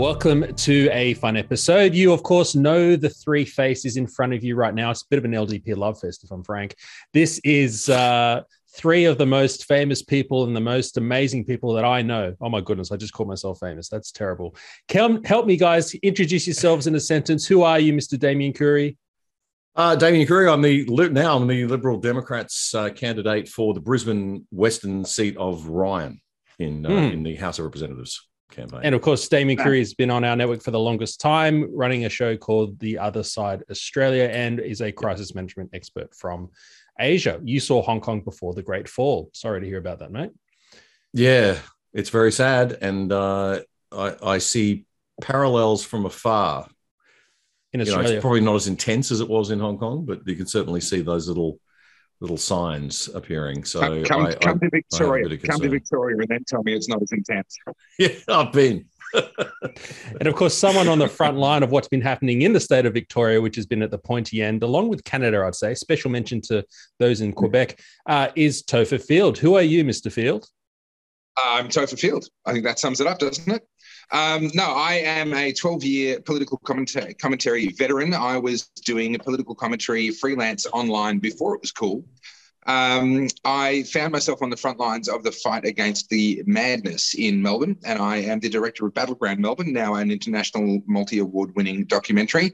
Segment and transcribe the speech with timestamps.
[0.00, 1.94] Welcome to a fun episode.
[1.94, 4.90] You, of course, know the three faces in front of you right now.
[4.90, 6.74] It's a bit of an LDP love fest, if I'm frank.
[7.12, 8.42] This is uh,
[8.74, 12.34] three of the most famous people and the most amazing people that I know.
[12.40, 13.90] Oh my goodness, I just called myself famous.
[13.90, 14.56] That's terrible.
[14.88, 15.94] Come, help me, guys.
[15.96, 17.46] Introduce yourselves in a sentence.
[17.46, 18.18] Who are you, Mr.
[18.18, 18.96] Damien Curry?
[19.76, 24.46] Uh, Damien Curry, I'm the now I'm the Liberal Democrats uh, candidate for the Brisbane
[24.50, 26.20] Western seat of Ryan
[26.58, 27.12] in uh, mm.
[27.12, 28.80] in the House of Representatives campaign.
[28.82, 32.04] And of course, Damien Curry has been on our network for the longest time, running
[32.04, 36.50] a show called The Other Side Australia, and is a crisis management expert from
[36.98, 37.40] Asia.
[37.44, 39.30] You saw Hong Kong before the Great Fall.
[39.32, 40.30] Sorry to hear about that, mate.
[41.12, 41.58] Yeah,
[41.92, 43.60] it's very sad, and uh,
[43.92, 44.84] I, I see
[45.20, 46.68] parallels from afar.
[47.72, 50.04] In Australia, you know, it's probably not as intense as it was in Hong Kong,
[50.04, 51.60] but you can certainly see those little
[52.20, 53.64] little signs appearing.
[53.64, 56.74] So come, come, I, come I, to Victoria, come to Victoria, and then tell me
[56.74, 57.56] it's not as intense.
[57.98, 58.84] yeah, I've been.
[59.14, 62.86] and of course, someone on the front line of what's been happening in the state
[62.86, 66.10] of Victoria, which has been at the pointy end, along with Canada, I'd say, special
[66.10, 66.64] mention to
[66.98, 69.38] those in Quebec, uh, is Topher Field.
[69.38, 70.12] Who are you, Mr.
[70.12, 70.46] Field?
[71.36, 72.26] I'm Topher Field.
[72.46, 73.66] I think that sums it up, doesn't it?
[74.12, 78.12] Um, no, I am a 12 year political commentary, commentary veteran.
[78.12, 82.04] I was doing political commentary freelance online before it was cool.
[82.66, 87.40] Um, I found myself on the front lines of the fight against the madness in
[87.40, 91.84] Melbourne, and I am the director of Battleground Melbourne, now an international multi award winning
[91.86, 92.52] documentary.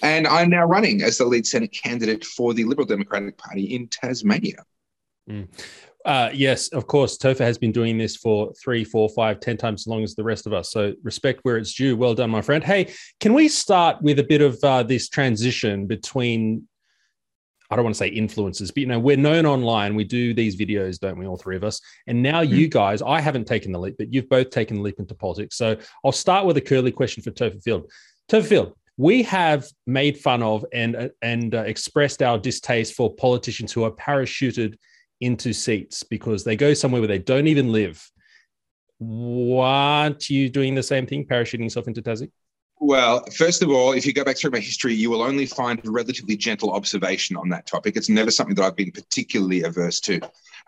[0.00, 3.88] And I'm now running as the lead Senate candidate for the Liberal Democratic Party in
[3.88, 4.64] Tasmania.
[5.28, 5.48] Mm.
[6.08, 7.18] Uh, yes, of course.
[7.18, 10.24] Topher has been doing this for three, four, five, ten times as long as the
[10.24, 10.72] rest of us.
[10.72, 11.98] So respect where it's due.
[11.98, 12.64] Well done, my friend.
[12.64, 16.66] Hey, can we start with a bit of uh, this transition between?
[17.70, 19.94] I don't want to say influencers, but you know, we're known online.
[19.94, 21.26] We do these videos, don't we?
[21.26, 21.78] All three of us.
[22.06, 22.54] And now mm-hmm.
[22.54, 25.58] you guys, I haven't taken the leap, but you've both taken the leap into politics.
[25.58, 27.92] So I'll start with a curly question for Topher Field.
[28.30, 33.72] Topher Field, we have made fun of and and uh, expressed our distaste for politicians
[33.72, 34.78] who are parachuted
[35.20, 38.10] into seats because they go somewhere where they don't even live.
[39.00, 42.30] Aren't you doing the same thing, parachuting yourself into Tassie?
[42.80, 45.84] Well, first of all, if you go back through my history, you will only find
[45.84, 47.96] a relatively gentle observation on that topic.
[47.96, 50.20] It's never something that I've been particularly averse to.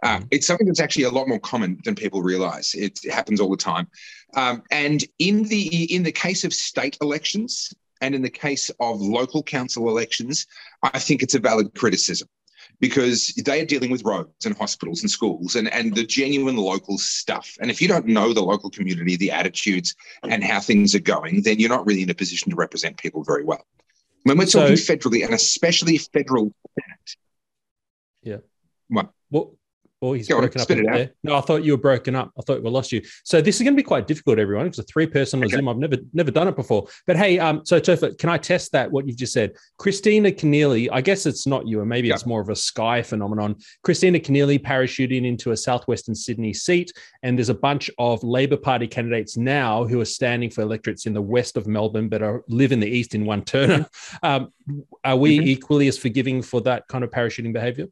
[0.03, 2.75] Uh, it's something that's actually a lot more common than people realize.
[2.75, 3.87] It, happens all the time.
[4.34, 9.00] Um, and in the in the case of state elections and in the case of
[9.00, 10.47] local council elections,
[10.82, 12.28] I think it's a valid criticism
[12.81, 16.99] because they are dealing with roads and hospitals and schools and, and the genuine local
[16.99, 17.57] stuff.
[17.61, 21.43] And if you don't know the local community, the attitudes and how things are going,
[21.43, 23.65] then you're not really in a position to represent people very well.
[24.25, 27.17] When we're talking so, federally and especially federal Senate.
[28.23, 28.37] Yeah.
[28.89, 29.11] What?
[29.31, 29.57] Well,
[30.03, 30.97] Oh, he's Go broken on, up.
[30.97, 31.11] There.
[31.22, 32.33] No, I thought you were broken up.
[32.38, 33.03] I thought we lost you.
[33.22, 35.56] So this is going to be quite difficult, everyone, because a three-person okay.
[35.56, 35.69] Zoom.
[35.69, 36.88] I've never never done it before.
[37.06, 38.91] But hey, um, so Topher, can I test that?
[38.91, 40.88] What you've just said, Kristina Keneally.
[40.91, 42.15] I guess it's not you, or maybe yeah.
[42.15, 43.56] it's more of a sky phenomenon.
[43.87, 48.87] Kristina Keneally parachuting into a southwestern Sydney seat, and there's a bunch of Labor Party
[48.87, 52.72] candidates now who are standing for electorates in the west of Melbourne, but are live
[52.72, 53.87] in the east in one turner.
[54.22, 54.53] Um,
[55.05, 55.49] are we mm-hmm.
[55.49, 57.87] equally as forgiving for that kind of parachuting behaviour?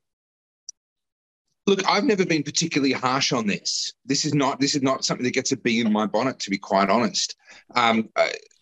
[1.69, 3.93] Look, I've never been particularly harsh on this.
[4.07, 6.51] This is not this is not something that gets a bee in my bonnet, to
[6.51, 7.37] be quite honest.
[7.75, 8.09] Um,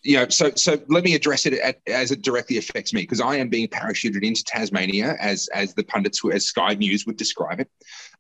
[0.07, 3.21] you know, so so let me address it at, as it directly affects me because
[3.21, 7.61] I am being parachuted into Tasmania, as as the pundits, as Sky News would describe
[7.61, 7.69] it.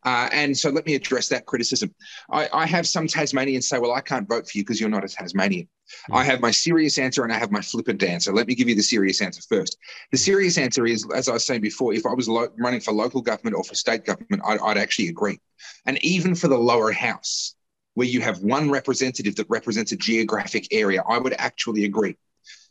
[0.05, 1.95] Uh, and so let me address that criticism.
[2.31, 5.05] I, I, have some Tasmanians say, "Well, I can't vote for you because you're not
[5.05, 5.69] a Tasmanian."
[6.11, 8.33] I have my serious answer and I have my flippant answer.
[8.33, 9.79] Let me give you the serious answer first.
[10.11, 12.93] The serious answer is, as I was saying before, if I was lo- running for
[12.93, 15.39] local government or for state government, I'd, I'd actually agree.
[15.87, 17.55] And even for the lower house,
[17.97, 22.15] where you have one representative that represents a geographic area, I would actually agree.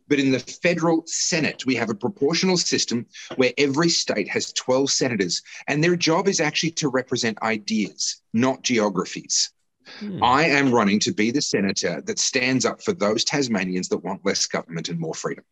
[0.08, 4.92] But in the federal Senate, we have a proportional system where every state has 12
[4.92, 9.52] senators, and their job is actually to represent ideas, not geographies.
[10.00, 10.24] Hmm.
[10.24, 14.24] I am running to be the senator that stands up for those Tasmanians that want
[14.24, 15.44] less government and more freedom.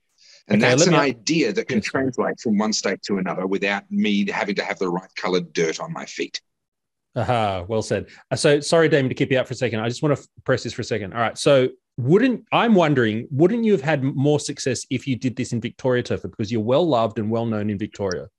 [0.50, 4.30] And okay, that's an idea that can translate from one state to another without me
[4.30, 6.42] having to have the right colored dirt on my feet.
[7.16, 8.08] Aha, well said.
[8.32, 9.80] Uh, so sorry, Damien, to keep you out for a second.
[9.80, 11.14] I just want to press this for a second.
[11.14, 11.38] All right.
[11.38, 15.62] So wouldn't I'm wondering, wouldn't you have had more success if you did this in
[15.62, 18.30] Victoria, Topher, because you're well loved and well known in Victoria?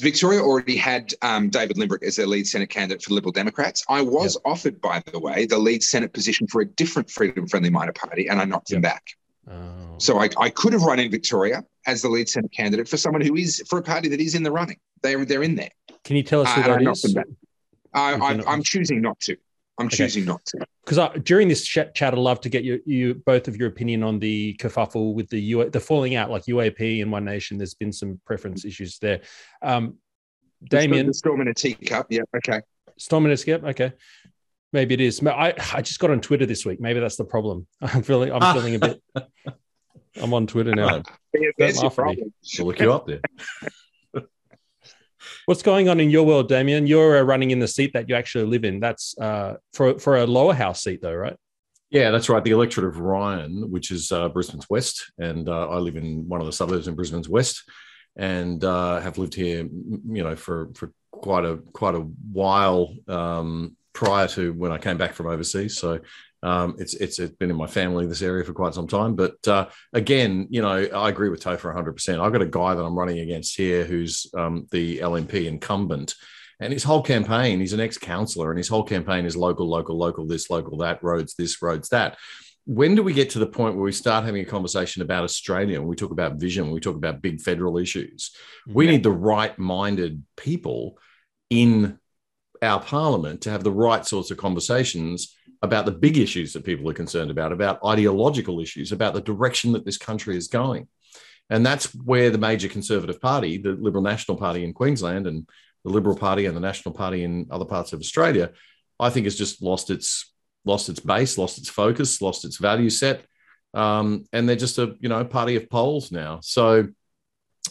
[0.00, 3.84] Victoria already had um, David Limbrick as their lead Senate candidate for the Liberal Democrats.
[3.88, 4.42] I was yep.
[4.44, 8.28] offered, by the way, the lead Senate position for a different freedom friendly minor party,
[8.28, 8.76] and I knocked yep.
[8.76, 9.02] him back.
[9.50, 9.96] Oh.
[9.98, 13.22] So I, I, could have run in Victoria as the lead Senate candidate for someone
[13.22, 14.76] who is for a party that is in the running.
[15.02, 15.70] They're they're in there.
[16.04, 17.16] Can you tell us who uh, that is?
[17.94, 19.36] I, am choosing not to.
[19.78, 19.96] I'm okay.
[19.96, 20.66] choosing not to.
[20.84, 24.18] Because during this chat, I'd love to get you, you both of your opinion on
[24.18, 27.56] the kerfuffle with the U, the falling out, like UAP and One Nation.
[27.56, 29.20] There's been some preference issues there.
[29.62, 29.96] Um,
[30.64, 32.06] Damien, the storm in a teacup.
[32.10, 32.22] Yeah.
[32.36, 32.60] Okay.
[32.98, 33.64] Storm in a teacup.
[33.64, 33.92] Okay.
[34.72, 35.24] Maybe it is.
[35.26, 36.80] I, I just got on Twitter this week.
[36.80, 37.66] Maybe that's the problem.
[37.80, 39.02] I'm feeling I'm feeling a bit.
[40.20, 41.02] I'm on Twitter now.
[41.34, 41.70] Yeah,
[42.42, 43.20] She'll look you up there.
[45.46, 46.86] What's going on in your world, Damien?
[46.86, 48.80] You're uh, running in the seat that you actually live in.
[48.80, 51.36] That's uh, for for a lower house seat, though, right?
[51.90, 52.42] Yeah, that's right.
[52.42, 56.40] The electorate of Ryan, which is uh, Brisbane's west, and uh, I live in one
[56.40, 57.64] of the suburbs in Brisbane's west,
[58.16, 63.76] and uh, have lived here, you know, for for quite a quite a while um,
[63.92, 65.76] prior to when I came back from overseas.
[65.76, 66.00] So
[66.42, 69.14] um, it's, it's it's been in my family this area for quite some time.
[69.14, 71.92] But uh, again, you know, I agree with Topher 100.
[71.92, 76.14] percent I've got a guy that I'm running against here who's um, the LNP incumbent.
[76.60, 80.28] And his whole campaign, he's an ex-councillor, and his whole campaign is local, local, local,
[80.28, 82.18] this, local, that, roads, this, roads, that.
[82.66, 85.80] When do we get to the point where we start having a conversation about Australia
[85.80, 88.30] and we talk about vision, when we talk about big federal issues?
[88.68, 90.98] We need the right-minded people
[91.50, 91.98] in
[92.62, 96.88] our parliament to have the right sorts of conversations about the big issues that people
[96.88, 100.88] are concerned about, about ideological issues, about the direction that this country is going.
[101.50, 105.46] And that's where the major Conservative Party, the Liberal National Party in Queensland, and
[105.84, 108.52] the Liberal Party and the National Party in other parts of Australia,
[108.98, 110.32] I think has just lost its
[110.64, 113.24] lost its base, lost its focus, lost its value set,
[113.74, 116.38] um, and they're just a you know party of poles now.
[116.42, 116.88] So,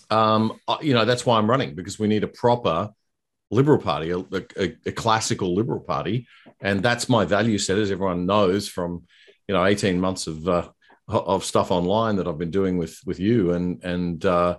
[0.09, 2.89] um, you know that's why I'm running because we need a proper
[3.51, 6.25] Liberal Party, a, a, a, classical Liberal Party,
[6.61, 9.03] and that's my value set, as everyone knows from
[9.47, 10.69] you know eighteen months of uh,
[11.07, 14.57] of stuff online that I've been doing with with you, and and uh,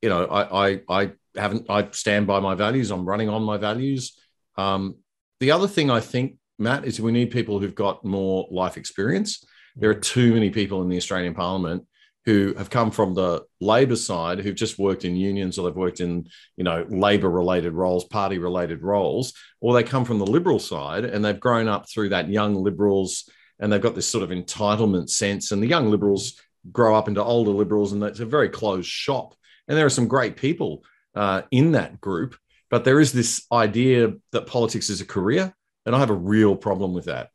[0.00, 2.90] you know I, I I haven't I stand by my values.
[2.90, 4.16] I'm running on my values.
[4.56, 4.96] Um,
[5.40, 9.44] the other thing I think, Matt, is we need people who've got more life experience.
[9.74, 11.86] There are too many people in the Australian Parliament
[12.24, 16.00] who have come from the labor side who've just worked in unions or they've worked
[16.00, 16.26] in
[16.56, 21.04] you know labor related roles party related roles or they come from the liberal side
[21.04, 23.28] and they've grown up through that young liberals
[23.58, 25.52] and they've got this sort of entitlement sense.
[25.52, 26.40] And the young liberals
[26.72, 29.34] grow up into older liberals and it's a very closed shop.
[29.68, 30.84] And there are some great people
[31.14, 32.36] uh, in that group
[32.70, 35.54] but there is this idea that politics is a career
[35.84, 37.30] and i have a real problem with that.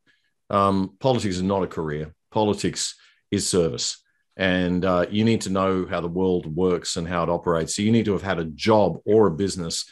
[0.49, 2.13] Um, politics is not a career.
[2.31, 2.95] Politics
[3.29, 4.01] is service
[4.37, 7.75] and uh, you need to know how the world works and how it operates.
[7.75, 9.89] So you need to have had a job or a business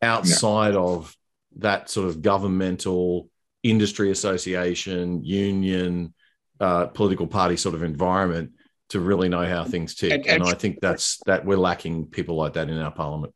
[0.00, 0.80] outside yeah.
[0.80, 1.14] of
[1.58, 3.28] that sort of governmental
[3.62, 6.14] industry association, union,
[6.58, 8.52] uh, political party sort of environment
[8.88, 10.12] to really know how things tick.
[10.12, 13.34] And, and, and I think that's that we're lacking people like that in our parliament.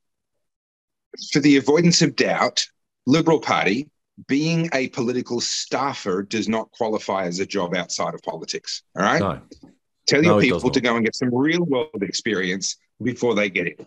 [1.33, 2.67] For the avoidance of doubt,
[3.07, 3.91] Liberal Party
[4.27, 8.83] being a political staffer does not qualify as a job outside of politics.
[8.97, 9.21] All right.
[9.21, 9.41] No.
[10.07, 13.67] Tell your no, people to go and get some real world experience before they get
[13.67, 13.87] it.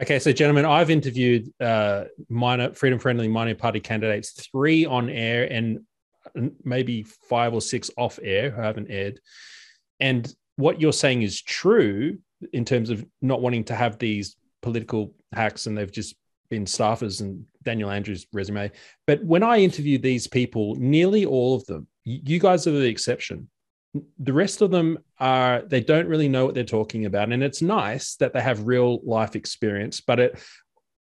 [0.00, 5.48] Okay, so gentlemen, I've interviewed uh, minor freedom friendly minor party candidates, three on air
[5.50, 5.80] and
[6.64, 9.20] maybe five or six off air who haven't aired.
[9.98, 12.18] And what you're saying is true
[12.52, 16.14] in terms of not wanting to have these political hacks and they've just
[16.48, 18.70] been staffers and Daniel Andrews' resume.
[19.06, 23.48] But when I interview these people, nearly all of them, you guys are the exception
[24.18, 27.32] the rest of them are they don't really know what they're talking about.
[27.32, 30.38] And it's nice that they have real life experience but it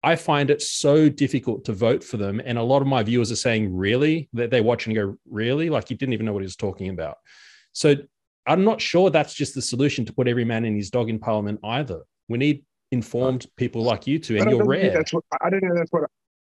[0.04, 2.42] i find it so difficult to vote for them.
[2.44, 4.30] And a lot of my viewers are saying really?
[4.34, 5.70] That they watch and go really?
[5.70, 7.18] Like you didn't even know what he was talking about.
[7.74, 7.96] So
[8.46, 11.20] i'm not sure that's just the solution to put every man and his dog in
[11.20, 12.02] parliament either.
[12.30, 14.92] We need informed people like you two and you're rare.
[14.92, 16.10] that's what i don't know that's what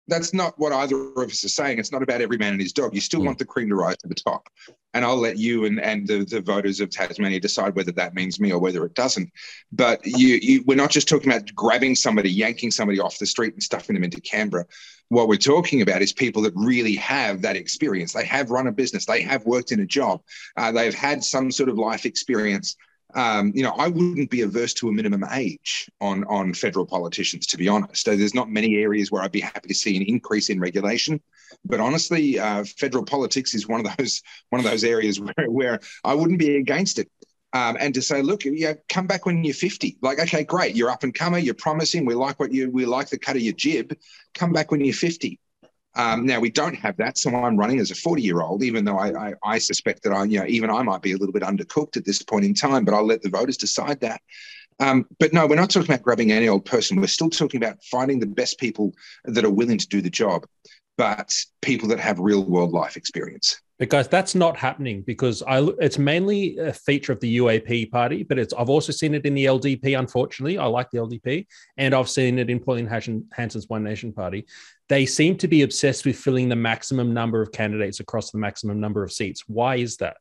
[0.10, 1.80] that's not what either of us are saying.
[1.80, 2.94] It's not about every man and his dog.
[2.94, 3.26] You still mm.
[3.26, 4.50] want the cream to rise to the top.
[4.94, 8.40] And I'll let you and, and the, the voters of Tasmania decide whether that means
[8.40, 9.32] me or whether it doesn't.
[9.72, 13.54] But you, you, we're not just talking about grabbing somebody, yanking somebody off the street
[13.54, 14.66] and stuffing them into Canberra.
[15.10, 18.14] What we're talking about is people that really have that experience.
[18.14, 20.22] They have run a business, they have worked in a job,
[20.58, 22.76] uh, they've had some sort of life experience
[23.16, 27.48] um, you know, I wouldn't be averse to a minimum age on on federal politicians,
[27.48, 28.06] to be honest.
[28.06, 31.20] There's not many areas where I'd be happy to see an increase in regulation,
[31.66, 35.80] but honestly, uh, federal politics is one of those one of those areas where, where
[36.04, 37.10] I wouldn't be against it.
[37.52, 39.98] Um, and to say, look, yeah, come back when you're 50.
[40.04, 43.10] Like, okay, great, you're up and comer, you're promising, we like what you, we like
[43.10, 43.98] the cut of your jib.
[44.36, 45.40] Come back when you're 50.
[46.00, 48.86] Um, now we don't have that, so I'm running as a 40 year old, even
[48.86, 51.34] though I, I, I, suspect that I, you know, even I might be a little
[51.34, 52.86] bit undercooked at this point in time.
[52.86, 54.22] But I'll let the voters decide that.
[54.80, 57.02] Um, but no, we're not talking about grabbing any old person.
[57.02, 58.94] We're still talking about finding the best people
[59.26, 60.46] that are willing to do the job,
[60.98, 63.60] but people that have real world life experience.
[63.80, 68.24] But guys, that's not happening because I, it's mainly a feature of the UAP party,
[68.24, 69.98] but it's I've also seen it in the LDP.
[69.98, 74.46] Unfortunately, I like the LDP, and I've seen it in Pauline Hanson's One Nation Party.
[74.90, 78.82] They seem to be obsessed with filling the maximum number of candidates across the maximum
[78.82, 79.46] number of seats.
[79.48, 80.18] Why is that?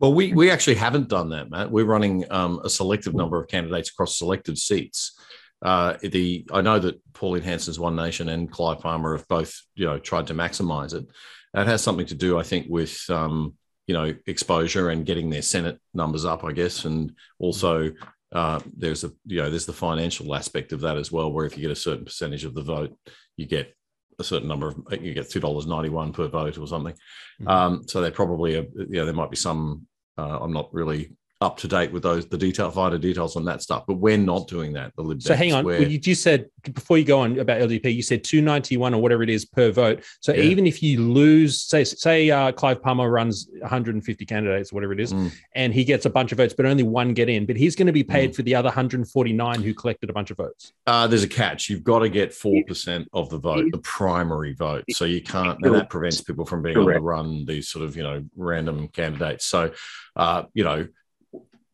[0.00, 1.70] Well, we we actually haven't done that, Matt.
[1.70, 5.16] We're running um, a selective number of candidates across selective seats.
[5.62, 9.86] Uh, the I know that Pauline Hanson's One Nation and Clive Palmer have both you
[9.86, 11.06] know tried to maximise it.
[11.54, 13.54] That has something to do, I think, with um,
[13.86, 17.92] you know exposure and getting their Senate numbers up, I guess, and also
[18.32, 21.56] uh, there's a you know there's the financial aspect of that as well, where if
[21.56, 22.96] you get a certain percentage of the vote,
[23.36, 23.74] you get
[24.18, 26.94] a certain number of you get two dollars ninety one per vote or something.
[27.40, 27.48] Mm-hmm.
[27.48, 29.86] Um, so they probably you know there might be some.
[30.18, 33.62] Uh, I'm not really up to date with those the detail finer details on that
[33.62, 34.92] stuff but we're not doing that.
[34.96, 35.64] The Lib so hang on.
[35.64, 39.22] well, you just said before you go on about ldp you said 291 or whatever
[39.22, 40.04] it is per vote.
[40.20, 40.42] So yeah.
[40.42, 45.12] even if you lose say say uh, clive palmer runs 150 candidates whatever it is
[45.12, 45.32] mm.
[45.54, 47.86] and he gets a bunch of votes but only one get in but he's going
[47.86, 48.36] to be paid mm.
[48.36, 50.72] for the other 149 who collected a bunch of votes.
[50.86, 51.70] Uh, there's a catch.
[51.70, 54.84] You've got to get 4% of the vote the primary vote.
[54.90, 56.96] So you can't and that prevents people from being Correct.
[56.96, 59.46] able to run these sort of you know random candidates.
[59.46, 59.72] So
[60.16, 60.88] uh, you know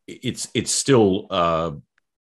[0.06, 1.72] it's it's still uh,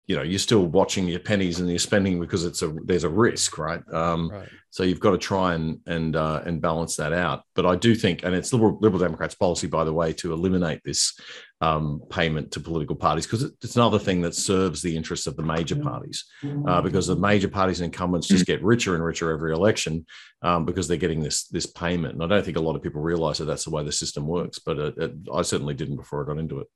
[0.06, 3.08] you know you're still watching your pennies and you're spending because it's a there's a
[3.08, 4.48] risk right, um, right.
[4.70, 7.42] so you've got to try and and uh, and balance that out.
[7.54, 10.82] But i do think and it's liberal, liberal democrats policy by the way to eliminate
[10.84, 11.18] this
[11.60, 15.42] um, payment to political parties because it's another thing that serves the interests of the
[15.42, 16.24] major parties
[16.68, 20.04] uh, because the major parties and incumbents just get richer and richer every election
[20.42, 22.14] um, because they're getting this this payment.
[22.14, 24.26] And i don't think a lot of people realize that that's the way the system
[24.26, 26.66] works but it, it, i certainly didn't before i got into it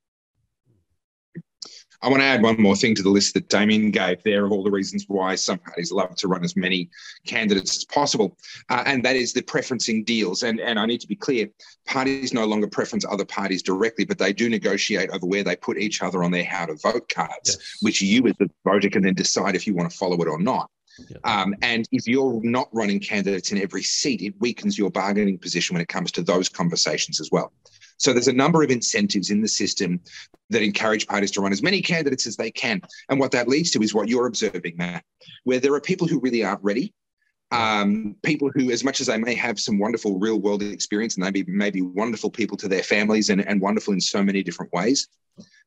[2.01, 4.51] I want to add one more thing to the list that Damien gave there of
[4.51, 6.89] all the reasons why some parties love to run as many
[7.25, 8.37] candidates as possible,
[8.69, 10.43] uh, and that is the preferencing deals.
[10.43, 11.49] And, and I need to be clear
[11.85, 15.77] parties no longer preference other parties directly, but they do negotiate over where they put
[15.77, 17.77] each other on their how to vote cards, yes.
[17.81, 20.39] which you as the voter can then decide if you want to follow it or
[20.39, 20.69] not.
[21.09, 21.17] Yeah.
[21.23, 25.73] Um, and if you're not running candidates in every seat, it weakens your bargaining position
[25.73, 27.51] when it comes to those conversations as well.
[27.99, 29.99] So there's a number of incentives in the system
[30.49, 32.81] that encourage parties to run as many candidates as they can.
[33.09, 35.03] And what that leads to is what you're observing, Matt,
[35.43, 36.93] where there are people who really aren't ready.
[37.51, 41.25] Um, people who, as much as they may have some wonderful real world experience and
[41.25, 44.71] they be maybe wonderful people to their families and, and wonderful in so many different
[44.71, 45.07] ways,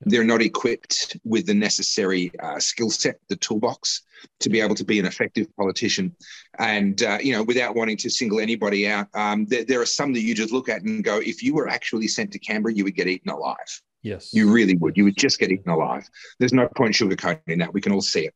[0.02, 4.02] they're not equipped with the necessary uh, skill set, the toolbox
[4.40, 6.14] to be able to be an effective politician.
[6.58, 10.12] And, uh, you know, without wanting to single anybody out, um, there, there, are some
[10.12, 12.84] that you just look at and go, if you were actually sent to Canberra, you
[12.84, 13.56] would get eaten alive.
[14.02, 14.34] Yes.
[14.34, 14.96] You really would.
[14.96, 16.08] You would just get eaten alive.
[16.38, 17.72] There's no point sugarcoating that.
[17.72, 18.34] We can all see it.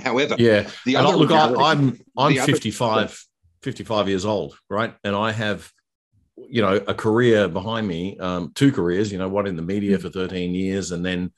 [0.00, 0.68] However, yeah.
[0.84, 3.12] The other look, I, I'm I'm 55, other,
[3.62, 4.94] 55 years old, right?
[5.04, 5.72] And I have
[6.48, 9.96] you know a career behind me um, two careers you know one in the media
[9.96, 10.02] hmm.
[10.02, 11.32] for 13 years and then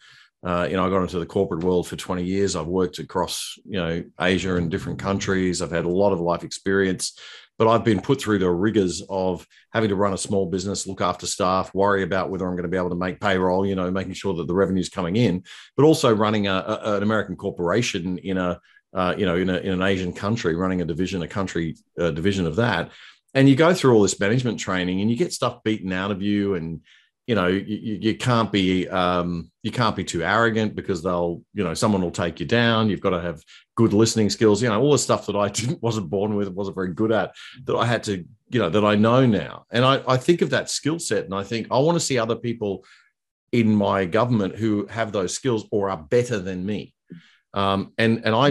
[0.45, 3.59] uh, you know i got into the corporate world for 20 years i've worked across
[3.65, 7.19] you know asia and different countries i've had a lot of life experience
[7.61, 11.01] but i've been put through the rigors of having to run a small business look
[11.01, 13.91] after staff worry about whether i'm going to be able to make payroll you know
[13.91, 15.45] making sure that the revenue is coming in
[15.77, 18.59] but also running a, a, an american corporation in a
[18.93, 22.11] uh, you know in, a, in an asian country running a division a country a
[22.11, 22.91] division of that.
[23.33, 26.21] And you go through all this management training and you get stuff beaten out of
[26.21, 26.81] you and
[27.31, 31.63] you know you, you can't be um, you can't be too arrogant because they'll you
[31.63, 33.41] know someone will take you down you've got to have
[33.77, 36.75] good listening skills you know all the stuff that i didn't wasn't born with wasn't
[36.75, 37.33] very good at
[37.63, 40.51] that i had to you know that i know now and i, I think of
[40.51, 42.85] that skill set and i think i want to see other people
[43.53, 46.95] in my government who have those skills or are better than me
[47.55, 48.49] um, and and i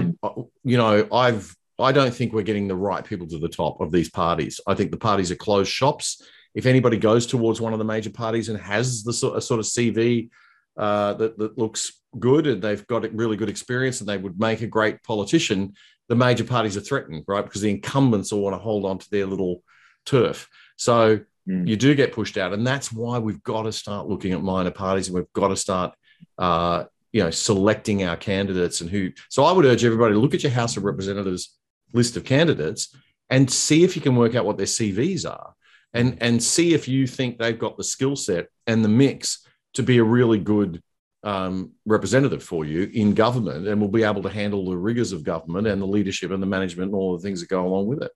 [0.63, 3.89] you know i've I don't think we're getting the right people to the top of
[3.89, 4.59] these parties.
[4.67, 6.21] I think the parties are closed shops.
[6.55, 9.59] If anybody goes towards one of the major parties and has the sort of, sort
[9.59, 10.29] of CV
[10.77, 14.39] uh, that, that looks good and they've got a really good experience and they would
[14.39, 15.73] make a great politician,
[16.07, 17.43] the major parties are threatened, right?
[17.43, 19.63] Because the incumbents all want to hold on to their little
[20.05, 20.49] turf.
[20.75, 21.67] So mm.
[21.67, 22.53] you do get pushed out.
[22.53, 25.55] And that's why we've got to start looking at minor parties and we've got to
[25.55, 25.93] start
[26.37, 29.11] uh, you know, selecting our candidates and who.
[29.29, 31.55] So I would urge everybody to look at your House of Representatives
[31.93, 32.95] list of candidates
[33.29, 35.53] and see if you can work out what their CVs are
[35.93, 39.83] and, and see if you think they've got the skill set and the mix to
[39.83, 40.81] be a really good
[41.23, 45.23] um, representative for you in government and will be able to handle the rigors of
[45.23, 48.01] government and the leadership and the management and all the things that go along with
[48.01, 48.11] it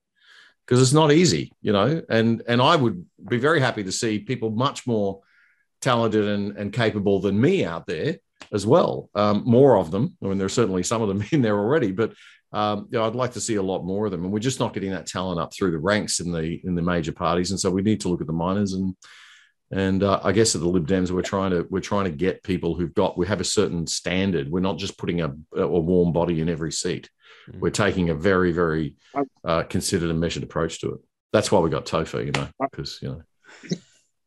[0.64, 4.18] because it's not easy you know and and i would be very happy to see
[4.18, 5.20] people much more
[5.82, 8.16] talented and, and capable than me out there
[8.52, 9.10] as well.
[9.14, 10.16] Um, more of them.
[10.22, 12.14] I mean, there are certainly some of them in there already, but
[12.54, 14.22] um, you know, I'd like to see a lot more of them.
[14.22, 16.82] And we're just not getting that talent up through the ranks in the in the
[16.82, 17.50] major parties.
[17.50, 18.96] And so we need to look at the minors and
[19.72, 22.44] and uh, I guess at the Lib Dems we're trying to we're trying to get
[22.44, 24.48] people who've got we have a certain standard.
[24.48, 27.10] We're not just putting a, a warm body in every seat.
[27.48, 27.60] Mm-hmm.
[27.60, 28.94] We're taking a very very
[29.44, 31.00] uh, considered and measured approach to it.
[31.32, 33.22] That's why we got Topher, you know, because you know.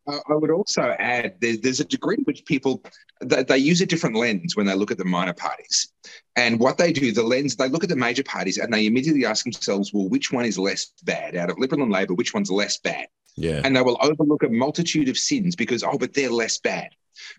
[0.08, 2.82] I would also add there's, there's a degree to which people
[3.22, 5.92] they, they, use a different lens when they look at the minor parties,
[6.36, 9.26] and what they do, the lens they look at the major parties and they immediately
[9.26, 12.14] ask themselves, well, which one is less bad out of Liberal and Labor?
[12.14, 13.08] Which one's less bad?
[13.36, 16.90] Yeah, and they will overlook a multitude of sins because oh, but they're less bad.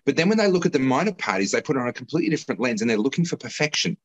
[0.05, 2.59] But then when they look at the minor parties, they put on a completely different
[2.59, 3.97] lens and they're looking for perfection.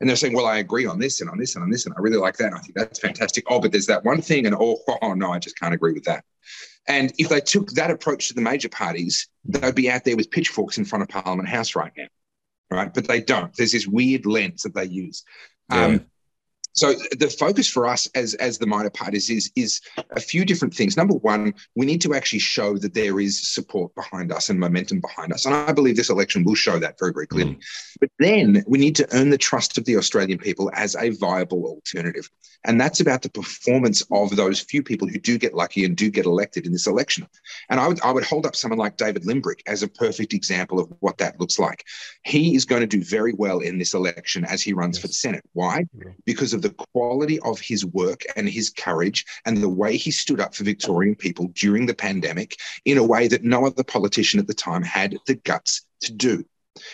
[0.00, 1.94] And they're saying, well, I agree on this and on this and on this, and
[1.96, 2.46] I really like that.
[2.46, 3.44] And I think that's fantastic.
[3.48, 6.04] Oh, but there's that one thing, and oh, oh no, I just can't agree with
[6.04, 6.24] that.
[6.88, 10.30] And if they took that approach to the major parties, they'd be out there with
[10.30, 12.06] pitchforks in front of Parliament House right now,
[12.70, 12.92] right?
[12.92, 13.54] But they don't.
[13.54, 15.22] There's this weird lens that they use.
[15.70, 15.84] Yeah.
[15.84, 16.06] Um,
[16.72, 20.74] so the focus for us as as the minor parties is is a few different
[20.74, 20.96] things.
[20.96, 25.00] Number one, we need to actually show that there is support behind us and momentum
[25.00, 27.54] behind us, and I believe this election will show that very very clearly.
[27.54, 27.62] Mm.
[28.00, 31.64] But then we need to earn the trust of the Australian people as a viable
[31.64, 32.30] alternative,
[32.64, 36.10] and that's about the performance of those few people who do get lucky and do
[36.10, 37.26] get elected in this election.
[37.68, 40.78] And I would I would hold up someone like David Limbrick as a perfect example
[40.78, 41.84] of what that looks like.
[42.24, 45.12] He is going to do very well in this election as he runs for the
[45.12, 45.44] Senate.
[45.52, 45.86] Why?
[46.24, 50.40] Because of the quality of his work and his courage and the way he stood
[50.40, 54.46] up for Victorian people during the pandemic in a way that no other politician at
[54.46, 56.44] the time had the guts to do.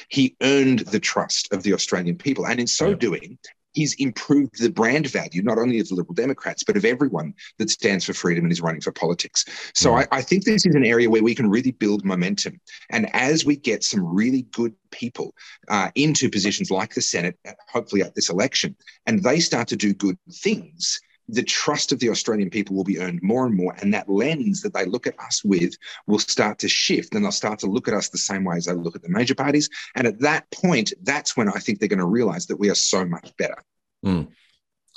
[0.08, 2.46] He earned the trust of the Australian people.
[2.46, 3.38] And in so doing,
[3.76, 7.68] he's improved the brand value, not only of the Liberal Democrats, but of everyone that
[7.68, 9.44] stands for freedom and is running for politics.
[9.74, 12.58] So I, I, think this is an area where we can really build momentum.
[12.90, 15.34] And as we get some really good people
[15.68, 19.92] uh, into positions like the Senate, hopefully at this election, and they start to do
[19.92, 23.74] good things, the trust of the Australian people will be earned more and more.
[23.80, 25.74] And that lens that they look at us with
[26.06, 28.66] will start to shift and they'll start to look at us the same way as
[28.66, 29.68] they look at the major parties.
[29.94, 32.76] And at that point, that's when I think they're going to realize that we are
[32.76, 33.56] so much better.
[34.04, 34.28] Mm,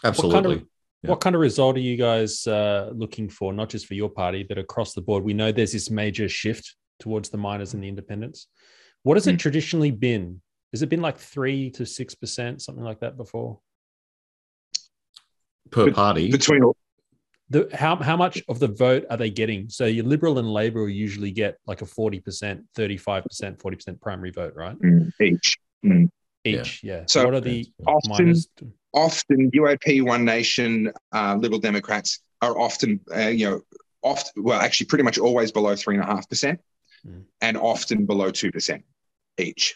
[0.03, 0.35] absolutely.
[0.35, 0.67] What kind, of,
[1.01, 1.09] yeah.
[1.09, 4.43] what kind of result are you guys uh, looking for, not just for your party,
[4.43, 5.23] but across the board?
[5.23, 8.47] We know there's this major shift towards the minors and the independents.
[9.03, 9.29] What has mm.
[9.29, 9.37] it hmm.
[9.37, 10.41] traditionally been?
[10.73, 13.59] Has it been like three to six percent, something like that before?
[15.71, 16.63] Per party between
[17.49, 19.69] the how how much of the vote are they getting?
[19.69, 23.59] So your Liberal and Labor will usually get like a forty percent, thirty five percent,
[23.59, 24.79] forty percent primary vote, right?
[24.79, 25.57] Mm, each.
[25.85, 26.09] Mm.
[26.45, 26.99] Each, yeah.
[26.99, 27.03] yeah.
[27.07, 28.35] So, what are the often
[28.93, 33.61] often UAP, One Nation, uh, Liberal Democrats are often uh, you know
[34.01, 36.61] often well actually pretty much always below three and a half percent,
[37.05, 37.23] mm.
[37.41, 38.83] and often below two percent
[39.37, 39.75] each.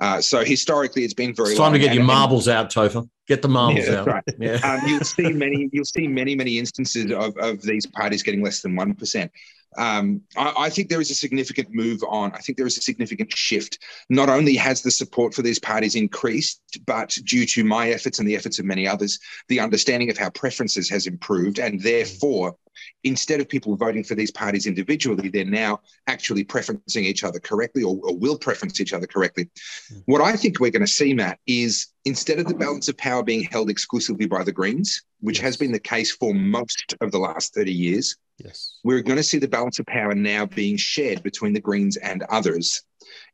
[0.00, 1.50] Uh, so historically, it's been very.
[1.50, 3.08] It's time to get and, your marbles out, Topher.
[3.26, 4.06] Get the marbles yeah, out.
[4.06, 4.24] Right.
[4.38, 4.58] Yeah.
[4.62, 5.68] Um, you'll see many.
[5.72, 9.30] You'll see many, many instances of, of these parties getting less than one percent.
[9.76, 12.32] Um, I, I, think there is a significant move on.
[12.32, 13.78] I think there is a significant shift.
[14.08, 18.28] Not only has the support for these parties increased, but due to my efforts and
[18.28, 22.56] the efforts of many others, the understanding of how preferences has improved, and therefore
[23.04, 27.82] instead of people voting for these parties individually, they're now actually preferencing each other correctly
[27.82, 29.48] or, or will preference each other correctly.
[29.92, 30.02] Mm.
[30.06, 33.22] What I think we're going to see, Matt, is instead of the balance of power
[33.22, 37.18] being held exclusively by the Greens, which has been the case for most of the
[37.18, 38.78] last 30 years, yes.
[38.84, 42.22] we're going to see the balance of power now being shared between the Greens and
[42.24, 42.82] others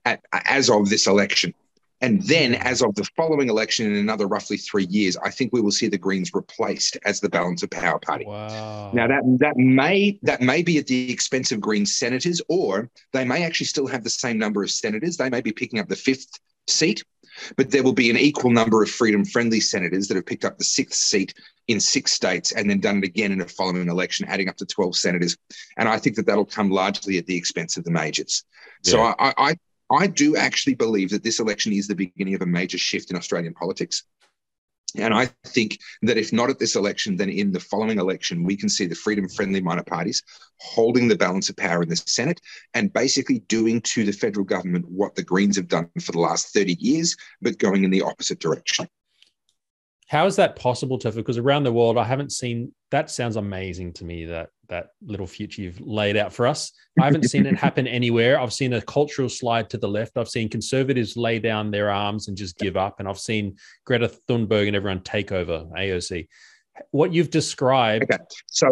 [0.05, 1.55] at, as of this election.
[2.03, 5.61] And then, as of the following election in another roughly three years, I think we
[5.61, 8.25] will see the Greens replaced as the balance of power party.
[8.25, 8.91] Wow.
[8.95, 13.27] Now that that may that may be at the expense of Green senators, or they
[13.27, 15.19] may actually still have the same number of senators.
[15.19, 17.05] They may be picking up the fifth seat,
[17.57, 20.65] but there will be an equal number of freedom-friendly senators that have picked up the
[20.65, 21.35] sixth seat
[21.69, 24.67] in six states and then done it again in a following election, adding up to
[24.67, 25.37] 12 senators.
[25.77, 28.45] And I think that that'll come largely at the expense of the majors.
[28.85, 28.91] Yeah.
[28.91, 29.57] So I, I,
[29.91, 33.17] I do actually believe that this election is the beginning of a major shift in
[33.17, 34.05] Australian politics.
[34.97, 38.57] And I think that if not at this election, then in the following election, we
[38.57, 40.23] can see the freedom friendly minor parties
[40.59, 42.41] holding the balance of power in the Senate
[42.75, 46.53] and basically doing to the federal government what the Greens have done for the last
[46.53, 48.89] 30 years, but going in the opposite direction.
[50.09, 51.17] How is that possible, Topher?
[51.17, 53.11] Because around the world, I haven't seen that.
[53.11, 54.25] Sounds amazing to me.
[54.27, 56.73] That that little future you've laid out for us.
[57.01, 58.41] I haven't seen it happen anywhere.
[58.41, 60.17] I've seen a cultural slide to the left.
[60.17, 64.11] I've seen conservatives lay down their arms and just give up, and I've seen Greta
[64.29, 66.29] Thunberg and everyone take over AOC.
[66.91, 68.05] What you've described.
[68.05, 68.69] Okay, so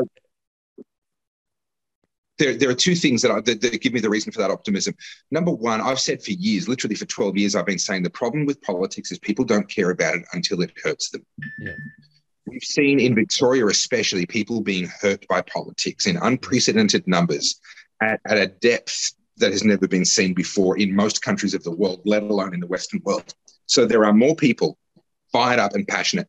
[2.38, 4.50] there, there are two things that, I, that, that, give me the reason for that
[4.50, 4.94] optimism.
[5.30, 8.46] Number one, I've said for years, literally for 12 years, I've been saying the problem
[8.46, 11.26] with politics is people don't care about it until it hurts them.
[11.58, 11.72] Yeah.
[12.50, 17.60] We've seen in Victoria, especially, people being hurt by politics in unprecedented numbers
[18.00, 21.70] at, at a depth that has never been seen before in most countries of the
[21.70, 23.34] world, let alone in the Western world.
[23.66, 24.78] So there are more people
[25.32, 26.26] fired up and passionate.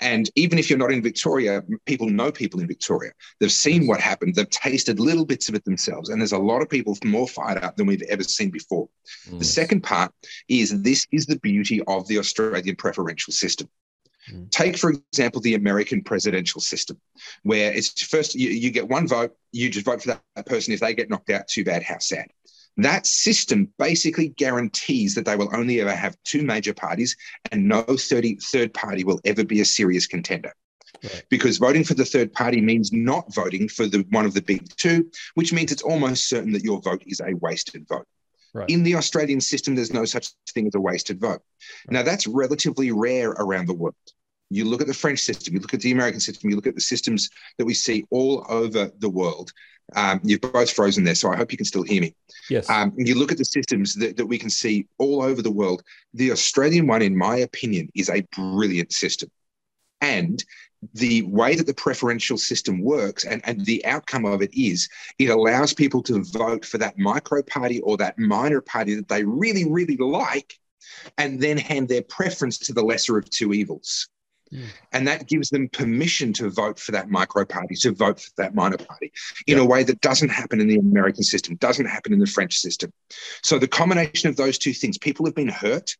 [0.00, 3.12] And even if you're not in Victoria, people know people in Victoria.
[3.38, 4.34] They've seen what happened.
[4.34, 6.08] They've tasted little bits of it themselves.
[6.08, 8.88] And there's a lot of people more fired up than we've ever seen before.
[9.28, 9.38] Mm.
[9.38, 10.12] The second part
[10.48, 13.68] is this is the beauty of the Australian preferential system.
[14.32, 14.50] Mm.
[14.50, 17.00] Take, for example, the American presidential system,
[17.42, 20.72] where it's first you, you, get one vote, you just vote for that, that person.
[20.72, 22.28] If they get knocked out, too bad, how sad.
[22.78, 27.16] That system basically guarantees that they will only ever have two major parties
[27.50, 30.52] and no 30, third party will ever be a serious contender.
[31.02, 31.24] Right.
[31.28, 34.68] Because voting for the third party means not voting for the one of the big
[34.76, 38.06] two, which means it's almost certain that your vote is a wasted vote.
[38.54, 38.70] Right.
[38.70, 41.42] In the Australian system, there's no such thing as a wasted vote.
[41.86, 41.90] Right.
[41.90, 43.94] Now, that's relatively rare around the world.
[44.50, 46.74] You look at the French system, you look at the American system, you look at
[46.74, 49.52] the systems that we see all over the world.
[49.96, 52.14] Um, you've both frozen there, so I hope you can still hear me.
[52.50, 52.68] Yes.
[52.68, 55.82] Um, you look at the systems that, that we can see all over the world.
[56.14, 59.30] The Australian one, in my opinion, is a brilliant system.
[60.00, 60.44] And
[60.94, 65.30] the way that the preferential system works and, and the outcome of it is it
[65.30, 69.68] allows people to vote for that micro party or that minor party that they really,
[69.68, 70.54] really like
[71.16, 74.08] and then hand their preference to the lesser of two evils.
[74.52, 74.64] Mm.
[74.92, 78.54] And that gives them permission to vote for that micro party, to vote for that
[78.54, 79.12] minor party
[79.46, 82.56] in a way that doesn't happen in the American system, doesn't happen in the French
[82.58, 82.92] system.
[83.42, 85.96] So the combination of those two things, people have been hurt,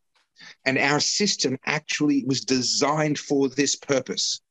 [0.65, 4.41] and our system actually was designed for this purpose.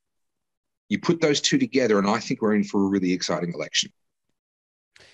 [0.89, 3.93] You put those two together, and I think we're in for a really exciting election.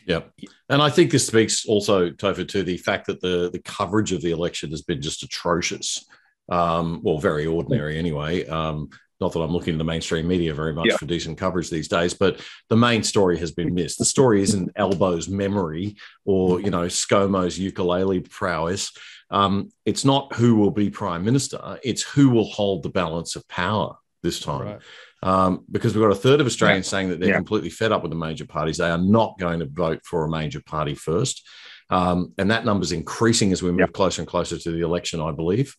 [0.07, 0.21] Yeah.
[0.69, 4.21] And I think this speaks also, Topher, to the fact that the, the coverage of
[4.21, 6.05] the election has been just atrocious
[6.49, 8.47] um, well, very ordinary anyway.
[8.47, 10.97] Um, not that I'm looking at the mainstream media very much yeah.
[10.97, 13.99] for decent coverage these days, but the main story has been missed.
[13.99, 18.93] The story isn't Albo's memory or you know ScoMo's ukulele prowess.
[19.31, 23.49] Um, it's not who will be prime minister; it's who will hold the balance of
[23.49, 24.67] power this time.
[24.67, 24.81] Right.
[25.23, 26.91] Um, because we've got a third of Australians yeah.
[26.91, 27.37] saying that they're yeah.
[27.37, 28.77] completely fed up with the major parties.
[28.77, 31.49] They are not going to vote for a major party first.
[31.89, 35.21] Um, and that number is increasing as we move closer and closer to the election,
[35.21, 35.75] I believe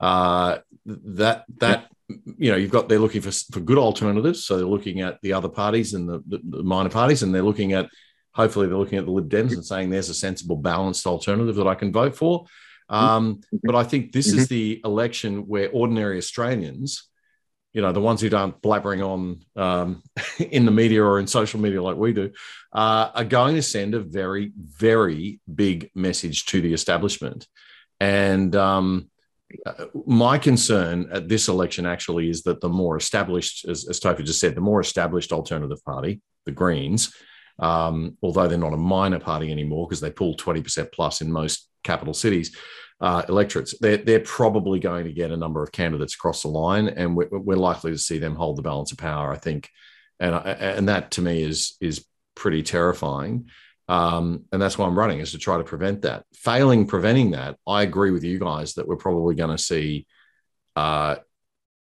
[0.00, 1.86] uh, that that
[2.38, 4.44] you know you've got they're looking for for good alternatives.
[4.44, 7.42] So they're looking at the other parties and the, the, the minor parties, and they're
[7.42, 7.88] looking at
[8.32, 11.66] hopefully they're looking at the Lib Dems and saying there's a sensible, balanced alternative that
[11.66, 12.46] I can vote for.
[12.88, 14.54] Um, but I think this is mm-hmm.
[14.54, 17.08] the election where ordinary Australians,
[17.72, 20.02] you know, the ones who aren't blabbering on um,
[20.38, 22.32] in the media or in social media like we do,
[22.72, 27.46] uh, are going to send a very, very big message to the establishment.
[28.00, 29.09] And um,
[30.06, 34.40] my concern at this election actually is that the more established, as, as Topher just
[34.40, 37.14] said, the more established alternative party, the Greens,
[37.58, 41.68] um, although they're not a minor party anymore because they pull 20% plus in most
[41.84, 42.56] capital cities,
[43.00, 46.88] uh, electorates, they're, they're probably going to get a number of candidates across the line,
[46.88, 49.68] and we're, we're likely to see them hold the balance of power, I think.
[50.18, 53.48] And, and that to me is, is pretty terrifying.
[53.90, 56.24] Um, and that's why I'm running is to try to prevent that.
[56.32, 60.06] Failing preventing that, I agree with you guys that we're probably going to see
[60.76, 61.16] uh,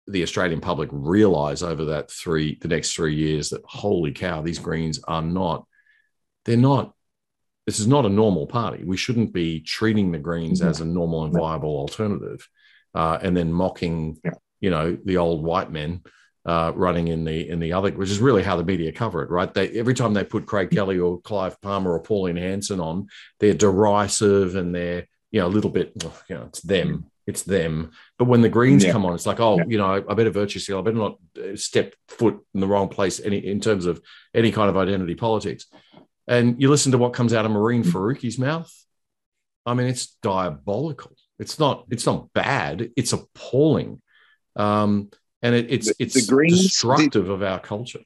[0.08, 4.58] the Australian public realize over that three the next three years that holy cow, these
[4.58, 5.64] Greens are not.
[6.44, 6.92] They're not.
[7.66, 8.82] This is not a normal party.
[8.82, 12.48] We shouldn't be treating the Greens as a normal and viable alternative,
[12.96, 14.18] uh, and then mocking,
[14.60, 16.02] you know, the old white men
[16.44, 19.31] uh, running in the in the other, which is really how the media cover it,
[19.31, 19.52] right?
[19.52, 23.55] They every time they put Craig Kelly or Clive Palmer or Pauline Hanson on, they're
[23.55, 25.92] derisive and they're you know a little bit,
[26.28, 27.92] you know, it's them, it's them.
[28.18, 28.92] But when the Greens yeah.
[28.92, 29.64] come on, it's like, oh, yeah.
[29.68, 32.88] you know, I better virtue seal, I better not uh, step foot in the wrong
[32.88, 34.00] place any in terms of
[34.35, 35.66] any kind of identity politics.
[36.26, 38.72] And you listen to what comes out of Mehreen Faruqi's mouth.
[39.64, 41.12] I mean, it's diabolical.
[41.38, 41.87] It's not.
[41.90, 42.90] It's not bad.
[42.96, 44.02] It's appalling.
[44.57, 45.11] Um,
[45.42, 48.00] and it, it's it's the Greens, destructive the, of our culture.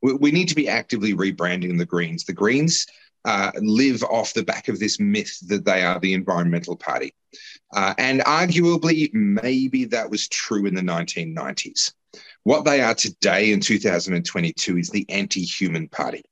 [0.00, 2.24] We, we need to be actively rebranding the Greens.
[2.24, 2.86] The Greens
[3.24, 7.14] uh, live off the back of this myth that they are the environmental party,
[7.74, 11.92] uh, and arguably, maybe that was true in the 1990s.
[12.44, 16.24] What they are today in 2022 is the anti-human party.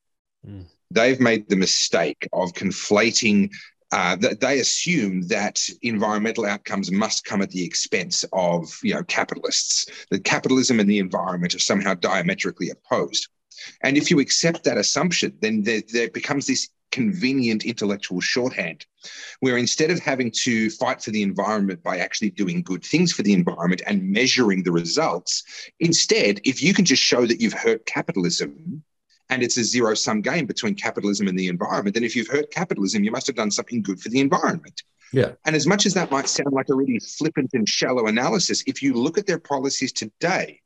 [0.45, 0.65] Mm.
[0.91, 3.51] They've made the mistake of conflating
[3.91, 9.85] uh, they assume that environmental outcomes must come at the expense of you know capitalists
[10.09, 13.27] that capitalism and the environment are somehow diametrically opposed.
[13.83, 18.85] And if you accept that assumption, then there, there becomes this convenient intellectual shorthand,
[19.39, 23.23] where instead of having to fight for the environment by actually doing good things for
[23.23, 25.43] the environment and measuring the results,
[25.79, 28.83] instead, if you can just show that you've hurt capitalism
[29.31, 32.51] and it's a zero sum game between capitalism and the environment, then if you've hurt
[32.51, 34.83] capitalism, you must have done something good for the environment.
[35.13, 35.31] Yeah.
[35.45, 38.83] And as much as that might sound like a really flippant and shallow analysis, if
[38.83, 40.59] you look at their policies today,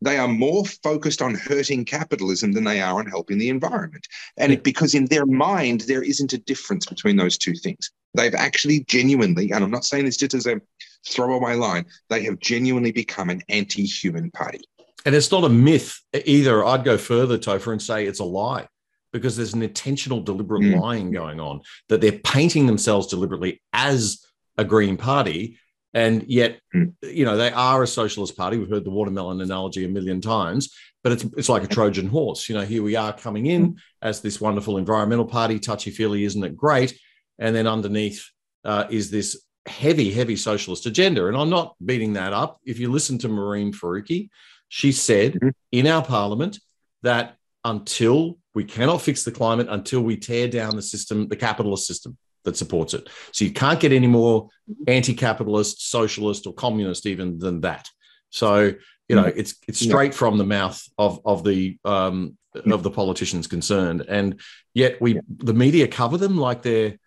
[0.00, 4.06] they are more focused on hurting capitalism than they are on helping the environment.
[4.36, 7.90] And it, because in their mind, there isn't a difference between those two things.
[8.14, 10.60] They've actually genuinely, and I'm not saying this just as a
[11.08, 14.60] throwaway line, they have genuinely become an anti human party.
[15.04, 16.64] And it's not a myth either.
[16.64, 18.66] I'd go further, Topher, and say it's a lie
[19.12, 20.80] because there's an intentional, deliberate mm.
[20.80, 24.24] lying going on that they're painting themselves deliberately as
[24.56, 25.58] a Green Party
[25.94, 26.92] and yet, mm.
[27.02, 28.58] you know, they are a socialist party.
[28.58, 32.48] We've heard the watermelon analogy a million times, but it's it's like a Trojan horse.
[32.48, 33.74] You know, here we are coming in hmm.
[34.02, 36.98] as this wonderful environmental party, touchy feely, isn't it great?
[37.38, 38.28] And then underneath
[38.64, 41.28] uh, is this heavy, heavy socialist agenda.
[41.28, 42.58] And I'm not beating that up.
[42.64, 44.28] If you listen to Mehreen Faruqi,
[44.68, 45.48] she said mm-hmm.
[45.72, 46.58] in our parliament
[47.02, 51.86] that until we cannot fix the climate, until we tear down the system, the capitalist
[51.86, 53.08] system, that supports it.
[53.32, 54.48] So you can't get any more
[54.86, 57.88] anti-capitalist, socialist, or communist even than that.
[58.30, 58.72] So
[59.08, 63.46] you know it's it's straight from the mouth of of the um, of the politicians
[63.46, 64.40] concerned, and
[64.72, 66.98] yet we the media cover them like they're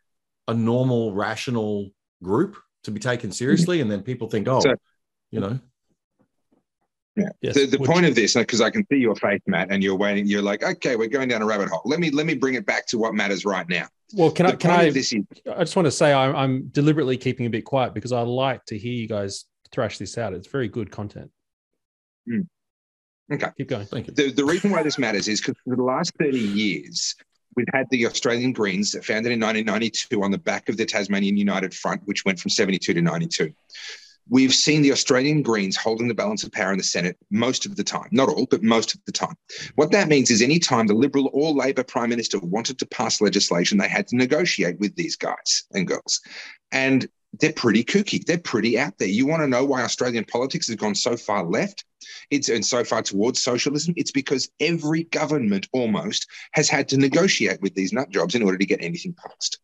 [0.48, 1.92] a normal, rational
[2.24, 4.74] group to be taken seriously, and then people think, oh, so,
[5.32, 5.60] you know.
[7.18, 7.30] Yeah.
[7.42, 7.56] Yes.
[7.56, 10.28] The, the point of this, because I can see your face, Matt, and you're waiting.
[10.28, 11.82] You're like, okay, we're going down a rabbit hole.
[11.84, 13.88] Let me let me bring it back to what matters right now.
[14.14, 14.56] Well, can the I?
[14.56, 14.84] Can I?
[14.84, 15.16] Is,
[15.50, 18.64] I just want to say I'm, I'm deliberately keeping a bit quiet because I like
[18.66, 20.34] to hear you guys thrash this out.
[20.34, 21.32] It's very good content.
[22.30, 22.48] Mm.
[23.34, 23.88] Okay, keep going.
[23.88, 24.14] Thank you.
[24.14, 27.16] The, the reason why this matters is because for the last 30 years,
[27.56, 31.74] we've had the Australian Greens founded in 1992 on the back of the Tasmanian United
[31.74, 33.52] Front, which went from 72 to 92.
[34.30, 37.76] We've seen the Australian Greens holding the balance of power in the Senate most of
[37.76, 39.36] the time, not all, but most of the time.
[39.76, 43.22] What that means is any time the Liberal or Labor Prime Minister wanted to pass
[43.22, 46.22] legislation, they had to negotiate with these guys and girls.
[46.72, 47.08] And
[47.40, 48.24] they're pretty kooky.
[48.24, 49.08] They're pretty out there.
[49.08, 51.86] You want to know why Australian politics has gone so far left?
[52.30, 53.94] It's and so far towards socialism.
[53.98, 58.58] It's because every government almost has had to negotiate with these nut jobs in order
[58.58, 59.60] to get anything passed.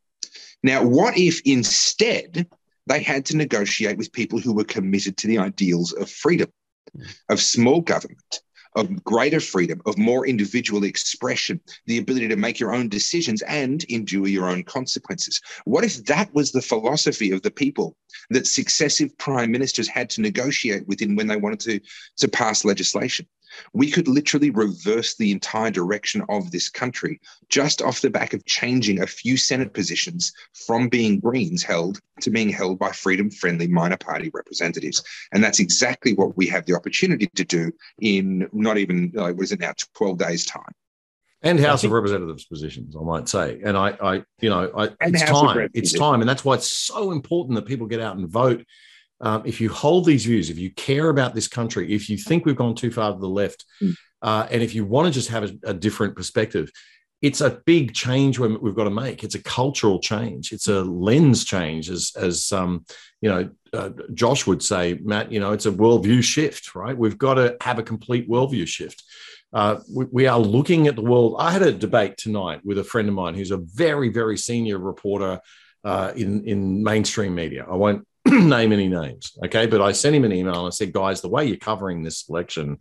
[0.61, 2.47] Now, what if instead
[2.87, 6.51] they had to negotiate with people who were committed to the ideals of freedom,
[6.97, 7.15] mm.
[7.29, 8.41] of small government,
[8.75, 13.83] of greater freedom, of more individual expression, the ability to make your own decisions and
[13.85, 15.39] endure your own consequences.
[15.65, 17.95] What if that was the philosophy of the people
[18.31, 21.79] that successive prime ministers had to negotiate within when they wanted to,
[22.17, 23.27] to pass legislation?
[23.73, 28.45] We could literally reverse the entire direction of this country just off the back of
[28.45, 33.67] changing a few Senate positions from being Greens held to being held by freedom friendly
[33.67, 35.03] minor party representatives.
[35.31, 39.43] And that's exactly what we have the opportunity to do in not even, like, what
[39.43, 40.73] is it now, 12 days' time
[41.43, 43.59] and House think, of Representatives positions, I might say.
[43.63, 45.69] And I, I you know, I, it's House time.
[45.73, 48.65] It's time, and that's why it's so important that people get out and vote
[49.21, 52.45] um, if you hold these views, if you care about this country, if you think
[52.45, 53.93] we've gone too far to the left, mm.
[54.21, 56.69] uh, and if you want to just have a, a, different perspective,
[57.21, 59.23] it's a big change we've got to make.
[59.23, 60.51] It's a cultural change.
[60.51, 62.85] It's a lens change, as as um,
[63.21, 65.31] you know, uh, Josh would say, Matt.
[65.31, 66.97] You know, it's a worldview shift, right?
[66.97, 69.03] We've got to have a complete worldview shift.
[69.53, 71.35] Uh, we, we, are looking at the world.
[71.39, 74.77] I had a debate tonight with a friend of mine who's a very, very senior
[74.77, 75.39] reporter
[75.85, 77.65] uh, in in mainstream media.
[77.69, 79.37] I won't name any names.
[79.45, 79.65] Okay.
[79.65, 82.27] But I sent him an email and I said, guys, the way you're covering this
[82.29, 82.79] election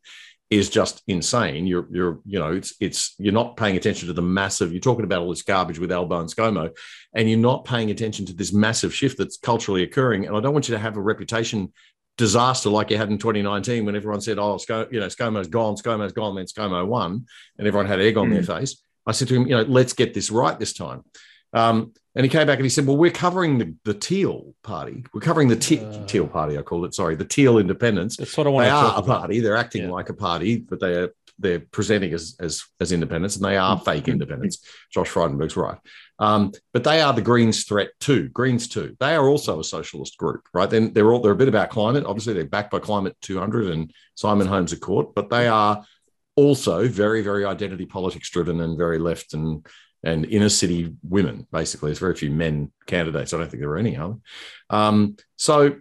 [0.50, 1.66] is just insane.
[1.66, 5.04] You're, you're, you know, it's, it's, you're not paying attention to the massive, you're talking
[5.04, 6.76] about all this garbage with Albo and ScoMo,
[7.14, 10.26] and you're not paying attention to this massive shift that's culturally occurring.
[10.26, 11.72] And I don't want you to have a reputation
[12.18, 15.74] disaster like you had in 2019 when everyone said, oh, Sco, you know, ScoMo's gone,
[15.76, 17.24] ScoMo's gone, then ScoMo won,
[17.58, 18.34] and everyone had egg on mm.
[18.34, 18.82] their face.
[19.06, 21.02] I said to him, you know, let's get this right this time.
[21.54, 25.04] Um, and he came back and he said, "Well, we're covering the, the Teal Party.
[25.14, 26.58] We're covering the te- uh, Teal Party.
[26.58, 26.94] I call it.
[26.94, 28.16] Sorry, the Teal Independents.
[28.16, 29.40] That's what I want they to are a party.
[29.40, 29.90] They're acting yeah.
[29.90, 33.76] like a party, but they are they're presenting as as, as independents, and they are
[33.76, 33.84] mm-hmm.
[33.84, 34.66] fake independents.
[34.92, 35.78] Josh Frydenberg's right.
[36.18, 38.28] Um, but they are the Greens threat too.
[38.28, 38.96] Greens too.
[39.00, 40.68] They are also a socialist group, right?
[40.68, 42.04] Then they're all they're a bit about climate.
[42.04, 45.84] Obviously, they're backed by Climate 200 and Simon Holmes Court, but they are
[46.36, 49.66] also very very identity politics driven and very left and
[50.04, 51.46] and inner city women.
[51.52, 53.32] Basically, there's very few men candidates.
[53.32, 53.96] I don't think there are any.
[53.96, 54.16] Are
[54.70, 55.76] um, so,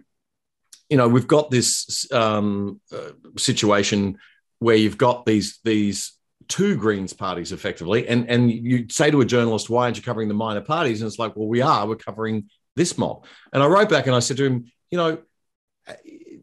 [0.88, 4.18] you know, we've got this um, uh, situation
[4.58, 6.12] where you've got these these
[6.48, 8.06] two Greens parties effectively.
[8.06, 11.00] And, and you say to a journalist, why aren't you covering the minor parties?
[11.00, 13.24] And it's like, well, we are, we're covering this mob.
[13.52, 15.18] And I wrote back and I said to him, you know,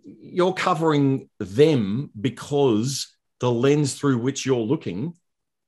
[0.03, 5.13] you're covering them because the lens through which you're looking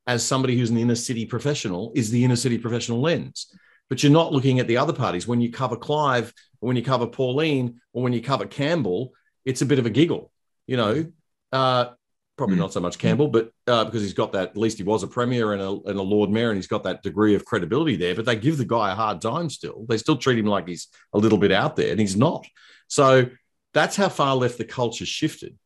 [0.07, 3.53] as somebody who's an inner city professional is the inner city professional lens.
[3.89, 5.27] But you're not looking at the other parties.
[5.27, 9.13] When you cover Clive, or when you cover Pauline, or when you cover Campbell,
[9.45, 10.31] it's a bit of a giggle,
[10.65, 11.05] you know.
[11.51, 11.89] Uh,
[12.37, 12.59] probably mm.
[12.59, 15.07] not so much Campbell, but uh, because he's got that, at least he was a
[15.07, 18.15] premier and a, and a Lord Mayor, and he's got that degree of credibility there.
[18.15, 19.85] But they give the guy a hard time still.
[19.87, 22.47] They still treat him like he's a little bit out there, and he's not.
[22.87, 23.27] So
[23.73, 25.57] that's how far left the culture shifted.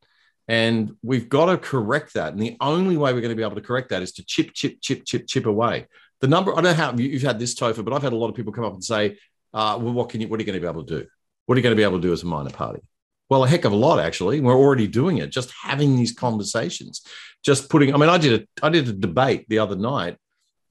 [0.47, 2.33] And we've got to correct that.
[2.33, 4.53] And the only way we're going to be able to correct that is to chip,
[4.53, 5.87] chip, chip, chip, chip away.
[6.21, 8.29] The number, I don't know how you've had this, Topher, but I've had a lot
[8.29, 9.17] of people come up and say,
[9.53, 11.07] uh, well, what can you, what are you going to be able to do?
[11.45, 12.81] What are you going to be able to do as a minor party?
[13.29, 14.39] Well, a heck of a lot, actually.
[14.39, 17.01] We're already doing it, just having these conversations,
[17.43, 20.17] just putting, I mean, I did a, I did a debate the other night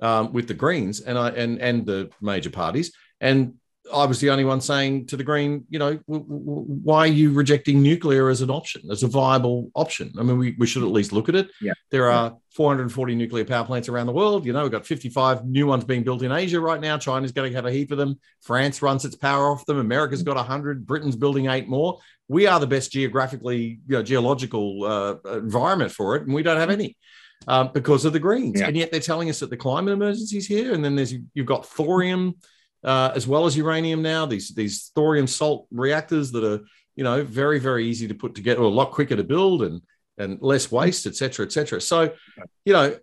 [0.00, 2.92] um, with the Greens and I, and, and the major parties.
[3.20, 3.54] And
[3.92, 7.06] I was the only one saying to the Green, you know, w- w- why are
[7.06, 10.12] you rejecting nuclear as an option, as a viable option?
[10.18, 11.50] I mean, we, we should at least look at it.
[11.60, 11.74] Yeah.
[11.90, 14.46] There are 440 nuclear power plants around the world.
[14.46, 16.96] You know, we've got 55 new ones being built in Asia right now.
[16.96, 18.18] China's going to have a heap of them.
[18.40, 19.78] France runs its power off them.
[19.78, 20.86] America's got 100.
[20.86, 21.98] Britain's building eight more.
[22.28, 26.58] We are the best geographically, you know, geological uh, environment for it, and we don't
[26.58, 26.96] have any.
[27.46, 28.68] Um, because of the greens, yeah.
[28.68, 31.44] and yet they're telling us that the climate emergency is here, and then there's you've
[31.44, 32.36] got thorium
[32.84, 34.26] uh, as well as uranium now.
[34.26, 36.64] These these thorium salt reactors that are
[36.96, 39.80] you know very very easy to put together, a lot quicker to build, and
[40.18, 41.80] and less waste, et cetera, et cetera.
[41.80, 42.12] So,
[42.64, 42.96] you know,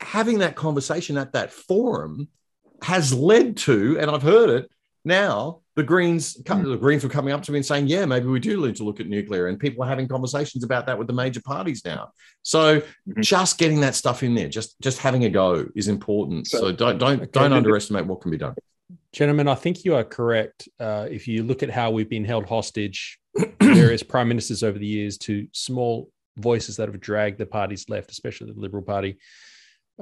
[0.00, 2.28] having that conversation at that forum
[2.82, 4.70] has led to, and I've heard it
[5.04, 5.60] now.
[5.74, 8.64] The Greens, the Greens were coming up to me and saying, "Yeah, maybe we do
[8.64, 11.42] need to look at nuclear," and people are having conversations about that with the major
[11.42, 12.12] parties now.
[12.42, 13.20] So, mm-hmm.
[13.20, 16.46] just getting that stuff in there, just just having a go, is important.
[16.46, 18.54] So, so don't don't okay, don't underestimate what can be done.
[19.12, 20.68] Gentlemen, I think you are correct.
[20.78, 23.18] Uh, if you look at how we've been held hostage,
[23.60, 28.10] various prime ministers over the years, to small voices that have dragged the parties left,
[28.10, 29.18] especially the Liberal Party,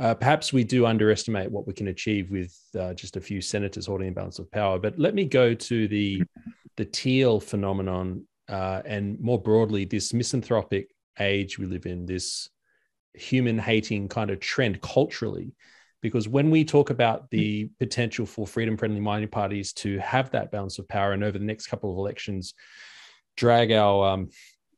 [0.00, 3.86] uh, perhaps we do underestimate what we can achieve with uh, just a few senators
[3.86, 4.78] holding the balance of power.
[4.78, 6.22] But let me go to the
[6.76, 10.90] the teal phenomenon uh, and more broadly this misanthropic
[11.20, 12.48] age we live in, this
[13.14, 15.52] human hating kind of trend culturally
[16.04, 20.52] because when we talk about the potential for freedom friendly minor parties to have that
[20.52, 22.52] balance of power and over the next couple of elections
[23.38, 24.28] drag our um,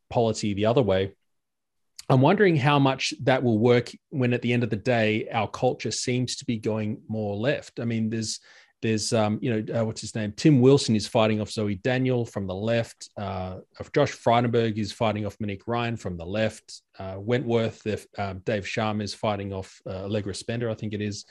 [0.08, 1.12] polity the other way
[2.08, 5.48] i'm wondering how much that will work when at the end of the day our
[5.48, 7.80] culture seems to be going more left.
[7.80, 8.38] I mean there's
[8.86, 10.32] there's, um, you know, uh, what's his name?
[10.36, 13.10] Tim Wilson is fighting off Zoe Daniel from the left.
[13.16, 13.58] Uh,
[13.92, 16.82] Josh Frydenberg is fighting off Monique Ryan from the left.
[16.98, 17.84] Uh, Wentworth,
[18.16, 21.24] uh, Dave Sharma is fighting off uh, Allegra Spender, I think it is.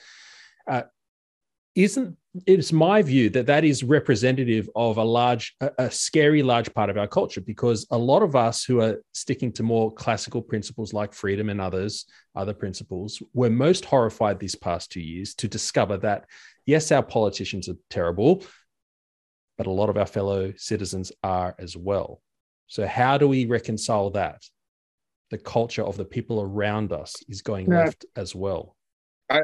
[1.75, 6.73] Isn't it's my view that that is representative of a large a, a, scary large
[6.73, 10.41] part of our culture because a lot of us who are sticking to more classical
[10.41, 15.47] principles like freedom and others other principles were most horrified these past two years to
[15.47, 16.25] discover that
[16.65, 18.43] yes our politicians are terrible
[19.57, 22.21] but a lot of our fellow citizens are as well.
[22.67, 24.43] So how do we reconcile that?
[25.31, 27.85] The culture of the people around us is going yeah.
[27.85, 28.74] left as well
[29.29, 29.41] I,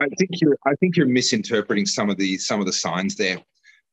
[0.00, 3.38] I, think you're I think you're misinterpreting some of the some of the signs there.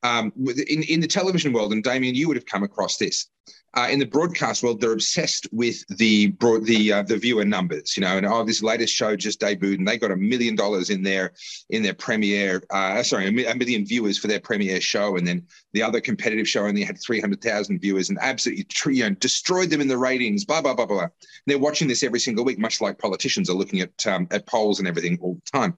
[0.03, 0.31] Um,
[0.67, 3.27] in in the television world, and Damien, you would have come across this.
[3.75, 7.95] Uh, in the broadcast world, they're obsessed with the broad, the uh, the viewer numbers,
[7.95, 8.17] you know.
[8.17, 11.33] And oh, this latest show just debuted, and they got a million dollars in their
[11.69, 12.63] in their premiere.
[12.71, 16.65] Uh, sorry, a, million viewers for their premiere show, and then the other competitive show
[16.65, 20.45] only had three hundred thousand viewers, and absolutely you know, destroyed them in the ratings.
[20.45, 21.03] Blah blah blah blah.
[21.03, 21.11] And
[21.45, 24.79] they're watching this every single week, much like politicians are looking at um, at polls
[24.79, 25.77] and everything all the time.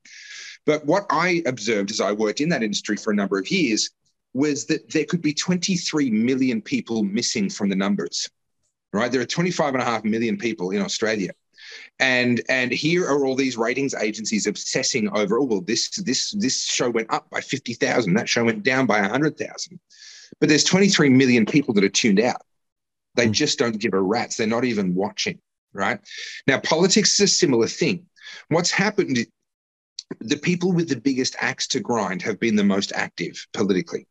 [0.66, 3.90] But what I observed as I worked in that industry for a number of years
[4.34, 8.30] was that there could be 23 million people missing from the numbers,
[8.94, 9.12] right?
[9.12, 11.32] There are 25 and a half million people in Australia.
[12.00, 16.66] And and here are all these ratings agencies obsessing over, oh, well, this this this
[16.66, 19.80] show went up by 50,000, that show went down by 100,000.
[20.40, 22.42] But there's 23 million people that are tuned out.
[23.16, 23.32] They mm.
[23.32, 24.38] just don't give a rat's.
[24.38, 25.40] They're not even watching,
[25.74, 26.00] right?
[26.48, 28.08] Now, politics is a similar thing.
[28.48, 29.28] What's happened
[30.20, 34.08] the people with the biggest axe to grind have been the most active politically.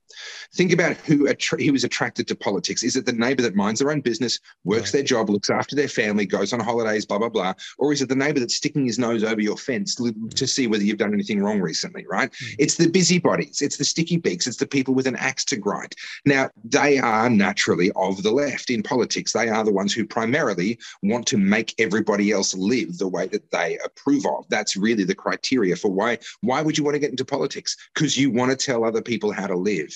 [0.54, 2.82] Think about who attra- he was attracted to politics.
[2.82, 5.88] Is it the neighbor that minds their own business, works their job, looks after their
[5.88, 7.54] family, goes on holidays, blah, blah, blah?
[7.78, 10.82] Or is it the neighbor that's sticking his nose over your fence to see whether
[10.82, 12.30] you've done anything wrong recently, right?
[12.30, 12.56] Mm.
[12.58, 15.94] It's the busybodies, it's the sticky beaks, it's the people with an axe to grind.
[16.24, 19.32] Now, they are naturally of the left in politics.
[19.32, 23.50] They are the ones who primarily want to make everybody else live the way that
[23.50, 24.46] they approve of.
[24.48, 26.18] That's really the criteria for why.
[26.40, 27.76] Why would you want to get into politics?
[27.94, 29.94] Because you want to tell other people how to live.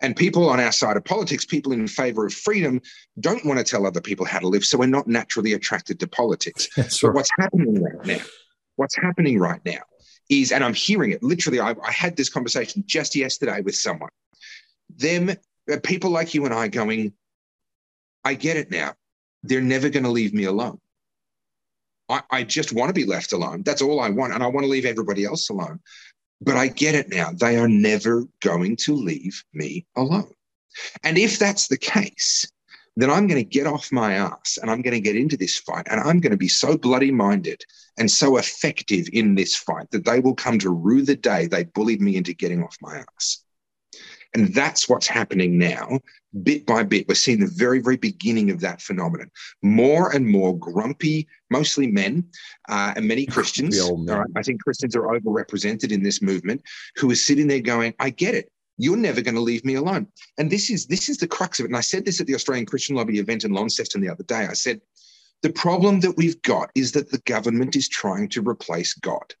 [0.00, 2.80] And people on our side of politics, people in favor of freedom,
[3.20, 4.64] don't want to tell other people how to live.
[4.64, 6.68] So we're not naturally attracted to politics.
[6.76, 7.14] That's right.
[7.14, 8.24] what's happening right now,
[8.76, 9.82] what's happening right now
[10.28, 14.10] is, and I'm hearing it literally, I, I had this conversation just yesterday with someone.
[14.96, 17.12] Them, uh, people like you and I going,
[18.24, 18.94] I get it now.
[19.44, 20.78] They're never going to leave me alone.
[22.08, 23.62] I, I just want to be left alone.
[23.62, 24.32] That's all I want.
[24.32, 25.80] And I want to leave everybody else alone.
[26.44, 27.30] But I get it now.
[27.32, 30.32] They are never going to leave me alone.
[31.02, 32.46] And if that's the case,
[32.96, 35.58] then I'm going to get off my ass and I'm going to get into this
[35.58, 37.64] fight and I'm going to be so bloody minded
[37.98, 41.64] and so effective in this fight that they will come to rue the day they
[41.64, 43.42] bullied me into getting off my ass.
[44.34, 46.00] And that's what's happening now,
[46.42, 47.06] bit by bit.
[47.06, 49.30] We're seeing the very, very beginning of that phenomenon.
[49.62, 52.24] More and more grumpy, mostly men,
[52.68, 53.78] uh, and many Christians.
[53.80, 56.62] Right, I think Christians are overrepresented in this movement,
[56.96, 58.50] who are sitting there going, I get it.
[58.78, 60.06] You're never going to leave me alone.
[60.38, 61.68] And this is this is the crux of it.
[61.68, 64.46] And I said this at the Australian Christian Lobby event in Launceston the other day.
[64.46, 64.80] I said,
[65.42, 69.34] the problem that we've got is that the government is trying to replace God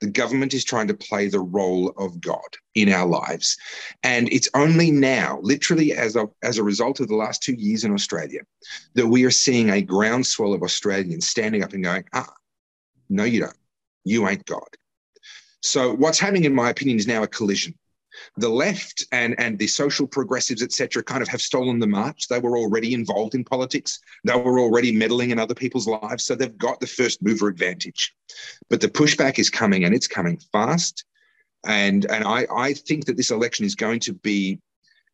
[0.00, 3.56] the government is trying to play the role of God in our lives.
[4.02, 7.84] And it's only now, literally as a, as a result of the last two years
[7.84, 8.40] in Australia,
[8.94, 12.32] that we are seeing a groundswell of Australians standing up and going, ah,
[13.08, 13.56] no, you don't.
[14.04, 14.68] You ain't God.
[15.62, 17.74] So what's happening, in my opinion, is now a collision
[18.36, 22.28] the left and, and the social progressives, etc., kind of have stolen the march.
[22.28, 23.98] They were already involved in politics.
[24.24, 26.24] They were already meddling in other people's lives.
[26.24, 28.14] So they've got the first mover advantage.
[28.70, 31.04] But the pushback is coming and it's coming fast.
[31.66, 34.60] And, and I, I think that this election is going to be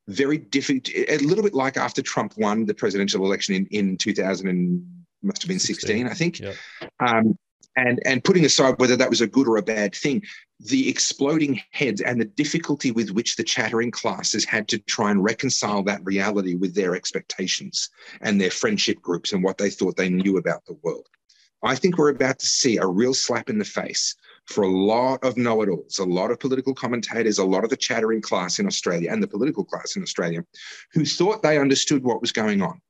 [0.08, 4.48] very different, a little bit like after Trump won the presidential election in, in 2000
[4.48, 4.86] and
[5.22, 6.40] must have been 16, 16 I think.
[6.40, 6.52] Yeah.
[7.00, 7.38] Um,
[7.76, 10.22] and and putting aside whether that was a good or a bad thing
[10.60, 15.24] the exploding heads and the difficulty with which the chattering classes had to try and
[15.24, 17.90] reconcile that reality with their expectations
[18.20, 21.08] and their friendship groups and what they thought they knew about the world.
[21.62, 24.14] I think we're about to see a real slap in the face
[24.46, 28.20] for a lot of know-it-alls a lot of political commentators a lot of the chattering
[28.20, 30.44] class in australia and the political class in australia
[30.92, 32.80] who thought they understood what was going on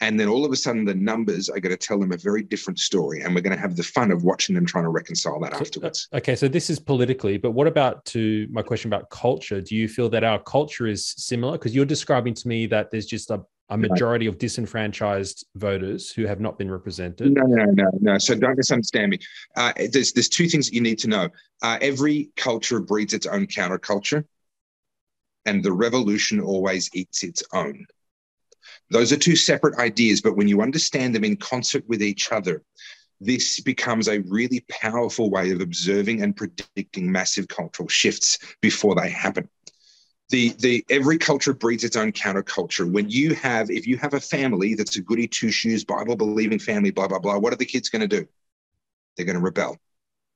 [0.00, 2.42] and then all of a sudden, the numbers are going to tell them a very
[2.42, 3.22] different story.
[3.22, 5.60] And we're going to have the fun of watching them trying to reconcile that so,
[5.60, 6.08] afterwards.
[6.12, 6.34] Uh, okay.
[6.34, 9.60] So this is politically, but what about to my question about culture?
[9.60, 11.52] Do you feel that our culture is similar?
[11.52, 13.40] Because you're describing to me that there's just a,
[13.70, 17.32] a majority of disenfranchised voters who have not been represented.
[17.32, 18.18] No, no, no, no.
[18.18, 19.18] So don't misunderstand me.
[19.56, 21.28] Uh, there's, there's two things that you need to know.
[21.62, 24.24] Uh, every culture breeds its own counterculture,
[25.46, 27.86] and the revolution always eats its own.
[28.90, 32.62] Those are two separate ideas, but when you understand them in concert with each other,
[33.20, 39.10] this becomes a really powerful way of observing and predicting massive cultural shifts before they
[39.10, 39.48] happen.
[40.30, 42.90] The, the every culture breeds its own counterculture.
[42.90, 46.58] When you have, if you have a family that's a goody two shoes, Bible believing
[46.58, 48.26] family, blah blah blah, what are the kids going to do?
[49.16, 49.78] They're going to rebel.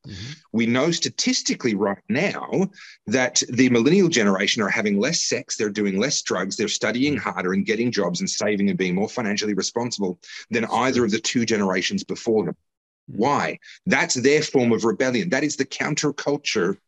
[0.08, 0.32] Mm-hmm.
[0.52, 2.70] We know statistically right now
[3.06, 7.28] that the millennial generation are having less sex, they're doing less drugs, they're studying mm-hmm.
[7.28, 10.18] harder and getting jobs and saving and being more financially responsible
[10.50, 12.56] than either of the two generations before them.
[13.10, 13.18] Mm-hmm.
[13.18, 13.58] Why?
[13.86, 15.28] That's their form of rebellion.
[15.30, 16.78] That is the counterculture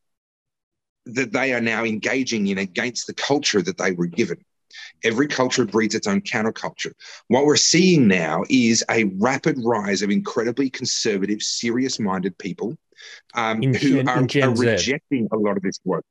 [1.07, 4.45] that they are now engaging in against the culture that they were given.
[5.05, 6.93] Every culture breeds its own counterculture.
[7.29, 12.77] What we're seeing now is a rapid rise of incredibly conservative, serious minded people
[13.35, 16.05] um, in, who in, are, in are rejecting a lot of this work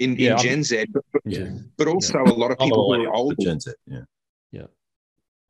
[0.00, 1.50] in, yeah, in Gen Z, but, but, yeah.
[1.76, 2.32] but also yeah.
[2.32, 3.36] a lot of people who are older.
[3.38, 4.00] Gen Z, yeah.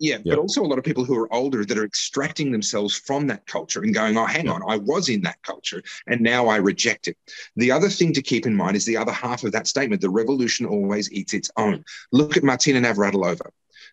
[0.00, 0.14] Yeah.
[0.16, 0.22] Yep.
[0.24, 3.46] but also a lot of people who are older that are extracting themselves from that
[3.46, 7.06] culture and going, oh, hang on, I was in that culture and now I reject
[7.06, 7.18] it.
[7.56, 10.08] The other thing to keep in mind is the other half of that statement the
[10.10, 11.84] revolution always eats its own.
[12.12, 13.50] Look at Martina Navratilova.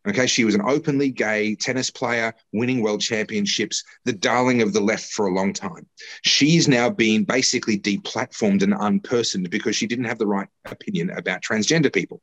[0.08, 4.80] Okay, she was an openly gay tennis player, winning world championships, the darling of the
[4.80, 5.86] left for a long time.
[6.24, 11.42] She's now been basically deplatformed and unpersoned because she didn't have the right opinion about
[11.42, 12.22] transgender people.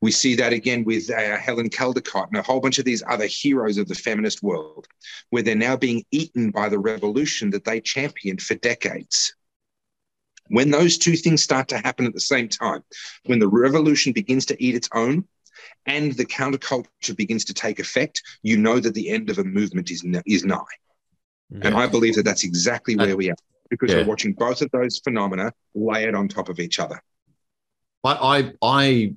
[0.00, 3.26] We see that again with uh, Helen Caldicott and a whole bunch of these other
[3.26, 4.86] heroes of the feminist world,
[5.30, 9.34] where they're now being eaten by the revolution that they championed for decades.
[10.48, 12.82] When those two things start to happen at the same time,
[13.26, 15.24] when the revolution begins to eat its own
[15.84, 19.90] and the counterculture begins to take effect, you know that the end of a movement
[19.90, 20.62] is, is nigh.
[21.50, 21.60] Yeah.
[21.64, 23.36] And I believe that that's exactly where we are
[23.68, 23.98] because yeah.
[23.98, 27.02] we're watching both of those phenomena layered on top of each other.
[28.04, 29.14] I, I, I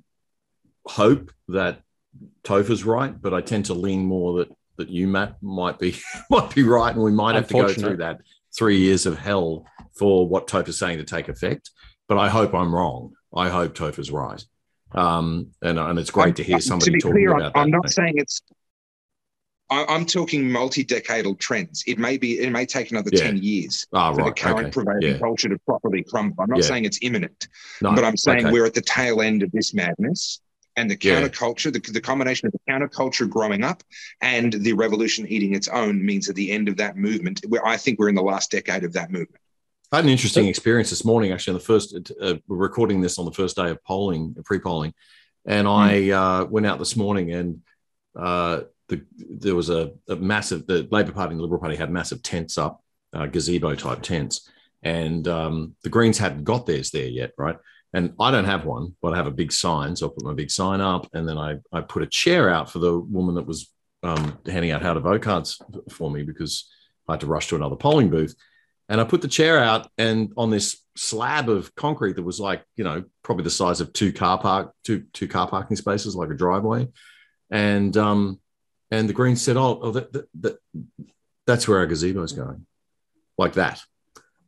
[0.86, 1.82] hope that
[2.44, 5.96] Topher's right, but I tend to lean more that that you Matt might be
[6.30, 8.22] might be right, and we might have to go through that
[8.58, 9.66] three years of hell
[9.98, 11.72] for what Topher's saying to take effect.
[12.08, 13.14] But I hope I'm wrong.
[13.34, 14.44] I hope Topher's right.
[14.94, 17.60] Um, and, and it's great I'm, to hear somebody to talking clear, about I'm, that.
[17.60, 18.42] I'm not saying it's
[19.72, 21.86] I'm talking multi-decadal trends.
[21.88, 23.24] It may be, it may take another yeah.
[23.24, 24.36] ten years oh, for right.
[24.36, 24.72] the current okay.
[24.72, 25.18] prevailing yeah.
[25.18, 26.44] culture to properly crumble.
[26.44, 26.66] I'm not yeah.
[26.66, 27.48] saying it's imminent,
[27.82, 27.96] no.
[27.96, 28.52] but I'm saying okay.
[28.52, 30.42] we're at the tail end of this madness.
[30.78, 33.84] And the counterculture, the, the combination of the counterculture growing up
[34.22, 37.76] and the revolution eating its own means at the end of that movement, where I
[37.76, 39.42] think we're in the last decade of that movement.
[39.92, 43.20] I had an interesting experience this morning, actually, on the first, uh, we're recording this
[43.20, 44.94] on the first day of polling, pre polling.
[45.46, 45.78] And mm.
[45.78, 47.62] I uh, went out this morning and
[48.16, 51.92] uh, the, there was a, a, massive, the Labor Party and the Liberal Party had
[51.92, 52.82] massive tents up,
[53.14, 54.50] uh, gazebo type tents.
[54.84, 57.58] And um, the Greens hadn't got theirs there yet, right?
[57.94, 59.96] And I don't have one, but I have a big sign.
[59.96, 62.72] So I put my big sign up and then I, I put a chair out
[62.72, 63.70] for the woman that was
[64.04, 66.70] um, handing out how to vote cards for me because
[67.08, 68.36] I had to rush to another polling booth.
[68.88, 72.64] And I put the chair out and on this slab of concrete that was like,
[72.76, 76.30] you know, probably the size of two car park, two, two car parking spaces, like
[76.30, 76.88] a driveway.
[77.50, 78.40] And, um,
[78.90, 80.58] and the Greens said, oh, oh that, that, that,
[81.46, 82.66] that's where our gazebo is going,
[83.38, 83.82] like that.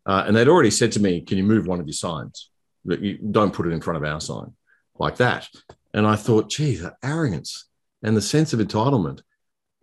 [0.06, 2.50] Uh, and they'd already said to me, can you move one of your signs?
[2.86, 4.54] That you don't put it in front of our sign,
[4.98, 5.48] like that.
[5.94, 7.66] And I thought, gee, the arrogance
[8.02, 9.22] and the sense of entitlement.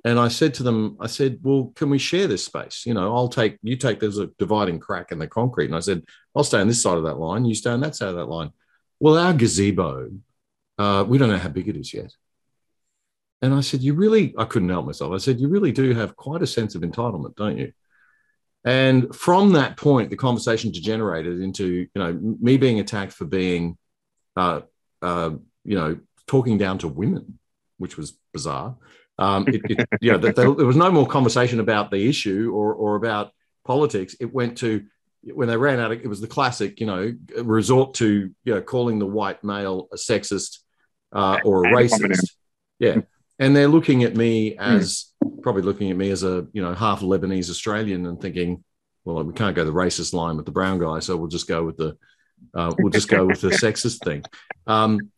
[0.05, 2.85] And I said to them, I said, well, can we share this space?
[2.87, 5.67] You know, I'll take, you take, there's a dividing crack in the concrete.
[5.67, 6.03] And I said,
[6.35, 7.45] I'll stay on this side of that line.
[7.45, 8.51] You stay on that side of that line.
[8.99, 10.11] Well, our gazebo,
[10.79, 12.13] uh, we don't know how big it is yet.
[13.43, 15.13] And I said, You really, I couldn't help myself.
[15.13, 17.73] I said, You really do have quite a sense of entitlement, don't you?
[18.65, 23.79] And from that point, the conversation degenerated into, you know, me being attacked for being,
[24.37, 24.61] uh,
[25.01, 25.31] uh,
[25.65, 27.39] you know, talking down to women,
[27.79, 28.77] which was bizarre.
[29.19, 32.75] Um, it, it, you know, there, there was no more conversation about the issue or,
[32.75, 33.33] or about
[33.65, 34.15] politics.
[34.21, 34.85] It went to
[35.23, 35.93] when they ran out.
[35.93, 39.89] Of, it was the classic, you know, resort to you know calling the white male
[39.93, 40.59] a sexist
[41.13, 42.33] uh, or a racist.
[42.79, 43.01] Yeah,
[43.39, 44.61] and they're looking at me hmm.
[44.61, 45.07] as.
[45.43, 48.63] Probably looking at me as a you know half Lebanese Australian and thinking,
[49.05, 51.65] well, we can't go the racist line with the brown guy, so we'll just go
[51.65, 51.97] with the
[52.55, 54.23] uh, we'll just go with the sexist thing.
[54.67, 55.11] Um,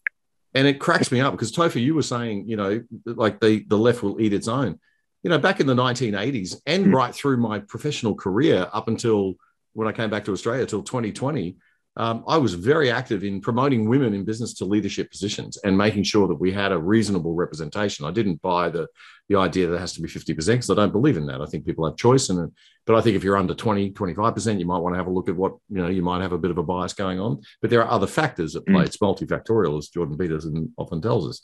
[0.55, 3.79] and it cracks me up because Topher, you were saying, you know, like the the
[3.79, 4.79] left will eat its own.
[5.23, 6.95] You know, back in the 1980s and mm.
[6.95, 9.35] right through my professional career up until
[9.73, 11.57] when I came back to Australia till 2020,
[11.97, 16.05] um, I was very active in promoting women in business to leadership positions and making
[16.05, 18.07] sure that we had a reasonable representation.
[18.07, 18.89] I didn't buy the
[19.29, 21.41] the idea that it has to be 50% because I don't believe in that.
[21.41, 22.29] I think people have choice.
[22.29, 22.53] And,
[22.87, 25.29] but I think if you're under 20, 25%, you might want to have a look
[25.29, 27.71] at what, you know, you might have a bit of a bias going on, but
[27.71, 28.83] there are other factors at play.
[28.83, 28.87] Mm.
[28.87, 31.41] It's multifactorial, as Jordan Peterson often tells us.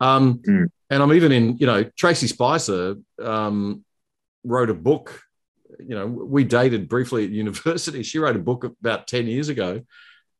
[0.00, 0.66] Um, mm.
[0.90, 3.84] And I'm even in, you know, Tracey Spicer um,
[4.42, 5.20] wrote a book
[5.78, 8.02] you know, we dated briefly at university.
[8.02, 9.82] She wrote a book about 10 years ago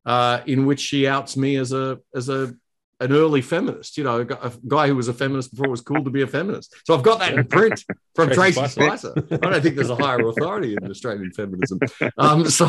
[0.06, 2.54] uh, in which she outs me as a, as a,
[3.00, 6.02] an early feminist, you know, a guy who was a feminist before it was cool
[6.02, 6.74] to be a feminist.
[6.84, 7.84] So I've got that in print
[8.16, 9.12] from Tracey, Spicer.
[9.30, 11.78] I don't think there's a higher authority in Australian feminism.
[12.16, 12.68] Um, so,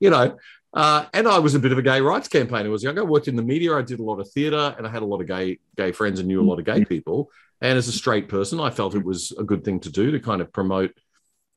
[0.00, 0.38] you know,
[0.72, 2.68] uh, and I was a bit of a gay rights campaigner.
[2.68, 2.98] I was young.
[2.98, 3.76] I worked in the media.
[3.76, 6.18] I did a lot of theatre, and I had a lot of gay gay friends
[6.18, 7.30] and knew a lot of gay people.
[7.60, 10.20] And as a straight person, I felt it was a good thing to do to
[10.20, 10.92] kind of promote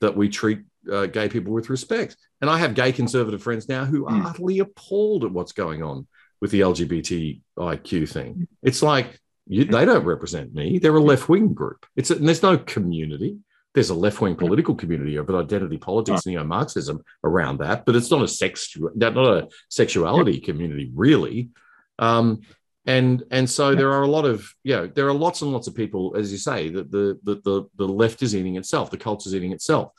[0.01, 2.17] that we treat uh, gay people with respect.
[2.41, 4.25] And I have gay conservative friends now who are mm.
[4.25, 6.07] utterly appalled at what's going on
[6.41, 8.47] with the LGBTIQ thing.
[8.63, 10.79] It's like you, they don't represent me.
[10.79, 11.85] They're a left wing group.
[11.95, 13.37] It's a, and there's no community.
[13.73, 17.95] There's a left wing political community of identity politics, and neo Marxism around that, but
[17.95, 21.49] it's not a sex, not a sexuality community really.
[21.97, 22.41] Um,
[22.85, 25.67] and and so there are a lot of you know there are lots and lots
[25.67, 28.97] of people as you say that the the the, the left is eating itself the
[28.97, 29.91] culture is eating itself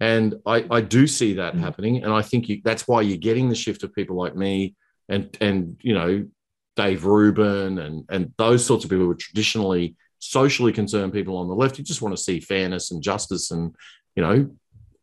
[0.00, 1.60] and i i do see that mm.
[1.60, 4.74] happening and i think you, that's why you're getting the shift of people like me
[5.08, 6.26] and and you know
[6.74, 11.46] dave rubin and and those sorts of people who are traditionally socially concerned people on
[11.46, 13.76] the left you just want to see fairness and justice and
[14.16, 14.50] you know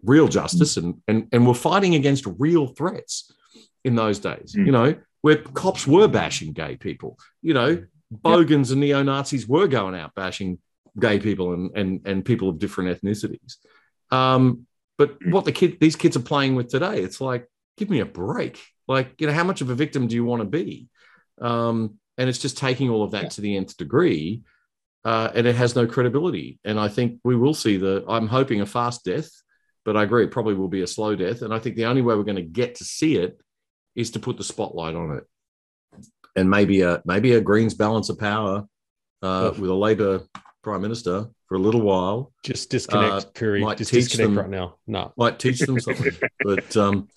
[0.04, 0.84] real justice mm.
[0.84, 3.32] and and and we're fighting against real threats
[3.86, 4.66] in those days mm.
[4.66, 7.18] you know where cops were bashing gay people.
[7.42, 8.74] You know, bogans yep.
[8.76, 10.60] and neo Nazis were going out bashing
[11.00, 13.56] gay people and, and, and people of different ethnicities.
[14.12, 14.68] Um,
[14.98, 17.48] but what the kid these kids are playing with today, it's like,
[17.78, 18.62] give me a break.
[18.88, 20.90] Like, you know, how much of a victim do you want to be?
[21.40, 23.30] Um, and it's just taking all of that yeah.
[23.30, 24.44] to the nth degree,
[25.06, 26.60] uh, and it has no credibility.
[26.64, 28.04] And I think we will see the.
[28.08, 29.32] I'm hoping a fast death,
[29.86, 31.42] but I agree it probably will be a slow death.
[31.42, 33.40] And I think the only way we're going to get to see it
[33.96, 35.24] is to put the spotlight on it,
[36.36, 38.66] and maybe a maybe a Greens balance of power
[39.22, 40.24] uh, with a Labor
[40.64, 42.32] prime minister for a little while.
[42.44, 43.64] Just disconnect, uh, Curry.
[43.76, 44.76] Just disconnect them, right now.
[44.88, 46.14] No, might teach them something.
[46.44, 47.08] but um,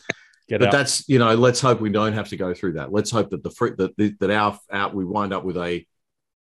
[0.49, 0.73] Get but out.
[0.73, 2.93] that's you know, let's hope we don't have to go through that.
[2.93, 5.87] Let's hope that the fruit that that our out we wind up with a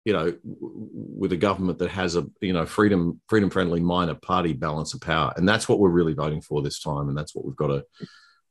[0.05, 4.53] you know with a government that has a you know freedom freedom friendly minor party
[4.53, 7.45] balance of power and that's what we're really voting for this time and that's what
[7.45, 7.85] we've got to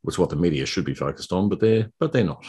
[0.10, 2.44] which what the media should be focused on but they're but they're not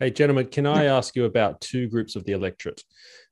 [0.00, 2.82] Hey, gentlemen, can I ask you about two groups of the electorate?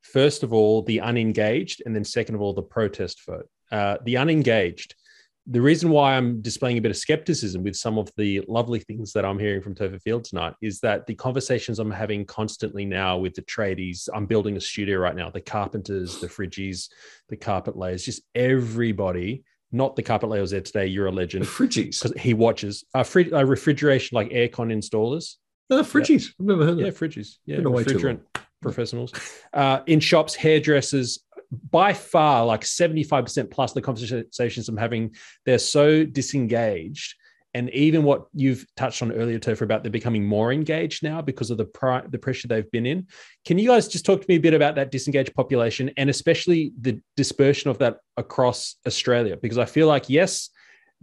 [0.01, 3.49] First of all, the unengaged, and then second of all, the protest vote.
[3.69, 4.95] Uh, the unengaged,
[5.45, 9.11] the reason why I'm displaying a bit of skepticism with some of the lovely things
[9.11, 13.17] that I'm hearing from Topher Field tonight is that the conversations I'm having constantly now
[13.17, 16.87] with the tradies, I'm building a studio right now, the carpenters, the fridgies,
[17.27, 19.43] the carpet layers, just everybody,
[19.73, 21.43] not the carpet layers there today, you're a legend.
[21.43, 22.01] The fridgies.
[22.01, 22.85] Because he watches.
[22.93, 25.35] Uh, frid- uh, refrigeration, like aircon installers.
[25.69, 26.27] No, fridgies.
[26.39, 27.37] I've never heard of Yeah, fridgies.
[27.45, 28.19] Yeah, refrigerant
[28.61, 29.11] professionals.
[29.53, 31.19] Uh, in shops, hairdressers,
[31.71, 35.15] by far, like 75% plus the conversations I'm having,
[35.45, 37.15] they're so disengaged.
[37.55, 41.51] And even what you've touched on earlier, Topher, about they're becoming more engaged now because
[41.51, 43.07] of the pri- the pressure they've been in.
[43.45, 46.73] Can you guys just talk to me a bit about that disengaged population and especially
[46.81, 49.37] the dispersion of that across Australia?
[49.37, 50.49] Because I feel like, yes,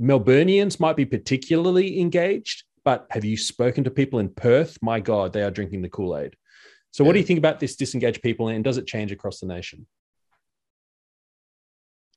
[0.01, 4.76] Melburnians might be particularly engaged, but have you spoken to people in Perth?
[4.82, 6.34] My God, they are drinking the Kool Aid.
[6.92, 9.46] So, what do you think about this disengaged people, and does it change across the
[9.46, 9.86] nation?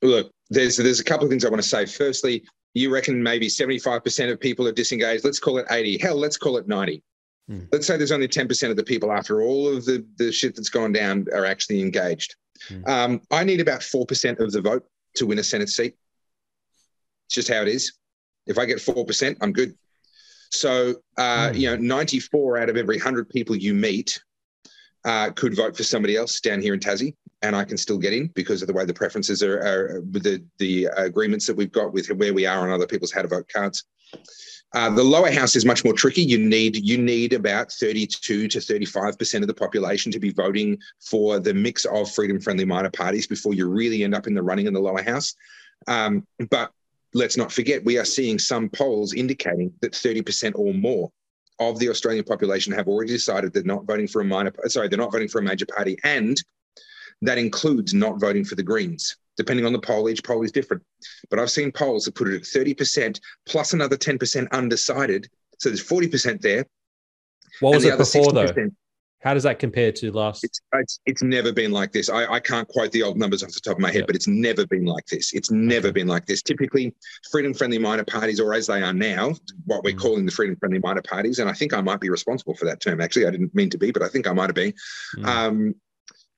[0.02, 1.86] Look, there's there's a couple of things I want to say.
[1.86, 2.44] Firstly,
[2.74, 5.24] you reckon maybe 75% of people are disengaged.
[5.24, 6.00] Let's call it 80.
[6.00, 7.04] Hell, let's call it 90.
[7.48, 7.60] Hmm.
[7.72, 10.70] Let's say there's only 10% of the people after all of the, the shit that's
[10.70, 12.36] gone down are actually engaged.
[12.68, 12.86] Hmm.
[12.86, 15.96] Um, I need about 4% of the vote to win a Senate seat.
[17.28, 17.94] It's just how it is.
[18.48, 19.76] If I get 4%, I'm good.
[20.50, 21.56] So, uh, hmm.
[21.56, 24.22] you know, 94 out of every 100 people you meet
[25.06, 28.14] uh, could vote for somebody else down here in Tassie, and I can still get
[28.14, 31.94] in because of the way the preferences are, are the the agreements that we've got
[31.94, 33.84] with where we are on other people's how to vote cards.
[34.74, 36.24] Uh, the lower house is much more tricky.
[36.24, 40.80] You need you need about 32 to 35 percent of the population to be voting
[41.02, 44.42] for the mix of freedom friendly minor parties before you really end up in the
[44.42, 45.36] running in the lower house.
[45.88, 46.72] Um, but
[47.14, 51.12] let's not forget, we are seeing some polls indicating that 30 percent or more
[51.60, 54.98] of the Australian population have already decided they're not voting for a minor, sorry, they're
[54.98, 55.98] not voting for a major party.
[56.04, 56.36] And
[57.26, 59.18] that includes not voting for the Greens.
[59.36, 60.84] Depending on the poll, each poll is different.
[61.30, 65.28] But I've seen polls that put it at 30% plus another 10% undecided.
[65.60, 66.66] So there's 40% there.
[67.60, 68.48] What was it before, though?
[69.24, 70.44] How does that compare to last?
[70.44, 72.10] It's, it's, it's never been like this.
[72.10, 74.28] I, I can't quote the old numbers off the top of my head, but it's
[74.28, 75.34] never been like this.
[75.34, 76.02] It's never okay.
[76.02, 76.42] been like this.
[76.42, 76.94] Typically,
[77.32, 79.34] freedom friendly minor parties, or as they are now,
[79.66, 80.00] what we're mm.
[80.00, 82.82] calling the freedom friendly minor parties, and I think I might be responsible for that
[82.82, 83.00] term.
[83.00, 84.74] Actually, I didn't mean to be, but I think I might have been.
[85.16, 85.26] Mm.
[85.26, 85.76] Um,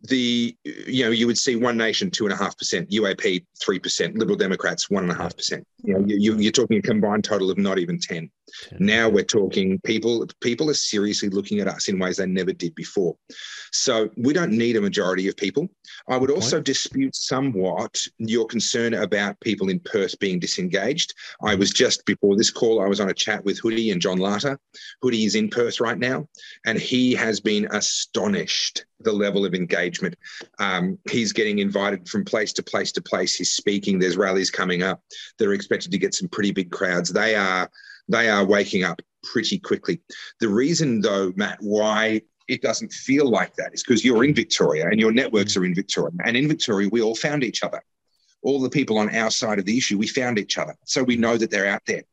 [0.07, 3.79] the you know you would see one nation two and a half percent uap three
[3.79, 5.65] percent liberal democrats one and a half percent.
[5.83, 8.29] You know you, you're talking a combined total of not even 10
[8.79, 12.75] now we're talking people people are seriously looking at us in ways they never did
[12.75, 13.15] before.
[13.71, 15.67] So we don't need a majority of people.
[16.07, 21.13] I would also dispute somewhat your concern about people in perth being disengaged.
[21.41, 24.17] I was just before this call i was on a chat with hoodie and john
[24.17, 24.57] latta
[25.01, 26.27] hoodie is in perth right now
[26.65, 30.15] and he has been astonished the level of engagement.
[30.59, 33.35] Um, he's getting invited from place to place to place.
[33.35, 33.99] He's speaking.
[33.99, 35.01] There's rallies coming up.
[35.37, 37.11] They're expected to get some pretty big crowds.
[37.11, 37.69] They are
[38.07, 40.01] they are waking up pretty quickly.
[40.39, 44.87] The reason, though, Matt, why it doesn't feel like that is because you're in Victoria
[44.87, 46.13] and your networks are in Victoria.
[46.23, 47.83] And in Victoria, we all found each other.
[48.43, 50.75] All the people on our side of the issue, we found each other.
[50.85, 52.03] So we know that they're out there.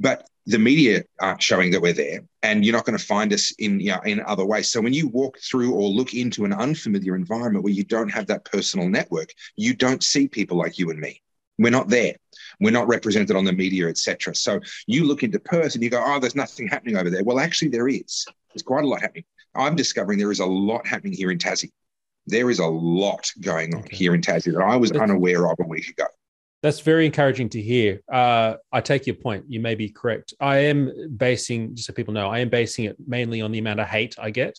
[0.00, 3.52] But the media aren't showing that we're there, and you're not going to find us
[3.58, 4.70] in you know, in other ways.
[4.70, 8.26] So when you walk through or look into an unfamiliar environment where you don't have
[8.28, 11.22] that personal network, you don't see people like you and me.
[11.58, 12.14] We're not there.
[12.60, 14.34] We're not represented on the media, etc.
[14.34, 17.40] So you look into Perth and you go, "Oh, there's nothing happening over there." Well,
[17.40, 18.24] actually, there is.
[18.54, 19.24] There's quite a lot happening.
[19.54, 21.72] I'm discovering there is a lot happening here in Tassie.
[22.26, 23.96] There is a lot going on okay.
[23.96, 26.06] here in Tassie that I was unaware of a week ago.
[26.62, 28.00] That's very encouraging to hear.
[28.10, 29.44] Uh, I take your point.
[29.48, 30.34] You may be correct.
[30.40, 33.80] I am basing, just so people know, I am basing it mainly on the amount
[33.80, 34.58] of hate I get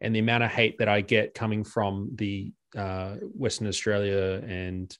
[0.00, 4.96] and the amount of hate that I get coming from the uh, Western Australia and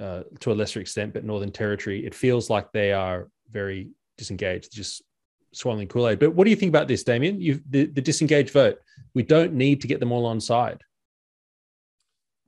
[0.00, 2.04] uh, to a lesser extent, but Northern Territory.
[2.06, 5.02] It feels like they are very disengaged, just
[5.52, 6.18] swallowing Kool Aid.
[6.18, 7.40] But what do you think about this, Damien?
[7.40, 8.78] You the, the disengaged vote.
[9.14, 10.82] We don't need to get them all on side.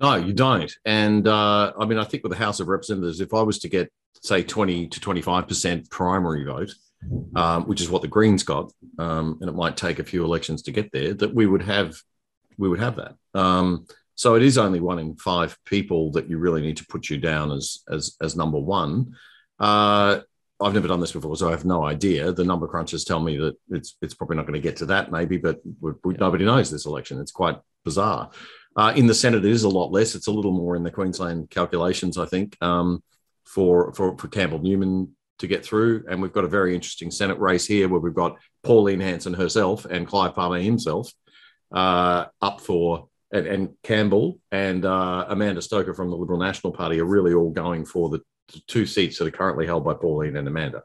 [0.00, 0.72] No, you don't.
[0.84, 3.68] And uh, I mean, I think with the House of Representatives, if I was to
[3.68, 3.90] get
[4.22, 6.72] say twenty to twenty five percent primary vote,
[7.34, 10.62] um, which is what the Greens got, um, and it might take a few elections
[10.62, 11.96] to get there, that we would have
[12.58, 13.14] we would have that.
[13.34, 17.08] Um, so it is only one in five people that you really need to put
[17.10, 19.14] you down as as as number one.
[19.58, 20.20] Uh,
[20.60, 22.32] I've never done this before, so I have no idea.
[22.32, 25.12] The number crunchers tell me that it's it's probably not going to get to that,
[25.12, 27.20] maybe, but we, we, nobody knows this election.
[27.20, 28.30] It's quite bizarre.
[28.78, 30.14] Uh, in the Senate, it is a lot less.
[30.14, 33.02] It's a little more in the Queensland calculations, I think, um,
[33.44, 36.04] for, for for Campbell Newman to get through.
[36.08, 39.84] And we've got a very interesting Senate race here where we've got Pauline Hanson herself
[39.84, 41.12] and Clive Palmer himself
[41.72, 47.00] uh, up for and, and Campbell and uh, Amanda Stoker from the Liberal National Party
[47.00, 48.20] are really all going for the
[48.68, 50.82] two seats that are currently held by Pauline and Amanda.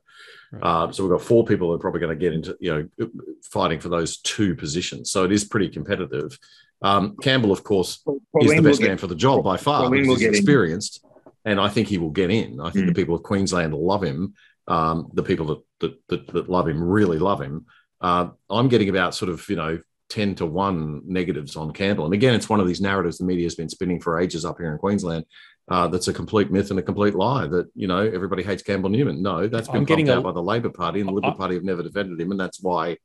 [0.51, 0.63] Right.
[0.63, 3.09] Uh, so we've got four people that are probably going to get into, you know,
[3.43, 5.11] fighting for those two positions.
[5.11, 6.37] So it is pretty competitive.
[6.83, 9.83] Um, Campbell, of course, Pauline is the best man for the job by far.
[9.83, 11.03] Pauline he's experienced,
[11.45, 11.53] in.
[11.53, 12.59] and I think he will get in.
[12.59, 12.87] I think mm.
[12.89, 14.35] the people of Queensland love him.
[14.67, 17.65] Um, the people that, that, that, that love him really love him.
[17.99, 19.79] Uh, I'm getting about sort of, you know,
[20.09, 22.05] 10 to 1 negatives on Campbell.
[22.05, 24.57] And again, it's one of these narratives the media has been spinning for ages up
[24.59, 25.25] here in Queensland.
[25.69, 28.89] Uh, that's a complete myth and a complete lie that, you know, everybody hates Campbell
[28.89, 29.21] Newman.
[29.21, 31.81] No, that's been pumped out by the Labor Party and the Liberal Party have never
[31.81, 32.31] defended him.
[32.31, 32.97] And that's why,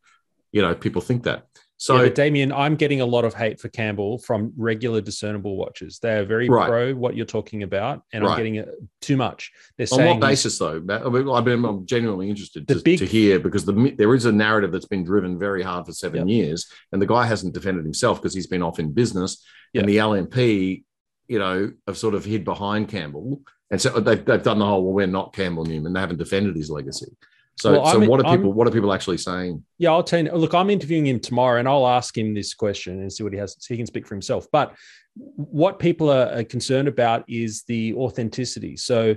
[0.50, 1.46] you know, people think that.
[1.80, 6.00] So, yeah, Damien, I'm getting a lot of hate for Campbell from regular discernible watchers.
[6.00, 6.68] They are very right.
[6.68, 8.32] pro what you're talking about, and right.
[8.32, 8.68] I'm getting it
[9.00, 9.52] too much.
[9.76, 10.84] They're on what basis, though?
[10.90, 14.72] I mean, I'm genuinely interested to, big, to, hear because the, there is a narrative
[14.72, 16.36] that's been driven very hard for seven yep.
[16.36, 19.82] years, and the guy hasn't defended himself because he's been off in business, yep.
[19.82, 20.82] and the LNP,
[21.28, 24.66] you know, have sort of hid behind Campbell, and so uh, they've, they've done the
[24.66, 24.82] whole.
[24.82, 25.92] Well, we're not Campbell Newman.
[25.92, 27.16] They haven't defended his legacy.
[27.58, 28.50] So, well, so what are people?
[28.50, 29.64] I'm, what are people actually saying?
[29.78, 30.30] Yeah, I'll tell you.
[30.30, 33.38] Look, I'm interviewing him tomorrow, and I'll ask him this question and see what he
[33.38, 33.56] has.
[33.58, 34.46] So he can speak for himself.
[34.52, 34.76] But
[35.14, 38.76] what people are, concerned about is the authenticity.
[38.76, 39.16] So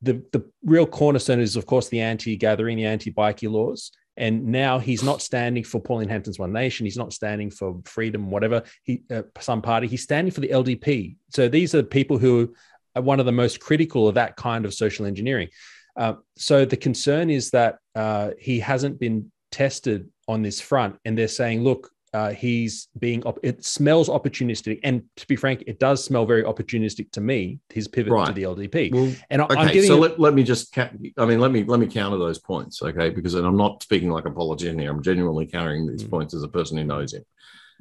[0.00, 3.92] the the real cornerstone is, of course, the anti-gathering, the anti-bikie laws.
[4.16, 6.84] And now he's not standing for Pauline Hanson's One Nation.
[6.86, 9.86] He's not standing for freedom, whatever he uh, some party.
[9.86, 11.16] He's standing for the LDP.
[11.30, 12.54] So these are people who
[12.94, 15.48] are one of the most critical of that kind of social engineering.
[15.96, 21.16] Uh, so the concern is that uh, he hasn't been tested on this front, and
[21.16, 23.22] they're saying, look, uh, he's being.
[23.24, 27.58] Op- it smells opportunistic, and to be frank, it does smell very opportunistic to me.
[27.70, 28.26] His pivot right.
[28.26, 28.92] to the LDP.
[28.92, 30.74] Well, and okay, I'm so let, let me just.
[30.74, 33.08] Ca- I mean, let me let me counter those points, okay?
[33.08, 34.90] Because and I'm not speaking like a politician here.
[34.90, 36.10] I'm genuinely countering these mm.
[36.10, 37.24] points as a person who knows him.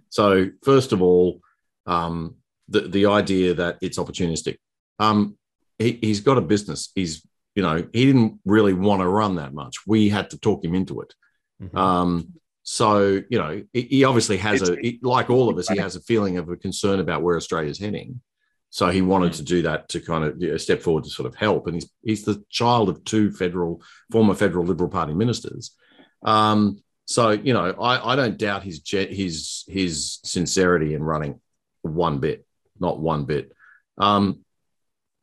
[0.09, 1.41] So first of all,
[1.85, 2.35] um,
[2.69, 4.57] the the idea that it's opportunistic.
[4.97, 5.37] Um,
[5.77, 6.91] he, he's got a business.
[6.95, 7.25] He's
[7.55, 9.85] you know, he didn't really want to run that much.
[9.85, 11.13] We had to talk him into it.
[11.61, 11.77] Mm-hmm.
[11.77, 12.33] Um,
[12.63, 16.37] so, you know, he obviously has a, like all of us, he has a feeling
[16.37, 18.21] of a concern about where Australia's heading.
[18.69, 19.39] So he wanted mm-hmm.
[19.39, 21.67] to do that to kind of you know, step forward to sort of help.
[21.67, 23.81] And he's, he's the child of two federal,
[24.11, 25.75] former federal Liberal Party ministers.
[26.23, 31.41] Um, so, you know, I, I don't doubt his, his, his sincerity in running
[31.81, 32.45] one bit,
[32.79, 33.51] not one bit.
[33.97, 34.45] Um,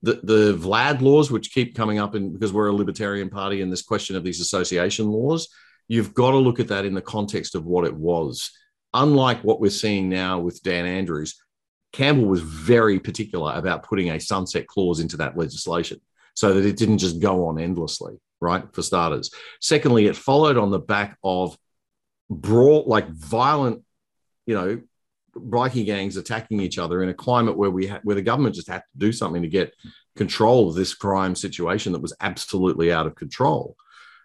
[0.03, 3.73] the, the Vlad laws, which keep coming up in, because we're a libertarian party and
[3.73, 5.49] this question of these association laws,
[5.89, 8.51] you've got to look at that in the context of what it was.
[8.95, 11.43] Unlike what we're seeing now with Dan Andrews,
[11.93, 16.01] Campbell was very particular about putting a sunset clause into that legislation
[16.35, 18.65] so that it didn't just go on endlessly, right?
[18.73, 19.31] For starters.
[19.61, 21.57] Secondly, it followed on the back of
[22.31, 23.83] broad, like violent,
[24.47, 24.81] you know,
[25.41, 28.69] bikie gangs attacking each other in a climate where we ha- where the government just
[28.69, 29.75] had to do something to get
[30.17, 33.77] control of this crime situation that was absolutely out of control.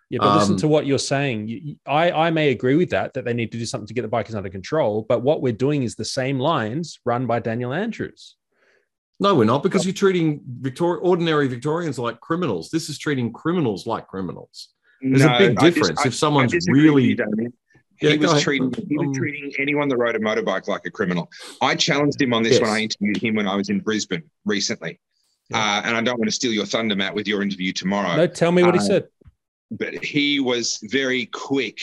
[0.09, 1.47] Yeah, but um, listen to what you're saying.
[1.47, 4.03] You, I, I may agree with that, that they need to do something to get
[4.03, 5.05] the bikers under control.
[5.07, 8.35] But what we're doing is the same lines run by Daniel Andrews.
[9.19, 12.69] No, we're not, because you're treating Victor- ordinary Victorians like criminals.
[12.69, 14.69] This is treating criminals like criminals.
[15.01, 15.89] There's no, a big difference.
[15.89, 17.53] Just, if someone's really, you,
[18.09, 20.91] he yeah, was treating he was um, treating anyone that rode a motorbike like a
[20.91, 21.29] criminal.
[21.61, 22.61] I challenged him on this yes.
[22.61, 24.99] when I interviewed him when I was in Brisbane recently.
[25.49, 25.57] Yeah.
[25.57, 28.15] Uh, and I don't want to steal your thunder, Matt, with your interview tomorrow.
[28.15, 29.07] No, tell me what uh, he said.
[29.71, 31.79] But he was very quick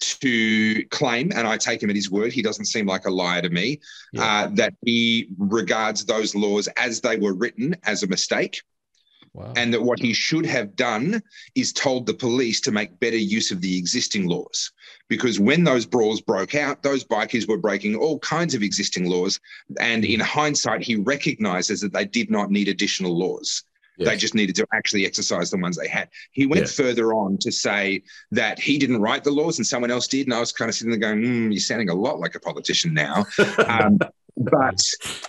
[0.00, 3.42] to claim, and I take him at his word, he doesn't seem like a liar
[3.42, 3.80] to me,
[4.12, 4.22] yeah.
[4.24, 8.60] uh, that he regards those laws as they were written as a mistake.
[9.34, 9.52] Wow.
[9.56, 11.20] And that what he should have done
[11.56, 14.70] is told the police to make better use of the existing laws.
[15.08, 19.40] Because when those brawls broke out, those bikers were breaking all kinds of existing laws.
[19.80, 23.64] And in hindsight, he recognizes that they did not need additional laws.
[23.96, 24.08] Yes.
[24.08, 26.08] They just needed to actually exercise the ones they had.
[26.30, 30.08] He went further on to say that he didn't write the laws and someone else
[30.08, 30.26] did.
[30.26, 32.40] And I was kind of sitting there going, mm, "You're sounding a lot like a
[32.40, 33.24] politician now."
[33.68, 33.98] um,
[34.36, 34.80] but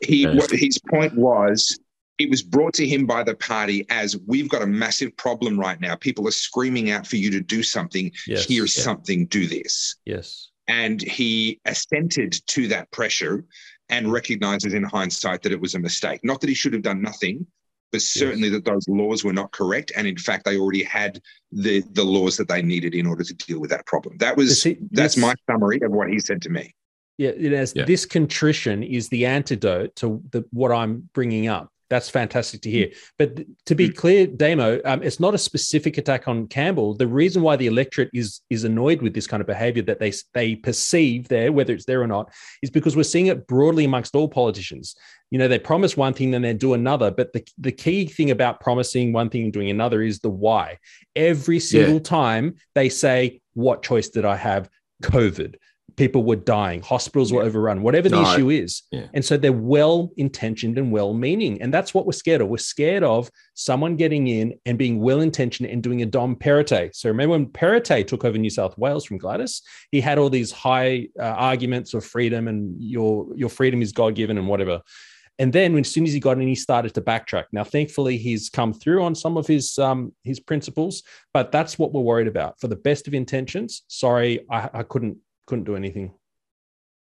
[0.02, 0.50] he, yes.
[0.50, 1.78] his point was,
[2.18, 5.80] it was brought to him by the party as we've got a massive problem right
[5.82, 5.96] now.
[5.96, 8.12] People are screaming out for you to do something.
[8.26, 8.46] Yes.
[8.48, 8.84] Here's yeah.
[8.84, 9.26] something.
[9.28, 9.98] Do this.
[10.06, 10.50] Yes.
[10.68, 13.44] And he assented to that pressure
[13.90, 16.22] and recognizes in hindsight that it was a mistake.
[16.24, 17.46] Not that he should have done nothing,
[17.92, 18.56] but certainly yes.
[18.56, 19.92] that those laws were not correct.
[19.96, 23.34] And in fact, they already had the, the laws that they needed in order to
[23.34, 24.18] deal with that problem.
[24.18, 26.74] That was see, that's my summary of what he said to me.
[27.18, 27.86] Yeah, it has, yeah.
[27.86, 31.72] this contrition is the antidote to the, what I'm bringing up.
[31.90, 32.90] That's fantastic to hear.
[33.20, 33.96] But to be mm.
[33.96, 36.96] clear, Damo, um, it's not a specific attack on Campbell.
[36.96, 40.12] The reason why the electorate is is annoyed with this kind of behaviour that they
[40.34, 42.32] they perceive there, whether it's there or not,
[42.64, 44.96] is because we're seeing it broadly amongst all politicians.
[45.30, 47.12] You know, they promise one thing, and then they do another.
[47.12, 50.80] But the, the key thing about promising one thing and doing another is the why.
[51.16, 52.00] Every single yeah.
[52.00, 54.70] time they say, "What choice did I have?"
[55.04, 55.56] COVID
[55.96, 58.84] people were dying, hospitals were overrun, whatever the no, issue is.
[58.92, 59.08] Yeah.
[59.14, 61.62] And so they're well intentioned and well meaning.
[61.62, 62.48] And that's what we're scared of.
[62.48, 66.96] We're scared of someone getting in and being well intentioned and doing a Dom Perrottet.
[66.96, 70.52] So remember when Perrottet took over New South Wales from Gladys, he had all these
[70.52, 74.82] high uh, arguments of freedom and your, your freedom is God given and whatever.
[75.38, 77.46] And then, as soon as he got in, he started to backtrack.
[77.52, 81.94] Now, thankfully, he's come through on some of his um, his principles, but that's what
[81.94, 82.60] we're worried about.
[82.62, 86.14] For the best of intentions, sorry, I, I couldn't couldn't do anything.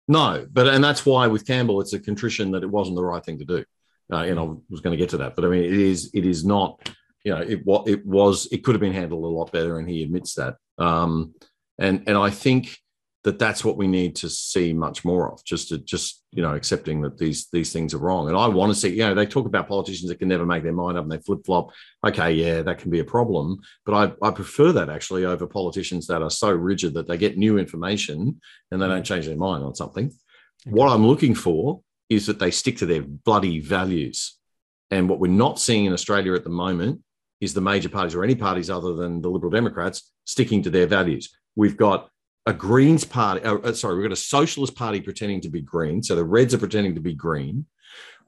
[0.08, 3.24] No, but and that's why with Campbell, it's a contrition that it wasn't the right
[3.24, 3.66] thing to do.
[4.12, 6.26] Uh, and I was going to get to that, but I mean, it is it
[6.26, 6.90] is not.
[7.24, 8.50] You know, it what it was.
[8.52, 10.58] It could have been handled a lot better, and he admits that.
[10.78, 11.34] Um,
[11.80, 12.78] and and I think
[13.24, 16.56] that that's what we need to see much more of just to just you know
[16.56, 18.28] accepting that these these things are wrong.
[18.28, 20.64] And i want to see you know they talk about politicians that can never make
[20.64, 21.72] their mind up and they flip-flop.
[22.06, 23.60] Okay yeah that can be a problem.
[23.86, 27.38] But i, I prefer that actually over politicians that are so rigid that they get
[27.38, 28.40] new information
[28.72, 29.06] and they don't mm.
[29.06, 30.06] change their mind on something.
[30.06, 30.76] Okay.
[30.76, 34.38] what i'm looking for is that they stick to their bloody values.
[34.92, 37.02] And what we're not seeing in australia at the moment
[37.40, 40.88] is the major parties or any parties other than the liberal democrats sticking to their
[40.88, 41.30] values.
[41.56, 42.10] We've got
[42.46, 46.04] a Greens party, uh, uh, sorry, we've got a Socialist party pretending to be green.
[46.04, 47.66] So the Reds are pretending to be green.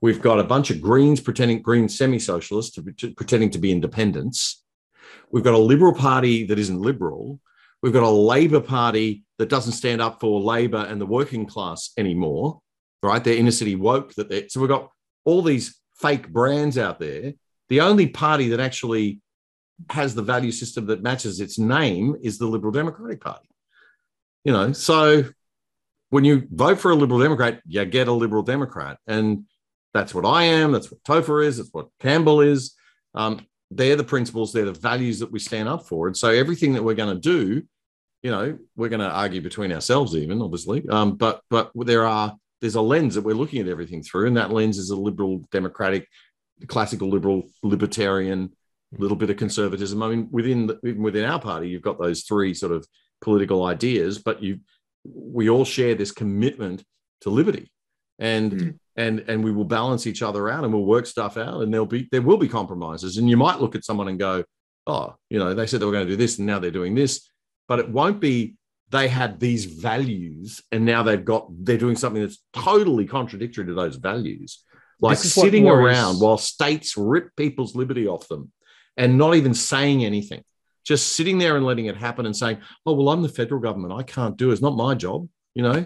[0.02, 2.78] We've got a bunch of Greens pretending, green semi socialists
[3.18, 4.64] pretending to be independents.
[5.32, 7.40] We've got a Liberal party that isn't liberal.
[7.82, 11.92] We've got a Labor party that doesn't stand up for Labor and the working class
[11.98, 12.62] anymore,
[13.04, 13.24] right?
[13.24, 14.14] They're inner city woke.
[14.16, 14.90] That they so we've got
[15.24, 17.34] all these fake brands out there.
[17.70, 19.22] The only party that actually
[19.90, 23.48] has the value system that matches its name is the Liberal Democratic Party.
[24.46, 25.26] You know, so
[26.12, 28.98] when you vote for a liberal Democrat, you get a liberal Democrat.
[29.08, 29.46] And
[29.94, 30.72] that's what I am.
[30.72, 31.58] That's what Topher is.
[31.58, 32.76] That's what Campbell is.
[33.14, 36.08] Um, they're the principles, they're the values that we stand up for.
[36.08, 37.64] And so everything that we're going to do,
[38.22, 40.88] you know, we're going to argue between ourselves, even obviously.
[40.90, 44.38] Um, but but there are there's a lens that we're looking at everything through, and
[44.38, 46.08] that lens is a liberal, democratic,
[46.68, 48.52] classical liberal, libertarian,
[48.98, 50.02] little bit of conservatism.
[50.02, 52.88] I mean, within the, within our party, you've got those three sort of
[53.22, 54.60] political ideas, but you
[55.04, 56.84] we all share this commitment
[57.22, 57.72] to liberty.
[58.18, 58.80] And mm.
[58.96, 61.86] and and we will balance each other out and we'll work stuff out and there'll
[61.86, 63.18] be there will be compromises.
[63.18, 64.44] And you might look at someone and go,
[64.88, 66.96] oh, you know, they said they were going to do this and now they're doing
[66.96, 67.30] this,
[67.68, 68.56] but it won't be
[68.92, 73.74] they had these values and now they've got they're doing something that's totally contradictory to
[73.74, 74.64] those values
[75.02, 78.52] like sitting around while states rip people's liberty off them
[78.96, 80.44] and not even saying anything
[80.86, 83.94] just sitting there and letting it happen and saying, oh, well, I'm the federal government.
[83.94, 84.54] I can't do it.
[84.54, 85.86] It's not my job, you know?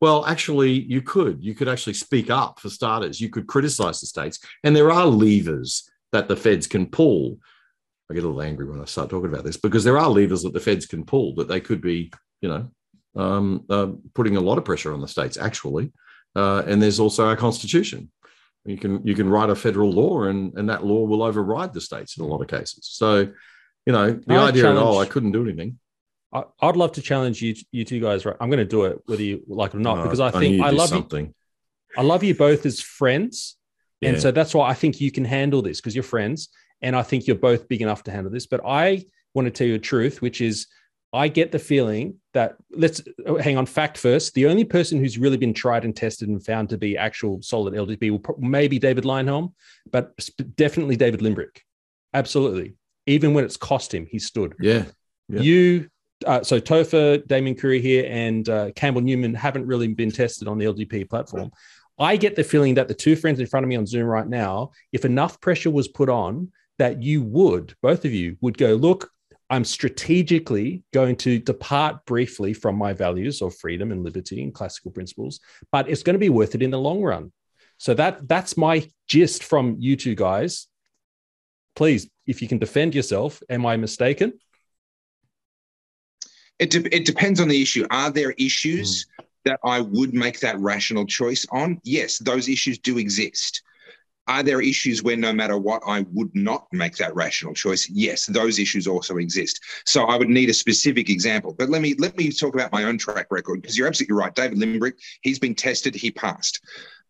[0.00, 1.42] Well, actually, you could.
[1.42, 3.20] You could actually speak up for starters.
[3.20, 4.38] You could criticize the states.
[4.64, 7.38] And there are levers that the feds can pull.
[8.10, 10.42] I get a little angry when I start talking about this because there are levers
[10.42, 12.12] that the feds can pull that they could be,
[12.42, 12.70] you know,
[13.16, 15.92] um, uh, putting a lot of pressure on the states, actually.
[16.36, 18.10] Uh, and there's also our constitution.
[18.66, 21.80] You can you can write a federal law, and and that law will override the
[21.80, 22.88] states in a lot of cases.
[22.90, 23.28] So
[23.86, 25.78] you know, the I idea that oh, I couldn't do anything.
[26.32, 28.26] I, would love to challenge you, you two guys.
[28.26, 30.30] Right, I'm going to do it whether you like it or not, no, because I
[30.30, 31.26] think I, I love something.
[31.26, 31.34] you.
[31.96, 33.56] I love you both as friends,
[34.00, 34.10] yeah.
[34.10, 36.48] and so that's why I think you can handle this because you're friends,
[36.82, 38.46] and I think you're both big enough to handle this.
[38.46, 39.04] But I
[39.34, 40.66] want to tell you the truth, which is
[41.12, 43.66] I get the feeling that let's oh, hang on.
[43.66, 46.98] Fact first: the only person who's really been tried and tested and found to be
[46.98, 49.52] actual solid LDP will maybe David Leyonhjelm,
[49.92, 50.18] but
[50.56, 51.58] definitely David Limbrick.
[52.12, 52.74] Absolutely
[53.06, 54.54] even when it's cost him, he stood.
[54.60, 54.84] Yeah.
[55.28, 55.40] yeah.
[55.40, 55.88] You,
[56.26, 60.58] uh, so Topher, Damien Curry here, and uh, Campbell Newman haven't really been tested on
[60.58, 61.50] the LDP platform.
[61.98, 64.26] I get the feeling that the two friends in front of me on Zoom right
[64.26, 68.74] now, if enough pressure was put on, that you would, both of you, would go,
[68.74, 69.10] look,
[69.50, 74.90] I'm strategically going to depart briefly from my values of freedom and liberty and classical
[74.90, 75.40] principles,
[75.70, 77.32] but it's going to be worth it in the long run.
[77.78, 80.66] So that that's my gist from you two guys.
[81.76, 84.34] Please, if you can defend yourself, am I mistaken?
[86.58, 87.86] It, de- it depends on the issue.
[87.90, 89.24] Are there issues mm.
[89.44, 91.80] that I would make that rational choice on?
[91.84, 93.62] Yes, those issues do exist.
[94.26, 97.88] Are there issues where no matter what, I would not make that rational choice?
[97.90, 99.60] Yes, those issues also exist.
[99.84, 101.54] So I would need a specific example.
[101.58, 104.34] But let me let me talk about my own track record because you're absolutely right.
[104.34, 106.60] David Limbrick, he's been tested, he passed.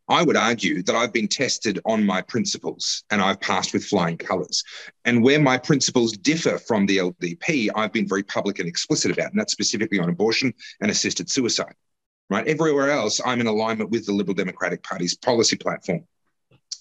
[0.08, 4.18] I would argue that I've been tested on my principles and I've passed with flying
[4.18, 4.62] colours.
[5.04, 9.30] And where my principles differ from the LDP, I've been very public and explicit about,
[9.30, 11.74] and that's specifically on abortion and assisted suicide.
[12.30, 12.46] Right.
[12.48, 16.06] Everywhere else, I'm in alignment with the Liberal Democratic Party's policy platform.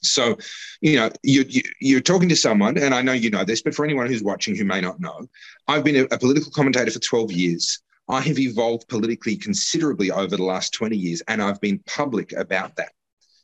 [0.02, 0.38] So,
[0.82, 1.46] you know, you,
[1.80, 4.24] you, are talking to someone, and I know you know this, but for anyone who's
[4.24, 5.28] watching who may not know,
[5.68, 7.82] I've been a, a political commentator for 12 years.
[8.10, 12.76] I have evolved politically considerably over the last 20 years, and I've been public about
[12.76, 12.92] that.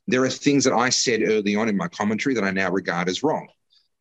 [0.09, 3.09] There are things that I said early on in my commentary that I now regard
[3.09, 3.47] as wrong.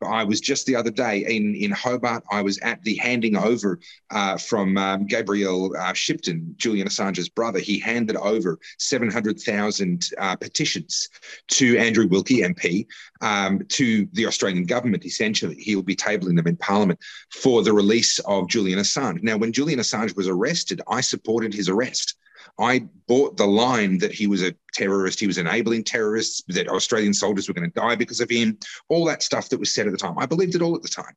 [0.01, 2.23] I was just the other day in, in Hobart.
[2.31, 3.79] I was at the handing over
[4.11, 7.59] uh, from um, Gabriel uh, Shipton, Julian Assange's brother.
[7.59, 11.09] He handed over 700,000 uh, petitions
[11.49, 12.87] to Andrew Wilkie MP,
[13.21, 15.55] um, to the Australian government, essentially.
[15.55, 16.99] He'll be tabling them in Parliament
[17.29, 19.21] for the release of Julian Assange.
[19.21, 22.15] Now, when Julian Assange was arrested, I supported his arrest.
[22.59, 27.13] I bought the line that he was a terrorist, he was enabling terrorists, that Australian
[27.13, 28.57] soldiers were going to die because of him,
[28.89, 30.17] all that stuff that was said at the time.
[30.17, 31.15] I believed it all at the time.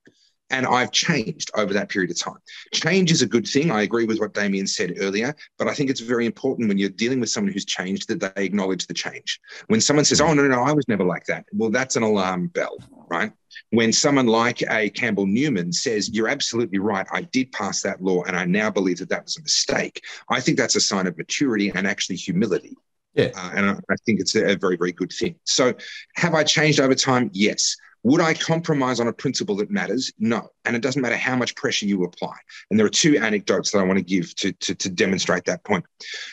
[0.51, 2.37] And I've changed over that period of time.
[2.75, 3.71] Change is a good thing.
[3.71, 6.91] I agree with what Damien said earlier, but I think it's very important when you're
[6.91, 9.41] dealing with someone who's changed that they acknowledge the change.
[9.69, 12.49] When someone says, Oh, no, no, I was never like that, well, that's an alarm
[12.49, 12.77] bell,
[13.11, 13.33] right?
[13.71, 18.23] When someone like a Campbell Newman says, You're absolutely right, I did pass that law
[18.25, 21.17] and I now believe that that was a mistake, I think that's a sign of
[21.17, 22.77] maturity and actually humility.
[23.15, 23.31] Yeah.
[23.37, 25.35] Uh, and I, I think it's a, a very, very good thing.
[25.45, 25.75] So,
[26.17, 27.31] have I changed over time?
[27.33, 27.77] Yes.
[28.05, 30.13] Would I compromise on a principle that matters?
[30.19, 30.49] No.
[30.65, 32.35] And it doesn't matter how much pressure you apply.
[32.71, 35.63] And there are two anecdotes that I want to give to, to, to demonstrate that
[35.65, 35.85] point.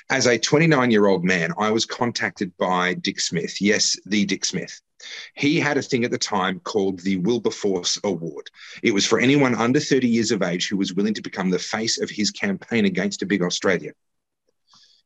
[0.09, 3.61] As a 29 year old man, I was contacted by Dick Smith.
[3.61, 4.81] Yes, the Dick Smith.
[5.35, 8.49] He had a thing at the time called the Wilberforce Award.
[8.83, 11.59] It was for anyone under 30 years of age who was willing to become the
[11.59, 13.91] face of his campaign against a big Australia.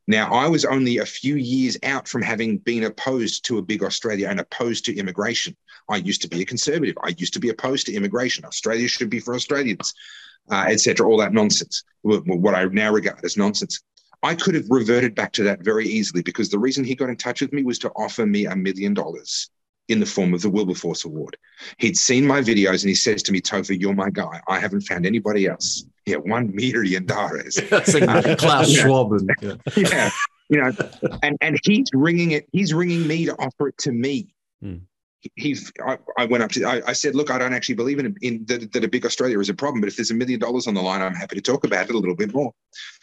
[0.08, 3.84] Now, I was only a few years out from having been opposed to a big
[3.84, 5.56] Australia and opposed to immigration.
[5.90, 6.96] I used to be a conservative.
[7.02, 8.44] I used to be opposed to immigration.
[8.44, 9.94] Australia should be for Australians,
[10.52, 11.08] uh, etc.
[11.08, 13.82] All that nonsense, what I now regard as nonsense.
[14.22, 17.18] I could have reverted back to that very easily because the reason he got in
[17.18, 19.50] touch with me was to offer me a million dollars
[19.90, 21.38] in the form of the Wilberforce Award.
[21.78, 24.42] He'd seen my videos and he says to me, Topher, you're my guy.
[24.48, 25.86] I haven't found anybody else.
[26.06, 27.60] Yeah, one million dollars.
[27.70, 29.12] Klaus Schwab.
[29.42, 29.56] Yeah.
[29.76, 30.10] yeah.
[30.50, 30.72] You know,
[31.24, 34.34] and, and he's ringing it, he's ringing me to offer it to me.
[34.62, 34.78] Hmm
[35.36, 38.16] he, I, I, went up to, I, I, said, look, I don't actually believe in,
[38.22, 40.68] in that, that, a big Australia is a problem, but if there's a million dollars
[40.68, 42.52] on the line, I'm happy to talk about it a little bit more.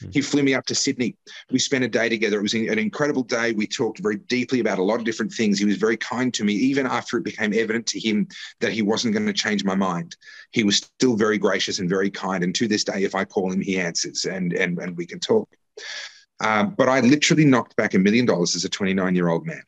[0.02, 0.14] Mm.
[0.14, 1.16] He flew me up to Sydney.
[1.50, 2.38] We spent a day together.
[2.38, 3.52] It was an incredible day.
[3.52, 5.58] We talked very deeply about a lot of different things.
[5.58, 8.28] He was very kind to me, even after it became evident to him
[8.60, 10.16] that he wasn't going to change my mind.
[10.52, 12.44] He was still very gracious and very kind.
[12.44, 15.20] And to this day, if I call him, he answers and, and, and we can
[15.20, 15.48] talk.
[16.42, 19.62] Um, but I literally knocked back a million dollars as a 29 year old man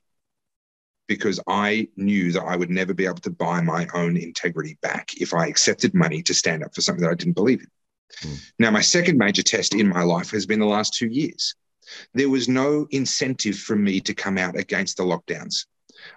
[1.17, 5.11] because I knew that I would never be able to buy my own integrity back
[5.19, 8.31] if I accepted money to stand up for something that I didn't believe in.
[8.31, 8.51] Mm.
[8.59, 11.55] Now, my second major test in my life has been the last two years.
[12.15, 15.67] There was no incentive for me to come out against the lockdowns.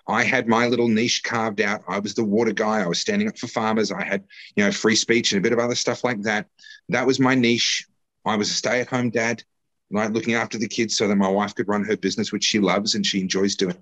[0.07, 1.81] I had my little niche carved out.
[1.87, 2.81] I was the water guy.
[2.81, 3.91] I was standing up for farmers.
[3.91, 4.23] I had,
[4.55, 6.47] you know, free speech and a bit of other stuff like that.
[6.89, 7.85] That was my niche.
[8.25, 9.43] I was a stay-at-home dad,
[9.91, 12.59] right, looking after the kids so that my wife could run her business, which she
[12.59, 13.77] loves and she enjoys doing.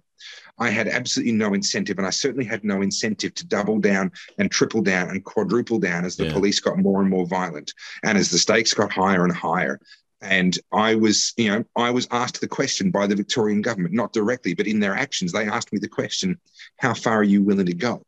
[0.59, 4.51] I had absolutely no incentive, and I certainly had no incentive to double down and
[4.51, 6.33] triple down and quadruple down as the yeah.
[6.33, 7.73] police got more and more violent
[8.03, 9.79] and as the stakes got higher and higher.
[10.21, 14.13] And I was, you know, I was asked the question by the Victorian government, not
[14.13, 16.39] directly, but in their actions, they asked me the question,
[16.77, 18.05] how far are you willing to go?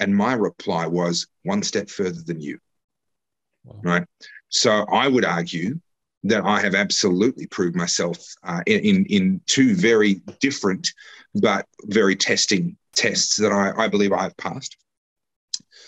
[0.00, 2.58] And my reply was one step further than you.
[3.64, 3.80] Wow.
[3.82, 4.04] Right.
[4.48, 5.80] So I would argue
[6.24, 10.88] that I have absolutely proved myself uh, in, in two very different
[11.34, 14.76] but very testing tests that I, I believe I've passed.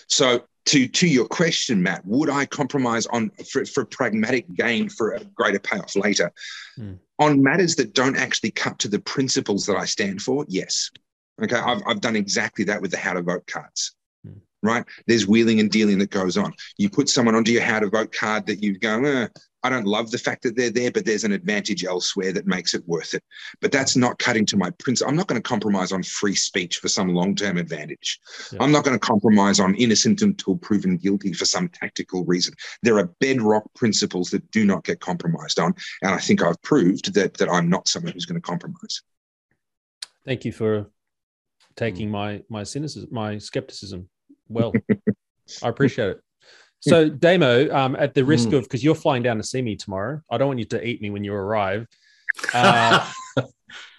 [0.07, 5.13] So to to your question, Matt, would I compromise on for, for pragmatic gain for
[5.13, 6.31] a greater payoff later?
[6.77, 6.99] Mm.
[7.19, 10.91] On matters that don't actually cut to the principles that I stand for, yes.
[11.41, 13.95] Okay, I've, I've done exactly that with the how to vote cards.
[14.25, 14.39] Mm.
[14.61, 14.85] right?
[15.07, 16.53] There's wheeling and dealing that goes on.
[16.77, 19.27] You put someone onto your how to vote card that you go, eh,
[19.63, 22.73] I don't love the fact that they're there, but there's an advantage elsewhere that makes
[22.73, 23.23] it worth it.
[23.59, 25.09] But that's not cutting to my principle.
[25.09, 28.19] I'm not going to compromise on free speech for some long term advantage.
[28.51, 28.63] Yeah.
[28.63, 32.53] I'm not going to compromise on innocent until proven guilty for some tactical reason.
[32.81, 35.75] There are bedrock principles that do not get compromised on.
[36.01, 39.01] And I think I've proved that, that I'm not someone who's going to compromise.
[40.25, 40.87] Thank you for
[41.75, 42.13] taking hmm.
[42.13, 44.09] my my cynicism, my skepticism.
[44.47, 44.73] Well,
[45.63, 46.21] I appreciate it.
[46.81, 48.57] So, Damo, um, at the risk mm.
[48.57, 51.01] of because you're flying down to see me tomorrow, I don't want you to eat
[51.01, 51.87] me when you arrive.
[52.53, 53.05] Uh,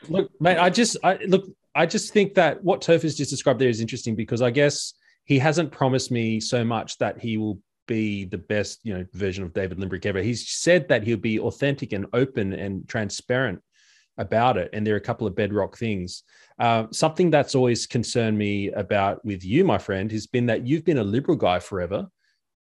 [0.08, 3.68] look, mate, I just, I look, I just think that what has just described there
[3.68, 8.24] is interesting because I guess he hasn't promised me so much that he will be
[8.24, 10.22] the best, you know, version of David Limbrick ever.
[10.22, 13.60] He's said that he'll be authentic and open and transparent
[14.18, 16.22] about it, and there are a couple of bedrock things.
[16.58, 20.84] Uh, something that's always concerned me about with you, my friend, has been that you've
[20.84, 22.06] been a liberal guy forever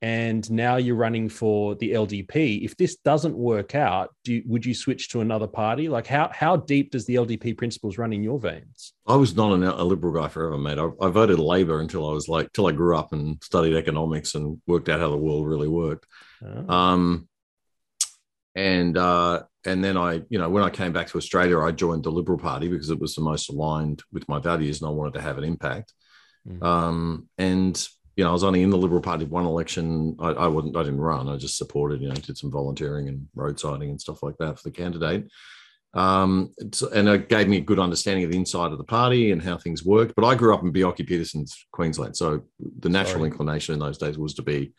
[0.02, 2.64] and now you're running for the LDP.
[2.64, 5.89] If this doesn't work out, do would you switch to another party?
[5.89, 8.93] Like how how deep does the LDP principles run in your veins?
[9.06, 10.80] I was not an, a liberal guy forever, mate.
[10.80, 14.36] I, I voted Labor until I was like till I grew up and studied economics
[14.36, 16.06] and worked out how the world really worked.
[16.45, 16.74] Oh.
[16.74, 17.28] Um,
[18.56, 22.04] and uh, and then I, you know, when I came back to Australia, I joined
[22.04, 25.16] the Liberal Party because it was the most aligned with my values, and I wanted
[25.16, 25.93] to have an impact.
[26.47, 26.64] Mm.
[26.64, 27.88] Um, and
[28.20, 30.17] you know, I was only in the Liberal Party one election.
[30.20, 31.30] I, I wasn't, I didn't run.
[31.30, 34.57] I just supported, you know, did some volunteering and road signing and stuff like that
[34.57, 35.30] for the candidate.
[35.93, 36.53] Um,
[36.93, 39.57] and it gave me a good understanding of the inside of the party and how
[39.57, 40.15] things worked.
[40.17, 42.41] But I grew up in Bjelke Petersen's Queensland, so
[42.80, 43.30] the natural Sorry.
[43.30, 44.74] inclination in those days was to be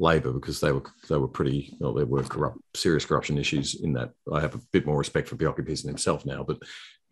[0.00, 3.92] Labor because they were they were pretty well, there were corrupt serious corruption issues in
[3.92, 4.10] that.
[4.32, 6.58] I have a bit more respect for Bjelke Petersen himself now, but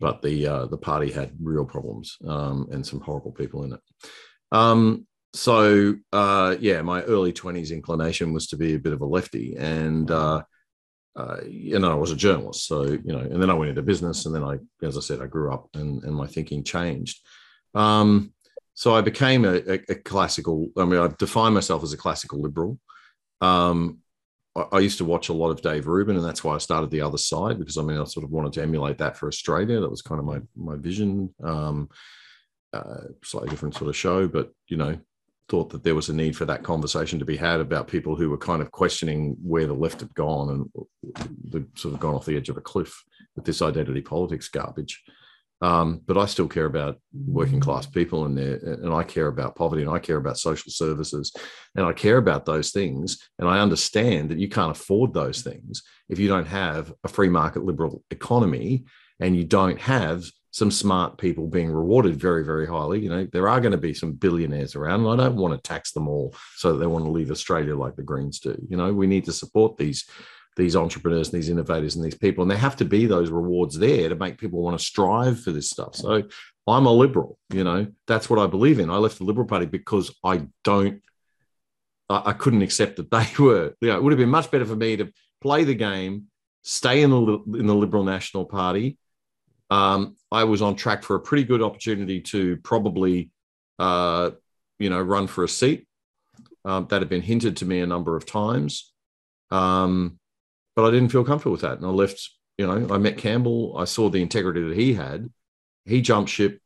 [0.01, 3.79] but the uh, the party had real problems um, and some horrible people in it.
[4.51, 9.05] Um, so uh, yeah, my early twenties inclination was to be a bit of a
[9.05, 10.43] lefty, and uh,
[11.15, 12.67] uh, you know I was a journalist.
[12.67, 15.21] So you know, and then I went into business, and then I, as I said,
[15.21, 17.25] I grew up, and, and my thinking changed.
[17.73, 18.33] Um,
[18.73, 20.69] so I became a, a, a, classical.
[20.77, 22.79] I mean, I define myself as a classical liberal.
[23.39, 23.99] Um,
[24.55, 26.91] I, I, used to watch a lot of Dave Rubin, and that's why I started
[26.91, 29.79] the other side because I mean I sort of wanted to emulate that for Australia.
[29.79, 31.33] That was kind of my my vision.
[31.41, 31.89] Um,
[32.73, 34.97] uh, slightly different sort of show, but you know,
[35.51, 38.29] thought that there was a need for that conversation to be had about people who
[38.29, 42.25] were kind of questioning where the left had gone and they'd sort of gone off
[42.25, 43.03] the edge of a cliff
[43.35, 45.03] with this identity politics garbage.
[45.59, 49.81] Um, but I still care about working class people and and I care about poverty
[49.81, 51.33] and I care about social services
[51.75, 53.19] and I care about those things.
[53.37, 57.29] And I understand that you can't afford those things if you don't have a free
[57.29, 58.85] market liberal economy
[59.19, 62.99] and you don't have some smart people being rewarded very, very highly.
[62.99, 65.67] You know, there are going to be some billionaires around, and I don't want to
[65.67, 68.55] tax them all so that they want to leave Australia like the Greens do.
[68.69, 70.05] You know, we need to support these
[70.57, 73.79] these entrepreneurs and these innovators and these people, and there have to be those rewards
[73.79, 75.95] there to make people want to strive for this stuff.
[75.95, 76.23] So
[76.67, 77.39] I'm a liberal.
[77.49, 78.89] You know, that's what I believe in.
[78.89, 81.01] I left the Liberal Party because I don't.
[82.09, 83.73] I, I couldn't accept that they were.
[83.79, 86.25] You know, it would have been much better for me to play the game,
[86.61, 88.97] stay in the in the Liberal National Party
[89.71, 93.31] um, I was on track for a pretty good opportunity to probably,
[93.79, 94.31] uh,
[94.77, 95.87] you know, run for a seat.
[96.63, 98.93] Um, that had been hinted to me a number of times,
[99.49, 100.19] um,
[100.75, 102.29] but I didn't feel comfortable with that, and I left.
[102.59, 103.75] You know, I met Campbell.
[103.75, 105.27] I saw the integrity that he had.
[105.85, 106.61] He jumped ship,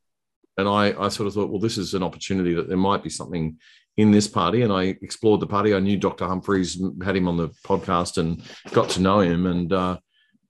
[0.58, 3.10] and I, I sort of thought, well, this is an opportunity that there might be
[3.10, 3.58] something
[3.96, 4.64] in this party.
[4.64, 5.74] And I explored the party.
[5.74, 6.26] I knew Dr.
[6.26, 8.44] Humphreys, had him on the podcast, and
[8.74, 9.98] got to know him, and uh,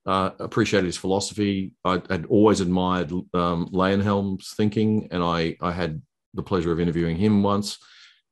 [0.06, 1.74] uh, appreciated his philosophy.
[1.84, 6.02] I had always admired um, Leyonhjelm's thinking, and I, I had
[6.34, 7.78] the pleasure of interviewing him once.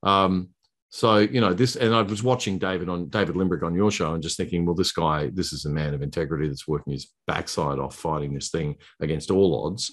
[0.04, 0.50] Um,
[0.90, 4.14] so you know this, and I was watching David on David Limbrick on your show,
[4.14, 7.12] and just thinking, well, this guy, this is a man of integrity that's working his
[7.26, 9.92] backside off fighting this thing against all odds.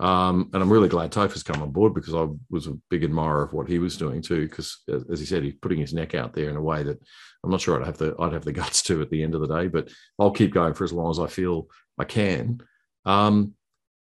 [0.00, 3.44] Um, and I'm really glad Topher's come on board because I was a big admirer
[3.44, 4.48] of what he was doing too.
[4.48, 4.78] Because
[5.10, 7.00] as he said, he's putting his neck out there in a way that
[7.44, 9.40] I'm not sure I'd have the I'd have the guts to at the end of
[9.40, 9.68] the day.
[9.68, 12.60] But I'll keep going for as long as I feel I can.
[13.04, 13.54] Um,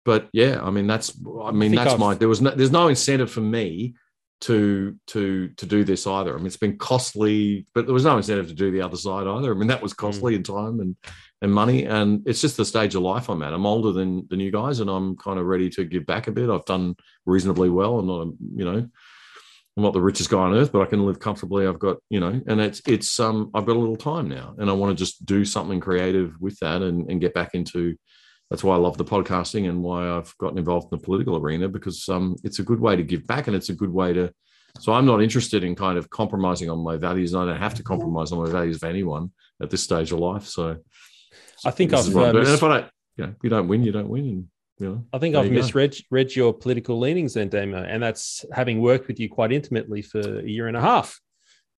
[0.05, 2.01] but yeah, I mean that's I mean I that's I've...
[2.01, 3.95] my there was no, there's no incentive for me
[4.43, 6.35] to to to do this either.
[6.35, 9.27] I mean, it's been costly, but there was no incentive to do the other side
[9.27, 9.53] either.
[9.53, 10.37] I mean, that was costly mm.
[10.37, 10.97] in time and
[11.43, 11.85] and money.
[11.85, 13.53] And it's just the stage of life I'm at.
[13.53, 16.33] I'm older than than you guys, and I'm kind of ready to give back a
[16.33, 16.51] bit.
[16.51, 16.97] I've done
[17.27, 17.99] reasonably well.
[17.99, 18.89] I'm not, you know,
[19.77, 21.67] I'm not the richest guy on earth, but I can live comfortably.
[21.67, 24.69] I've got, you know, and it's it's um I've got a little time now, and
[24.69, 27.97] I want to just do something creative with that and and get back into.
[28.51, 31.69] That's why I love the podcasting and why I've gotten involved in the political arena
[31.69, 34.33] because um it's a good way to give back and it's a good way to
[34.81, 37.33] So I'm not interested in kind of compromising on my values.
[37.33, 39.31] and I don't have to compromise on my values of anyone
[39.63, 40.47] at this stage of life.
[40.47, 40.77] So
[41.65, 42.15] I think I've.
[42.17, 44.25] Uh, mis- if I don't, you know, you don't win, you don't win.
[44.29, 44.49] And,
[44.79, 48.81] you know, I think I've misread read your political leanings then, Damo, and that's having
[48.81, 51.19] worked with you quite intimately for a year and a half.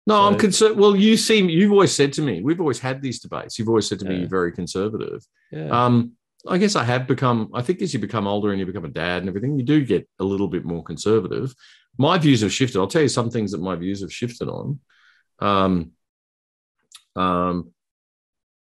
[0.08, 0.78] No, so, I'm concerned.
[0.78, 3.60] Well, you seem you've always said to me, we've always had these debates.
[3.60, 4.12] You've always said to yeah.
[4.12, 5.26] me you're very conservative.
[5.52, 5.68] Yeah.
[5.70, 6.14] Um,
[6.47, 8.89] I guess I have become, I think as you become older and you become a
[8.89, 11.53] dad and everything, you do get a little bit more conservative.
[11.97, 12.80] My views have shifted.
[12.80, 14.80] I'll tell you some things that my views have shifted on.
[15.39, 15.91] Um,
[17.15, 17.72] um,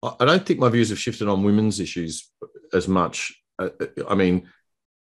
[0.04, 2.30] I don't think my views have shifted on women's issues
[2.74, 3.34] as much.
[3.58, 3.70] Uh,
[4.08, 4.50] I mean,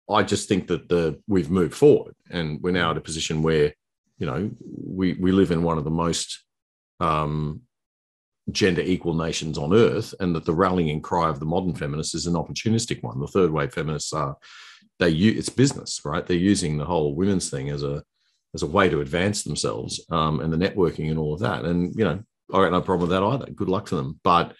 [0.08, 3.74] I just think that the we've moved forward and we're now at a position where,
[4.18, 6.44] you know, we we live in one of the most
[7.00, 7.62] um,
[8.50, 12.26] gender equal nations on earth, and that the rallying cry of the modern feminists is
[12.26, 13.20] an opportunistic one.
[13.20, 14.36] The third wave feminists are
[14.98, 16.26] they use it's business, right?
[16.26, 18.02] They're using the whole women's thing as a
[18.54, 21.64] as a way to advance themselves um, and the networking and all of that.
[21.64, 23.50] And you know, I got no problem with that either.
[23.52, 24.20] Good luck to them.
[24.22, 24.54] But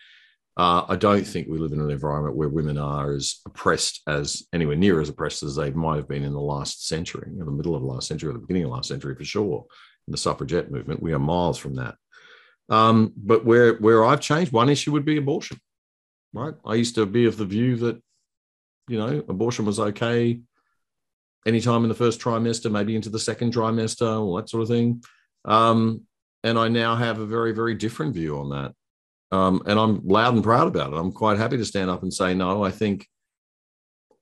[0.57, 4.45] uh, I don't think we live in an environment where women are as oppressed as
[4.53, 7.51] anywhere near as oppressed as they might have been in the last century, in the
[7.51, 9.65] middle of the last century, or the beginning of the last century for sure.
[10.09, 11.95] In the suffragette movement, we are miles from that.
[12.73, 15.61] Um, but where where I've changed, one issue would be abortion.
[16.33, 18.03] Right, I used to be of the view that
[18.89, 20.41] you know abortion was okay
[21.47, 25.03] anytime in the first trimester, maybe into the second trimester, all that sort of thing.
[25.45, 26.07] Um,
[26.43, 28.73] and I now have a very very different view on that.
[29.37, 30.97] Um, and I'm loud and proud about it.
[30.97, 32.65] I'm quite happy to stand up and say no.
[32.65, 33.07] I think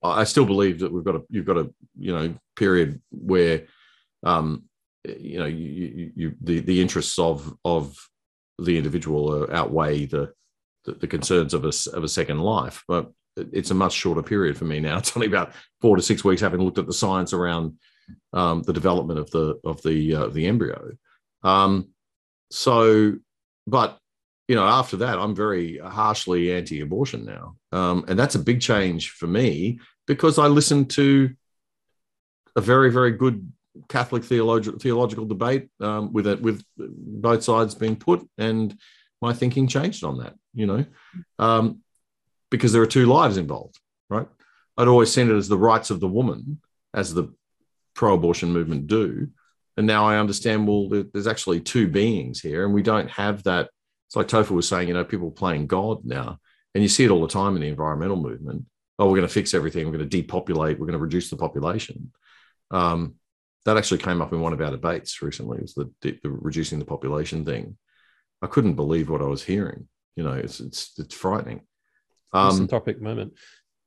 [0.03, 3.67] I still believe that we've got a you've got a you know period where
[4.25, 4.65] um,
[5.05, 7.97] you know you, you, you, the the interests of of
[8.61, 10.33] the individual outweigh the,
[10.85, 12.85] the, the concerns of a, of a second life.
[12.87, 14.99] But it's a much shorter period for me now.
[14.99, 17.79] It's only about four to six weeks, having looked at the science around
[18.33, 20.93] um, the development of the of the uh, the embryo.
[21.43, 21.89] Um,
[22.51, 23.17] so,
[23.67, 23.99] but
[24.49, 29.11] you know, after that, I'm very harshly anti-abortion now, um, and that's a big change
[29.11, 31.31] for me because I listened to
[32.57, 33.53] a very very good
[33.89, 38.77] Catholic theological theological debate um, with it with both sides being put, and
[39.21, 40.35] my thinking changed on that.
[40.55, 40.85] You know,
[41.39, 41.81] um,
[42.51, 43.79] because there are two lives involved,
[44.09, 44.29] right?
[44.77, 46.61] I'd always seen it as the rights of the woman,
[46.95, 47.33] as the
[47.95, 49.29] pro-abortion movement do,
[49.77, 50.67] and now I understand.
[50.67, 53.71] Well, there's actually two beings here, and we don't have that.
[54.09, 56.39] It's like Topher was saying, you know, people playing God now,
[56.75, 58.65] and you see it all the time in the environmental movement.
[58.99, 59.87] Oh, we're going to fix everything.
[59.87, 60.79] We're going to depopulate.
[60.79, 62.13] We're going to reduce the population.
[62.71, 63.15] Um,
[63.65, 65.59] that actually came up in one of our debates recently.
[65.59, 67.77] It was the, the, reducing the population thing.
[68.43, 69.89] I couldn't believe what I was hearing.
[70.17, 71.63] You know, it's it's it's frightening.
[72.33, 73.35] Um, topic moment.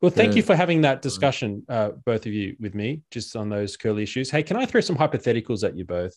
[0.01, 0.37] Well, thank yeah.
[0.37, 4.03] you for having that discussion, uh, both of you, with me, just on those curly
[4.03, 4.29] issues.
[4.29, 6.13] Hey, can I throw some hypotheticals at you both?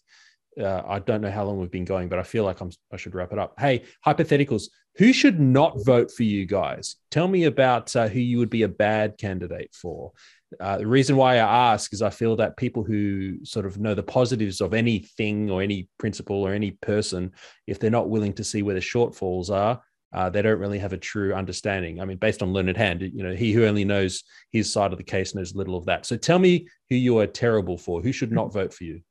[0.60, 2.96] Uh, I don't know how long we've been going, but I feel like I'm, I
[2.96, 3.54] should wrap it up.
[3.58, 4.64] Hey, hypotheticals.
[4.96, 6.96] Who should not vote for you guys?
[7.10, 10.12] Tell me about uh, who you would be a bad candidate for.
[10.58, 13.94] Uh, the reason why I ask is I feel that people who sort of know
[13.94, 17.32] the positives of anything or any principle or any person,
[17.66, 19.82] if they're not willing to see where the shortfalls are,
[20.14, 22.00] uh, they don't really have a true understanding.
[22.00, 24.22] I mean, based on learned hand, you know, he who only knows
[24.52, 26.06] his side of the case knows little of that.
[26.06, 28.00] So tell me who you are terrible for.
[28.00, 29.02] Who should not vote for you?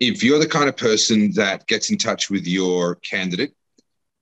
[0.00, 3.54] If you're the kind of person that gets in touch with your candidate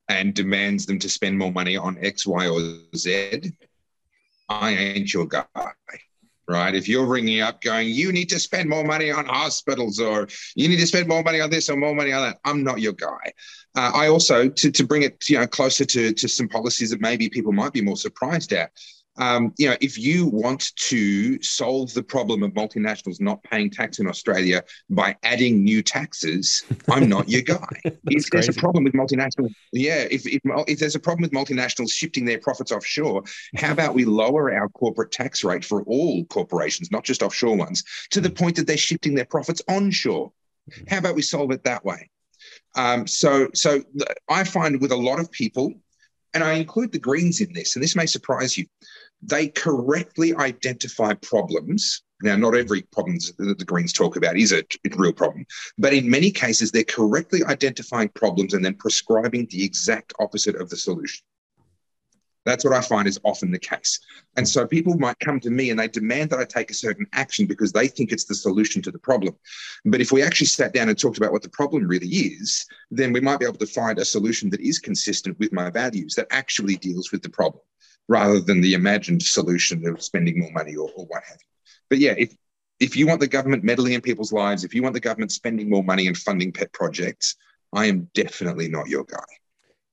[0.09, 2.60] and demands them to spend more money on X, Y, or
[2.97, 3.52] Z,
[4.48, 5.47] I ain't your guy,
[6.48, 6.74] right?
[6.74, 10.26] If you're ringing up going, you need to spend more money on hospitals or
[10.56, 12.80] you need to spend more money on this or more money on that, I'm not
[12.80, 13.32] your guy.
[13.76, 17.01] Uh, I also, to, to bring it you know, closer to, to some policies that
[17.01, 18.72] maybe people might be more surprised at,
[19.16, 23.99] um, you know, if you want to solve the problem of multinationals not paying tax
[23.99, 27.66] in Australia by adding new taxes, I'm not your guy.
[27.85, 31.93] if there's a problem with multinationals, yeah, if, if, if there's a problem with multinationals
[31.93, 33.24] shifting their profits offshore,
[33.57, 37.82] how about we lower our corporate tax rate for all corporations, not just offshore ones,
[38.11, 40.32] to the point that they're shifting their profits onshore?
[40.89, 42.11] How about we solve it that way?
[42.77, 43.82] Um, so, so
[44.28, 45.74] I find with a lot of people,
[46.32, 48.66] and I include the Greens in this, and this may surprise you
[49.22, 52.02] they correctly identify problems.
[52.22, 55.47] Now, not every problem that the Greens talk about is a, a real problem,
[55.78, 60.68] but in many cases, they're correctly identifying problems and then prescribing the exact opposite of
[60.68, 61.24] the solution.
[62.47, 64.01] That's what I find is often the case.
[64.36, 67.06] And so people might come to me and they demand that I take a certain
[67.12, 69.36] action because they think it's the solution to the problem.
[69.84, 73.12] But if we actually sat down and talked about what the problem really is, then
[73.12, 76.28] we might be able to find a solution that is consistent with my values that
[76.30, 77.62] actually deals with the problem
[78.11, 81.73] rather than the imagined solution of spending more money or, or what have you.
[81.89, 82.35] But yeah, if
[82.81, 85.70] if you want the government meddling in people's lives, if you want the government spending
[85.70, 87.37] more money and funding pet projects,
[87.73, 89.31] I am definitely not your guy.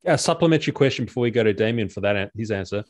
[0.07, 2.83] Uh, A supplementary question before we go to Damien for that his answer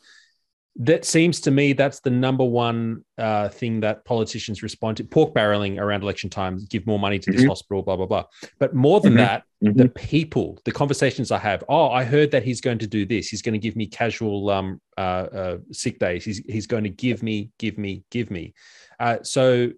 [0.80, 5.34] that seems to me that's the number one uh, thing that politicians respond to pork
[5.34, 7.48] barreling around election time give more money to this mm-hmm.
[7.48, 8.24] hospital blah blah blah
[8.58, 9.18] but more than mm-hmm.
[9.18, 9.76] that mm-hmm.
[9.76, 13.28] the people the conversations i have oh i heard that he's going to do this
[13.28, 16.90] he's going to give me casual um, uh, uh, sick days he's, he's going to
[16.90, 18.54] give me give me give me
[19.00, 19.70] uh, so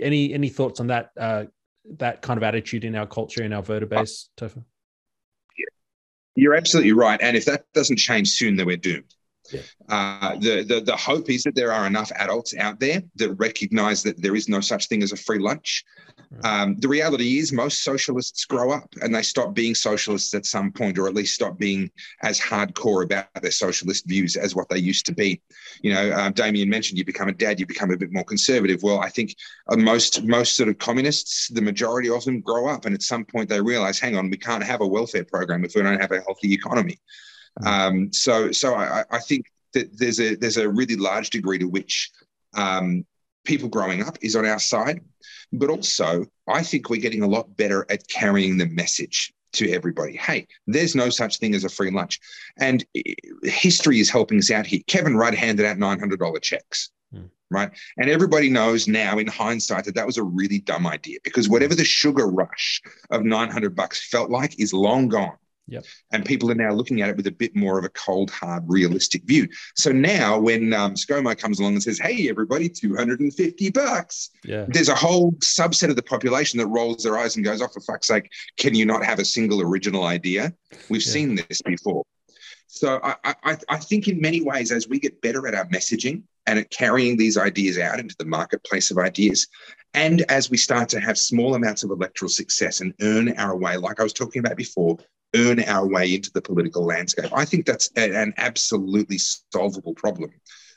[0.00, 1.44] any any thoughts on that uh,
[1.98, 4.64] that kind of attitude in our culture in our voter base Topher?
[6.34, 9.14] you're absolutely right and if that doesn't change soon then we're doomed
[9.52, 9.60] yeah.
[9.88, 14.02] Uh, the, the the hope is that there are enough adults out there that recognise
[14.02, 15.84] that there is no such thing as a free lunch.
[16.42, 20.72] Um, the reality is, most socialists grow up and they stop being socialists at some
[20.72, 21.90] point, or at least stop being
[22.22, 25.40] as hardcore about their socialist views as what they used to be.
[25.82, 28.82] You know, uh, Damien mentioned you become a dad, you become a bit more conservative.
[28.82, 29.36] Well, I think
[29.68, 33.24] uh, most most sort of communists, the majority of them grow up, and at some
[33.24, 36.12] point they realise, hang on, we can't have a welfare program if we don't have
[36.12, 36.98] a healthy economy.
[37.60, 37.66] Mm.
[37.66, 41.68] Um, so, so I, I, think that there's a there's a really large degree to
[41.68, 42.10] which
[42.54, 43.04] um,
[43.44, 45.00] people growing up is on our side,
[45.52, 50.16] but also I think we're getting a lot better at carrying the message to everybody.
[50.16, 52.18] Hey, there's no such thing as a free lunch,
[52.58, 52.84] and
[53.44, 54.80] history is helping us out here.
[54.88, 56.90] Kevin Rudd handed out nine hundred dollar checks.
[57.14, 57.30] Mm.
[57.50, 57.70] Right.
[57.98, 61.76] And everybody knows now in hindsight that that was a really dumb idea because whatever
[61.76, 65.36] the sugar rush of 900 bucks felt like is long gone.
[65.66, 65.84] Yep.
[66.12, 68.64] And people are now looking at it with a bit more of a cold, hard,
[68.66, 69.48] realistic view.
[69.76, 74.66] So now when um, ScoMo comes along and says, hey, everybody, 250 bucks, yeah.
[74.68, 77.80] there's a whole subset of the population that rolls their eyes and goes, oh, for
[77.80, 80.52] fuck's sake, can you not have a single original idea?
[80.90, 81.12] We've yeah.
[81.12, 82.04] seen this before.
[82.66, 86.24] So I, I, I think in many ways, as we get better at our messaging
[86.46, 89.46] and at carrying these ideas out into the marketplace of ideas,
[89.94, 93.76] and as we start to have small amounts of electoral success and earn our way,
[93.76, 94.98] like I was talking about before,
[95.34, 97.30] earn our way into the political landscape.
[97.32, 100.30] I think that's an absolutely solvable problem,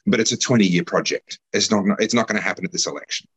[0.05, 1.39] but it's a 20 year project.
[1.53, 3.27] It's not, it's not going to happen at this election.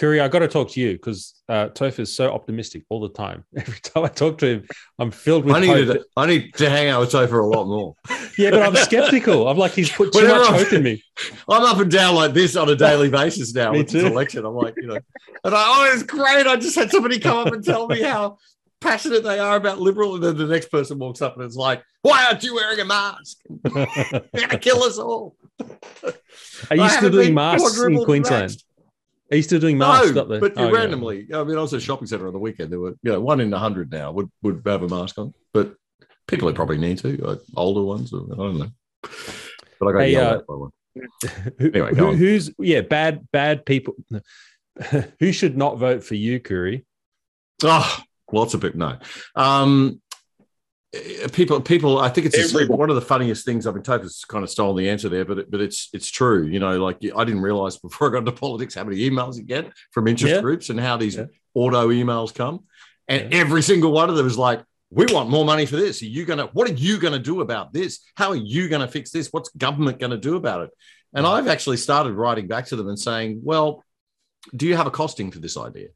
[0.00, 3.10] Coory, I got to talk to you because uh, Toph is so optimistic all the
[3.10, 3.44] time.
[3.56, 4.68] Every time I talk to him,
[4.98, 5.54] I'm filled with.
[5.54, 7.96] I need, to, I need to hang out with Topher a lot more.
[8.38, 9.46] yeah, but I'm skeptical.
[9.46, 11.04] I'm like he's put too Whenever much I'm, hope in me.
[11.50, 14.46] I'm up and down like this on a daily basis now with this election.
[14.46, 14.98] I'm like, you know,
[15.44, 16.46] and I, oh, it's great.
[16.46, 18.38] I just had somebody come up and tell me how
[18.80, 21.82] passionate they are about liberal, and then the next person walks up and it's like,
[22.02, 23.38] "Why aren't you wearing a mask?
[23.74, 25.36] You're gonna kill us all."
[26.70, 28.56] Are you still doing masks in Queensland?
[29.30, 30.12] Are you still doing masks?
[30.12, 31.26] No, but oh, randomly.
[31.28, 31.40] Yeah.
[31.40, 32.72] I mean, I was at a shopping centre on the weekend.
[32.72, 35.34] There were, you know, one in a hundred now would would have a mask on,
[35.52, 35.74] but
[36.26, 38.12] people who probably need to, like older ones.
[38.12, 38.70] Or, I don't know.
[39.78, 40.70] But I got hey, yelled uh, by one.
[41.60, 43.94] Anyway, who, who's yeah bad bad people?
[45.20, 46.84] who should not vote for you, Coory?
[47.62, 47.98] Oh,
[48.32, 48.78] lots of people.
[48.78, 48.98] No.
[49.34, 50.00] Um,
[51.32, 54.24] people people i think it's a, one of the funniest things i've been told has
[54.24, 56.96] kind of stolen the answer there but it, but it's it's true you know like
[57.16, 60.34] i didn't realize before i got into politics how many emails you get from interest
[60.34, 60.40] yeah.
[60.40, 61.26] groups and how these yeah.
[61.54, 62.64] auto emails come
[63.06, 63.38] and yeah.
[63.38, 66.24] every single one of them is like we want more money for this are you
[66.24, 69.50] gonna what are you gonna do about this how are you gonna fix this what's
[69.50, 70.70] government gonna do about it
[71.14, 73.84] and i've actually started writing back to them and saying well
[74.56, 75.88] do you have a costing for this idea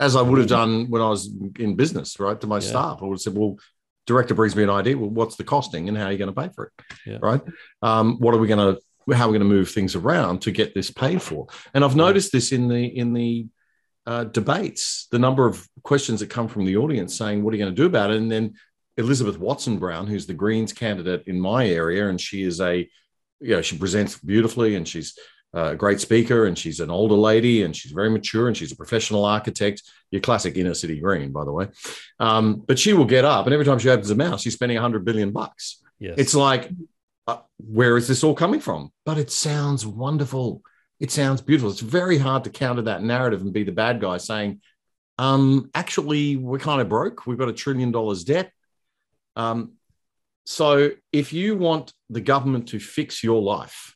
[0.00, 2.40] as I would have done when I was in business, right?
[2.40, 2.68] To my yeah.
[2.68, 3.58] staff, I would have said, well,
[4.06, 4.98] director brings me an idea.
[4.98, 6.84] Well, what's the costing and how are you going to pay for it?
[7.06, 7.18] Yeah.
[7.22, 7.40] Right.
[7.80, 10.50] Um, what are we going to, how are we going to move things around to
[10.50, 11.46] get this paid for?
[11.72, 13.46] And I've noticed this in the, in the,
[14.06, 17.64] uh, debates, the number of questions that come from the audience saying, What are you
[17.64, 18.18] going to do about it?
[18.18, 18.54] And then
[18.96, 22.88] Elizabeth Watson Brown, who's the Greens candidate in my area, and she is a,
[23.40, 25.18] you know, she presents beautifully and she's
[25.54, 28.76] a great speaker and she's an older lady and she's very mature and she's a
[28.76, 29.82] professional architect.
[30.10, 31.68] Your classic inner city green, by the way.
[32.18, 34.78] Um, but she will get up and every time she opens her mouth, she's spending
[34.78, 35.82] a hundred billion bucks.
[35.98, 36.16] Yes.
[36.18, 36.70] It's like,
[37.26, 38.92] uh, where is this all coming from?
[39.06, 40.62] But it sounds wonderful.
[41.00, 41.70] It sounds beautiful.
[41.70, 44.60] It's very hard to counter that narrative and be the bad guy saying,
[45.18, 47.26] um, actually, we're kind of broke.
[47.26, 48.50] We've got a trillion dollars debt.
[49.36, 49.74] Um,
[50.44, 53.93] so if you want the government to fix your life,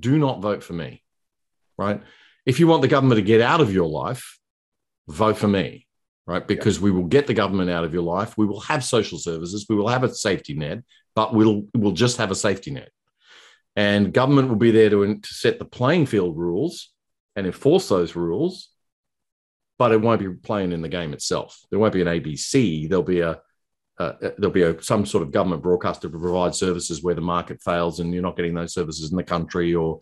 [0.00, 1.02] do not vote for me,
[1.76, 2.02] right?
[2.46, 4.38] If you want the government to get out of your life,
[5.08, 5.86] vote for me,
[6.26, 6.46] right?
[6.46, 8.36] Because we will get the government out of your life.
[8.36, 9.66] We will have social services.
[9.68, 10.82] We will have a safety net,
[11.14, 12.90] but we'll, we'll just have a safety net.
[13.76, 16.92] And government will be there to, to set the playing field rules
[17.34, 18.70] and enforce those rules,
[19.78, 21.58] but it won't be playing in the game itself.
[21.70, 22.88] There won't be an ABC.
[22.88, 23.40] There'll be a
[23.98, 27.20] uh, uh, there'll be a, some sort of government broadcaster to provide services where the
[27.20, 30.00] market fails and you're not getting those services in the country or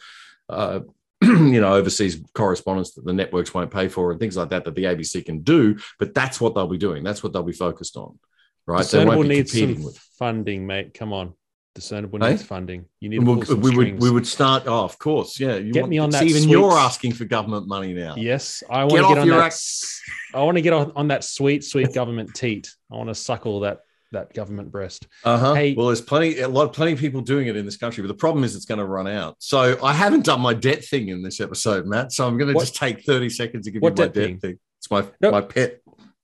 [0.49, 0.81] uh,
[1.23, 4.75] you know, overseas correspondence that the networks won't pay for and things like that that
[4.75, 5.77] the ABC can do.
[5.99, 7.05] But that's what they'll be doing.
[7.05, 8.19] That's what they'll be focused on,
[8.67, 8.79] right?
[8.79, 9.99] Discernible needs some with.
[10.19, 10.95] funding, mate.
[10.95, 11.35] Come on.
[11.75, 12.31] Discernible hey?
[12.31, 12.85] needs funding.
[13.01, 14.65] You need we'll, we would we would start.
[14.67, 15.57] Oh, of course, yeah.
[15.57, 16.25] You get want, me on that.
[16.25, 16.51] Even sweet...
[16.51, 18.15] you're asking for government money now.
[18.17, 19.41] Yes, I want to get on that.
[19.41, 20.01] Act-
[20.35, 22.71] I want to get on, on that sweet, sweet government teat.
[22.91, 23.81] I want to suckle that
[24.13, 25.07] that government breast.
[25.25, 25.55] Uh-huh.
[25.55, 28.09] Hey, well, there's plenty, a lot, plenty of people doing it in this country, but
[28.09, 29.37] the problem is it's going to run out.
[29.39, 32.13] So I haven't done my debt thing in this episode, Matt.
[32.13, 34.39] So I'm going to just take 30 seconds to give what you my debt, thing?
[34.39, 34.59] thing?
[34.79, 35.81] It's my my pet.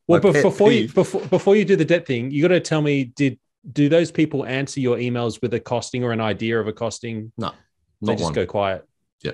[0.06, 2.82] Well, my before you before before you do the debt thing, you got to tell
[2.82, 3.38] me did
[3.70, 7.32] do those people answer your emails with a costing or an idea of a costing?
[7.36, 7.52] No,
[8.02, 8.32] they just one.
[8.32, 8.86] go quiet.
[9.22, 9.32] Yeah,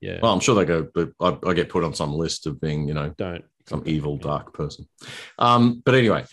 [0.00, 0.18] yeah.
[0.22, 2.88] Well, I'm sure they go, but I, I get put on some list of being,
[2.88, 4.88] you know, don't some evil dark person.
[5.38, 6.24] Um, but anyway,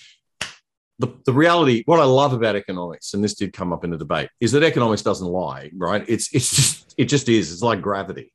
[0.99, 3.97] the, the reality, what I love about economics, and this did come up in the
[3.97, 6.05] debate, is that economics doesn't lie, right?
[6.07, 7.51] It's it's just it just is.
[7.51, 8.31] It's like gravity.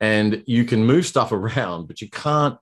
[0.00, 2.58] And you can move stuff around, but you can't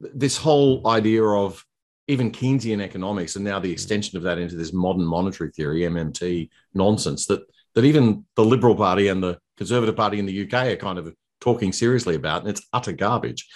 [0.00, 1.64] this whole idea of
[2.08, 3.72] even Keynesian economics and now the hmm.
[3.72, 7.42] extension of that into this modern monetary theory, MMT nonsense that
[7.74, 11.14] that even the Liberal Party and the Conservative Party in the UK are kind of
[11.40, 13.46] talking seriously about, and it's utter garbage.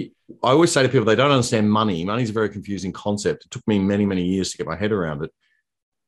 [0.00, 0.08] I
[0.42, 2.04] always say to people, they don't understand money.
[2.04, 3.44] Money is a very confusing concept.
[3.44, 5.30] It took me many, many years to get my head around it.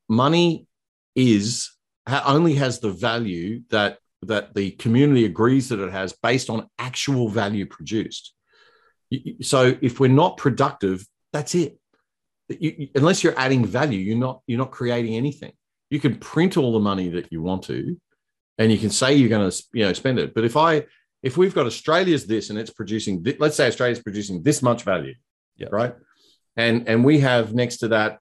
[0.09, 0.67] Money
[1.15, 1.71] is
[2.09, 7.29] only has the value that that the community agrees that it has based on actual
[7.29, 8.35] value produced.
[9.41, 11.79] So if we're not productive, that's it.
[12.49, 15.53] You, unless you're adding value, you're not you're not creating anything.
[15.89, 17.97] You can print all the money that you want to,
[18.59, 20.35] and you can say you're going to you know spend it.
[20.35, 20.87] But if I
[21.23, 25.15] if we've got Australia's this and it's producing, let's say Australia's producing this much value,
[25.57, 25.73] yep.
[25.73, 25.95] right?
[26.57, 28.19] And and we have next to that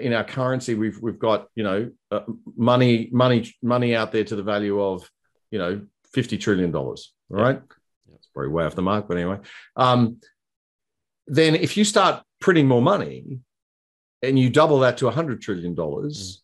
[0.00, 2.20] in our currency, we've we've got you know uh,
[2.56, 5.08] money money money out there to the value of
[5.50, 7.60] you know fifty trillion dollars, right?
[8.14, 9.38] It's probably way off the mark, but anyway.
[9.76, 10.20] Um,
[11.26, 13.38] then if you start printing more money
[14.22, 16.42] and you double that to hundred trillion dollars, mm.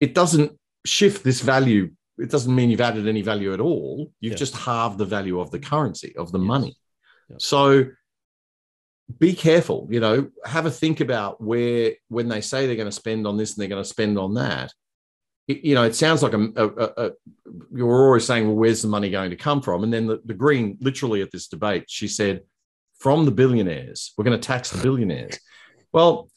[0.00, 4.10] it doesn't shift this value it doesn't mean you've added any value at all.
[4.20, 6.46] You've just halved the value of the currency, of the yes.
[6.46, 6.76] money.
[7.38, 7.86] So
[9.18, 12.92] be careful, you know, have a think about where, when they say they're going to
[12.92, 14.72] spend on this and they're going to spend on that,
[15.46, 17.10] it, you know, it sounds like a, a, a,
[17.72, 19.84] you're always saying, well, where's the money going to come from?
[19.84, 22.42] And then the, the Green, literally at this debate, she said,
[22.98, 25.38] from the billionaires, we're going to tax the billionaires.
[25.92, 26.30] Well,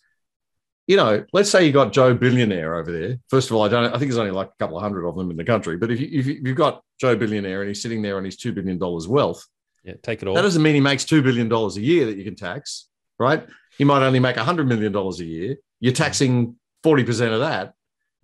[0.87, 3.19] you know, let's say you got Joe Billionaire over there.
[3.29, 3.85] First of all, I don't.
[3.85, 5.77] I think there's only like a couple of hundred of them in the country.
[5.77, 8.53] But if, you, if you've got Joe Billionaire and he's sitting there on his two
[8.53, 9.45] billion dollars wealth,
[9.83, 10.33] yeah, take it all.
[10.33, 12.87] That doesn't mean he makes two billion dollars a year that you can tax,
[13.19, 13.47] right?
[13.77, 15.57] He might only make a hundred million dollars a year.
[15.79, 17.73] You're taxing forty percent of that.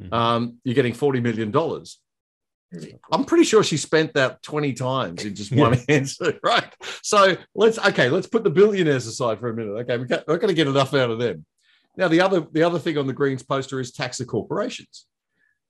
[0.01, 0.13] Mm-hmm.
[0.13, 1.99] Um, you're getting forty million dollars.
[3.11, 5.79] I'm pretty sure she spent that 20 times in just one yeah.
[5.89, 6.73] answer, right?
[7.01, 9.71] So let's okay, let's put the billionaires aside for a minute.
[9.71, 11.45] Okay, we're not going to get enough out of them.
[11.97, 15.05] Now, the other the other thing on the Greens poster is tax the corporations.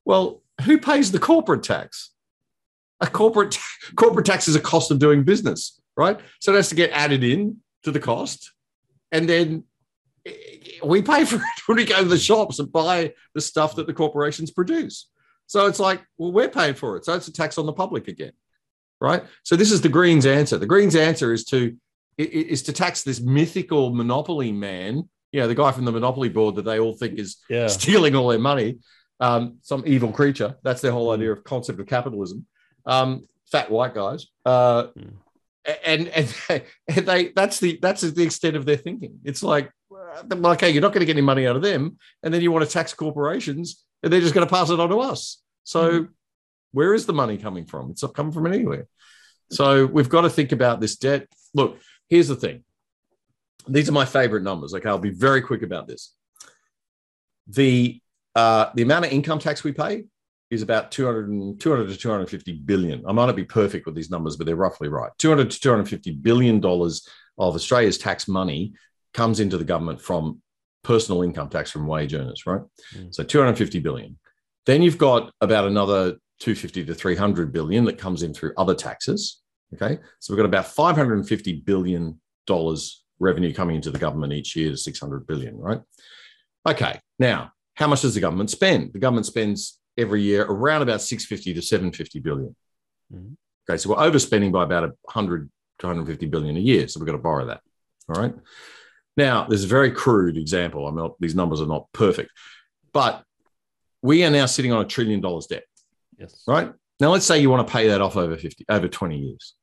[0.06, 2.12] Well, who pays the corporate tax?
[3.02, 3.58] A corporate
[3.96, 6.20] corporate tax is a cost of doing business, right?
[6.40, 8.54] So it has to get added in to the cost,
[9.12, 9.64] and then
[10.84, 13.88] we pay for it when we go to the shops and buy the stuff that
[13.88, 15.08] the corporations produce.
[15.48, 17.06] So it's like, well, we're paying for it.
[17.06, 18.34] So it's a tax on the public again,
[19.00, 19.24] right?
[19.44, 20.58] So this is the Greens' answer.
[20.58, 21.76] The Greens' answer is to
[22.18, 26.56] is to tax this mythical monopoly man you know, the guy from the Monopoly board
[26.56, 27.68] that they all think is yeah.
[27.68, 28.78] stealing all their money,
[29.20, 30.56] um, some evil creature.
[30.64, 32.46] That's their whole idea of concept of capitalism.
[32.86, 34.28] Um, fat white guys.
[34.46, 35.12] Uh, mm.
[35.86, 36.34] and, and
[36.88, 39.20] and they that's the that's the extent of their thinking.
[39.26, 39.70] It's like,
[40.32, 42.64] okay, you're not going to get any money out of them, and then you want
[42.64, 45.42] to tax corporations, and they're just going to pass it on to us.
[45.64, 46.10] So, mm.
[46.72, 47.90] where is the money coming from?
[47.90, 48.88] It's not coming from anywhere.
[49.52, 51.28] So we've got to think about this debt.
[51.54, 52.64] Look, here's the thing
[53.68, 54.74] these are my favorite numbers.
[54.74, 56.14] Okay, I'll be very quick about this.
[57.48, 58.00] The
[58.36, 60.04] uh, the amount of income tax we pay
[60.52, 63.04] is about 200, 200 to 250 billion.
[63.08, 65.12] I might not be perfect with these numbers, but they're roughly right.
[65.18, 67.08] 200 to 250 billion dollars
[67.38, 68.74] of Australia's tax money
[69.14, 70.42] comes into the government from
[70.86, 72.62] personal income tax from wage earners, right?
[72.96, 73.14] Mm.
[73.14, 74.18] So 250 billion.
[74.66, 79.42] Then you've got about another 250 to 300 billion that comes in through other taxes.
[79.74, 80.00] Okay.
[80.20, 84.78] So we've got about 550 billion dollars revenue coming into the government each year to
[84.78, 85.82] 600 billion, right?
[86.68, 88.94] Okay, now how much does the government spend?
[88.94, 92.56] The government spends every year around about 650 to 750 billion.
[93.14, 93.34] Mm-hmm.
[93.68, 95.50] Okay, so we're overspending by about 100
[95.80, 97.62] to 150 billion a year, so we've got to borrow that.
[98.10, 98.34] All right.
[99.18, 100.88] Now, there's a very crude example.
[100.88, 102.32] I'm not; these numbers are not perfect,
[102.92, 103.24] but
[104.02, 105.64] we are now sitting on a trillion dollars debt.
[106.18, 106.44] Yes.
[106.48, 109.56] Right now, let's say you want to pay that off over 50, over 20 years.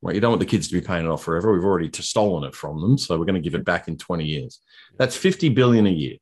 [0.00, 0.14] Right?
[0.14, 1.52] You don't want the kids to be paying it off forever.
[1.52, 4.24] We've already stolen it from them, so we're going to give it back in 20
[4.24, 4.60] years.
[4.96, 6.16] That's 50 billion a year,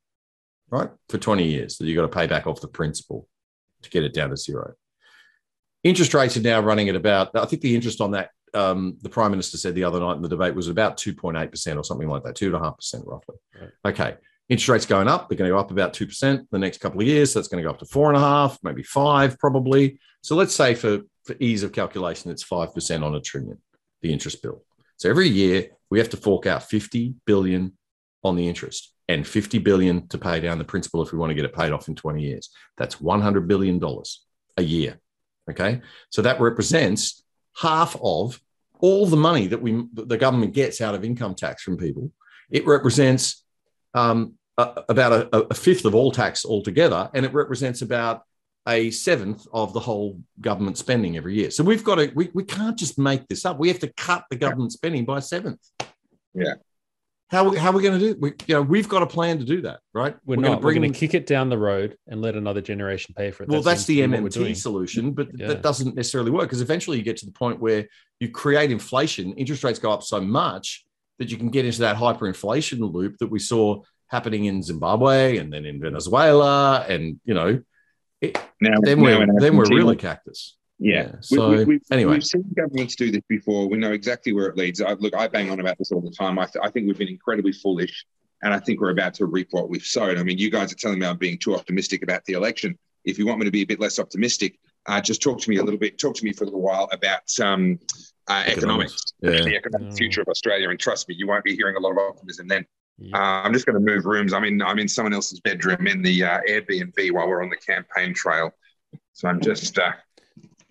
[0.71, 0.89] right?
[1.11, 3.29] For 20 years that you've got to pay back off the principal
[3.83, 4.73] to get it down to zero.
[5.85, 9.09] Interest rates are now running at about, I think the interest on that, um, the
[9.09, 12.25] Prime Minister said the other night in the debate was about 2.8% or something like
[12.25, 13.37] that, 2.5% roughly.
[13.61, 13.71] Right.
[13.85, 14.17] Okay.
[14.49, 17.07] Interest rates going up, they're going to go up about 2% the next couple of
[17.07, 17.33] years.
[17.33, 19.99] So that's going to go up to four and a half, maybe five, probably.
[20.23, 23.59] So let's say for, for ease of calculation, it's 5% on a trillion
[24.03, 24.63] the interest bill.
[24.99, 27.77] So every year we have to fork out 50 billion
[28.23, 31.35] on the interest and 50 billion to pay down the principal if we want to
[31.35, 32.51] get it paid off in 20 years.
[32.77, 34.25] That's 100 billion dollars
[34.57, 34.99] a year.
[35.51, 35.81] Okay?
[36.11, 37.23] So that represents
[37.57, 38.41] half of
[38.81, 42.11] all the money that we the government gets out of income tax from people.
[42.51, 43.45] It represents
[43.95, 48.23] um, a, about a, a, fifth of all tax altogether, and it represents about
[48.69, 51.51] a seventh of the whole government spending every year.
[51.51, 53.59] So we've got to, we, we can't just make this up.
[53.59, 55.61] We have to cut the government spending by a seventh.
[56.35, 56.55] Yeah.
[57.29, 58.21] How, how are we going to do it?
[58.21, 60.15] We, you know, we've got a plan to do that, right?
[60.25, 60.49] We're, we're not.
[60.49, 63.33] Going to we're going to kick it down the road and let another generation pay
[63.33, 63.49] for it.
[63.49, 65.49] Well, that's, that's the MMT solution, but yeah.
[65.49, 67.89] that doesn't necessarily work because eventually you get to the point where
[68.21, 70.85] you create inflation, interest rates go up so much
[71.19, 75.53] that you can get into that hyperinflation loop that we saw happening in Zimbabwe and
[75.53, 77.61] then in Venezuela, and you know,
[78.21, 80.56] it, now, then we're then we're really cactus.
[80.79, 80.95] Yeah.
[80.95, 81.13] yeah.
[81.21, 83.69] So we, we, anyway, we've seen governments do this before.
[83.69, 84.81] We know exactly where it leads.
[84.81, 86.39] I, look, I bang on about this all the time.
[86.39, 88.05] I, th- I think we've been incredibly foolish,
[88.43, 90.19] and I think we're about to reap what we've sown.
[90.19, 92.79] I mean, you guys are telling me I'm being too optimistic about the election.
[93.05, 95.57] If you want me to be a bit less optimistic, uh, just talk to me
[95.57, 95.99] a little bit.
[95.99, 97.79] Talk to me for a little while about um,
[98.29, 99.43] uh, economics, yeah.
[99.43, 100.69] the economic future of Australia.
[100.71, 102.67] And trust me, you won't be hearing a lot of optimism then.
[103.13, 104.33] Uh, I'm just going to move rooms.
[104.33, 104.63] I'm in.
[104.63, 108.51] I'm in someone else's bedroom in the uh, Airbnb while we're on the campaign trail.
[109.13, 109.93] So I'm just uh,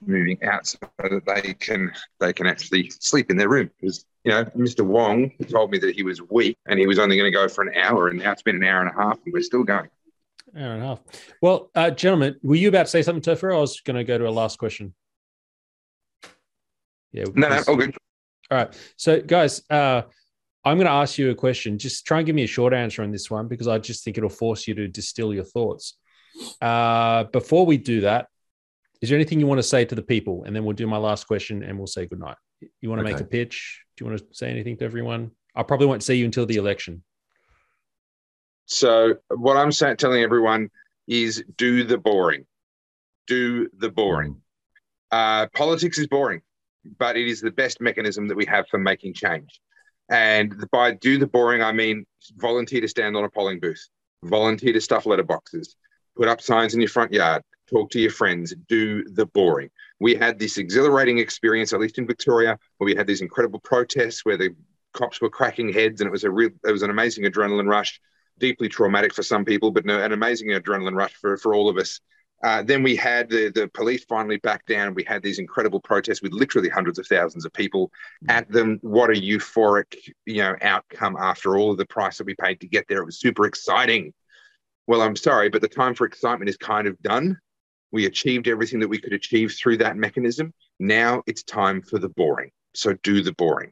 [0.07, 4.31] moving out so that they can they can actually sleep in their room because you
[4.31, 4.85] know Mr.
[4.85, 7.63] Wong told me that he was weak and he was only going to go for
[7.63, 9.89] an hour, and now it's been an hour and a half, and we're still going.
[10.57, 10.99] Hour and a half.
[11.41, 13.53] Well, uh, gentlemen, were you about to say something, Topher?
[13.53, 14.93] I was going to go to a last question.
[17.11, 17.25] Yeah.
[17.33, 17.95] No, no, all good.
[18.51, 18.93] All right.
[18.95, 20.03] So, guys, uh,
[20.63, 21.77] I'm going to ask you a question.
[21.77, 24.17] Just try and give me a short answer on this one because I just think
[24.17, 25.97] it'll force you to distill your thoughts.
[26.61, 28.27] Uh, before we do that,
[29.05, 30.45] is there anything you want to say to the people?
[30.45, 32.37] And then we'll do my last question and we'll say goodnight.
[32.81, 33.13] You want to okay.
[33.13, 33.83] make a pitch?
[33.95, 35.29] Do you want to say anything to everyone?
[35.55, 37.03] I probably won't see you until the election.
[38.65, 40.71] So, what I'm saying, telling everyone
[41.07, 42.47] is do the boring.
[43.27, 44.41] Do the boring.
[45.11, 46.41] Uh, politics is boring,
[46.97, 49.61] but it is the best mechanism that we have for making change.
[50.09, 52.07] And by do the boring, I mean
[52.37, 53.87] volunteer to stand on a polling booth,
[54.23, 55.75] volunteer to stuff letterboxes,
[56.17, 59.69] put up signs in your front yard, talk to your friends, do the boring.
[59.99, 64.25] We had this exhilarating experience, at least in Victoria, where we had these incredible protests
[64.25, 64.55] where the
[64.93, 67.99] cops were cracking heads, and it was a real, it was an amazing adrenaline rush,
[68.37, 71.99] deeply traumatic for some people, but an amazing adrenaline rush for, for all of us.
[72.43, 74.93] Uh, then we had the, the police finally back down.
[74.93, 77.91] We had these incredible protests with literally hundreds of thousands of people
[78.27, 78.77] at them.
[78.81, 82.67] What a euphoric, you know, outcome after all of the price that we paid to
[82.67, 83.01] get there.
[83.01, 84.13] It was super exciting.
[84.85, 87.39] Well, I'm sorry, but the time for excitement is kind of done.
[87.95, 90.53] We achieved everything that we could achieve through that mechanism.
[90.79, 92.51] Now it's time for the boring.
[92.73, 93.71] So do the boring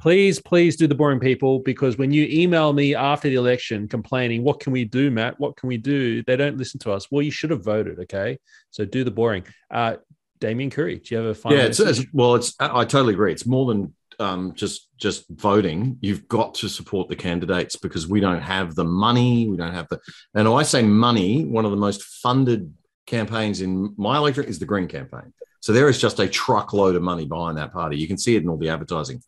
[0.00, 4.44] please, please do the boring people because when you email me after the election complaining,
[4.44, 5.38] what can we do, Matt?
[5.40, 6.22] What can we do?
[6.22, 7.10] They don't listen to us.
[7.10, 7.98] Well, you should have voted.
[8.00, 8.38] Okay.
[8.70, 9.44] So do the boring.
[9.70, 9.96] Uh,
[10.40, 11.58] Damien Coory, do you have a final?
[11.58, 13.32] Yeah, it's, it's, well, it's I totally agree.
[13.32, 15.96] It's more than um, just just voting.
[16.00, 19.48] You've got to support the candidates because we don't have the money.
[19.48, 20.00] We don't have the,
[20.34, 21.44] and I say money.
[21.44, 22.72] One of the most funded
[23.06, 25.32] campaigns in my electorate is the Green campaign.
[25.60, 27.96] So there is just a truckload of money behind that party.
[27.96, 29.22] You can see it in all the advertising.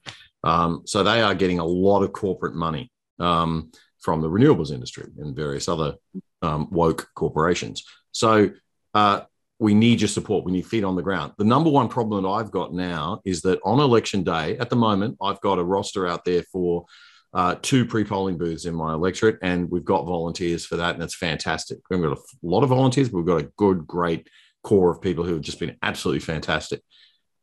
[0.44, 5.08] Um, so they are getting a lot of corporate money um, from the renewables industry
[5.18, 5.96] and various other
[6.42, 7.84] um, woke corporations.
[8.12, 8.50] So
[8.94, 9.22] uh,
[9.60, 10.44] we need your support.
[10.44, 11.34] We need feet on the ground.
[11.36, 14.76] The number one problem that I've got now is that on election day, at the
[14.76, 16.86] moment, I've got a roster out there for
[17.34, 21.14] uh, two pre-polling booths in my electorate, and we've got volunteers for that, and that's
[21.14, 21.78] fantastic.
[21.90, 24.28] We've got a lot of volunteers, but we've got a good, great
[24.64, 26.82] core of people who have just been absolutely fantastic.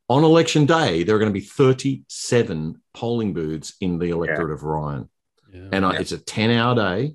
[0.09, 4.53] On election day, there are going to be 37 polling booths in the electorate yeah.
[4.55, 5.09] of Ryan.
[5.53, 5.69] Yeah.
[5.71, 7.13] And I, it's a 10 hour day.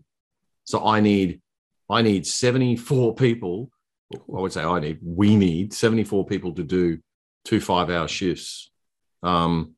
[0.64, 1.40] So I need,
[1.90, 3.70] I need 74 people.
[4.14, 6.98] I would say I need, we need 74 people to do
[7.44, 8.70] two five hour shifts.
[9.22, 9.74] Um,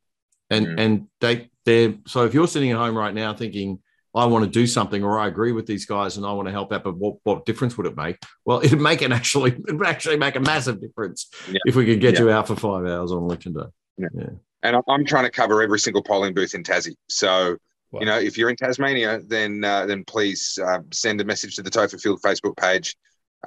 [0.51, 0.81] and, mm.
[0.81, 3.81] and they, they're, so if you're sitting at home right now thinking,
[4.15, 6.53] I want to do something or I agree with these guys and I want to
[6.53, 8.17] help out, but what, what difference would it make?
[8.45, 11.59] Well, it'd make an actually it would actually make a massive difference yeah.
[11.65, 12.21] if we could get yeah.
[12.21, 13.65] you out for five hours on election day.
[13.99, 14.09] Yeah.
[14.15, 14.31] yeah.
[14.63, 16.95] And I'm trying to cover every single polling booth in Tassie.
[17.09, 17.59] So,
[17.91, 18.01] wow.
[18.01, 21.63] you know, if you're in Tasmania, then uh, then please uh, send a message to
[21.63, 22.97] the Topher Field Facebook page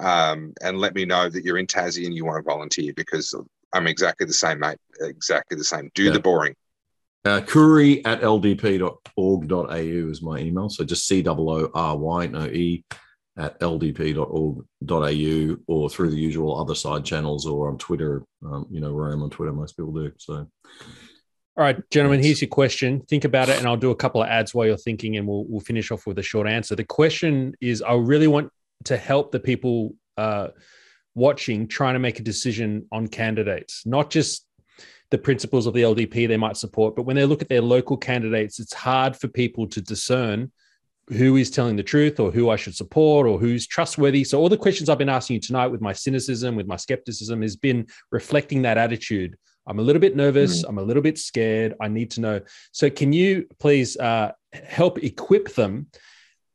[0.00, 3.34] um, and let me know that you're in Tassie and you want to volunteer because
[3.72, 4.78] I'm exactly the same, mate.
[5.00, 5.90] Exactly the same.
[5.94, 6.12] Do yeah.
[6.12, 6.54] the boring.
[7.24, 10.68] Uh, Coory at ldp.org.au is my email.
[10.68, 12.84] So just C O O R Y, no E,
[13.36, 18.22] at ldp.org.au or through the usual other side channels or on Twitter.
[18.44, 20.12] Um, you know, where I am on Twitter, most people do.
[20.16, 23.00] So, all right, gentlemen, here's your question.
[23.00, 25.44] Think about it, and I'll do a couple of ads while you're thinking, and we'll,
[25.48, 26.76] we'll finish off with a short answer.
[26.76, 28.52] The question is I really want
[28.84, 30.48] to help the people uh,
[31.14, 34.46] watching trying to make a decision on candidates, not just
[35.10, 37.96] the principles of the LDP they might support, but when they look at their local
[37.96, 40.52] candidates, it's hard for people to discern
[41.08, 44.24] who is telling the truth or who I should support or who's trustworthy.
[44.24, 47.40] So all the questions I've been asking you tonight with my cynicism, with my skepticism
[47.42, 49.36] has been reflecting that attitude.
[49.66, 50.62] I'm a little bit nervous.
[50.62, 50.68] Mm.
[50.68, 51.74] I'm a little bit scared.
[51.80, 52.40] I need to know.
[52.72, 55.86] So can you please uh, help equip them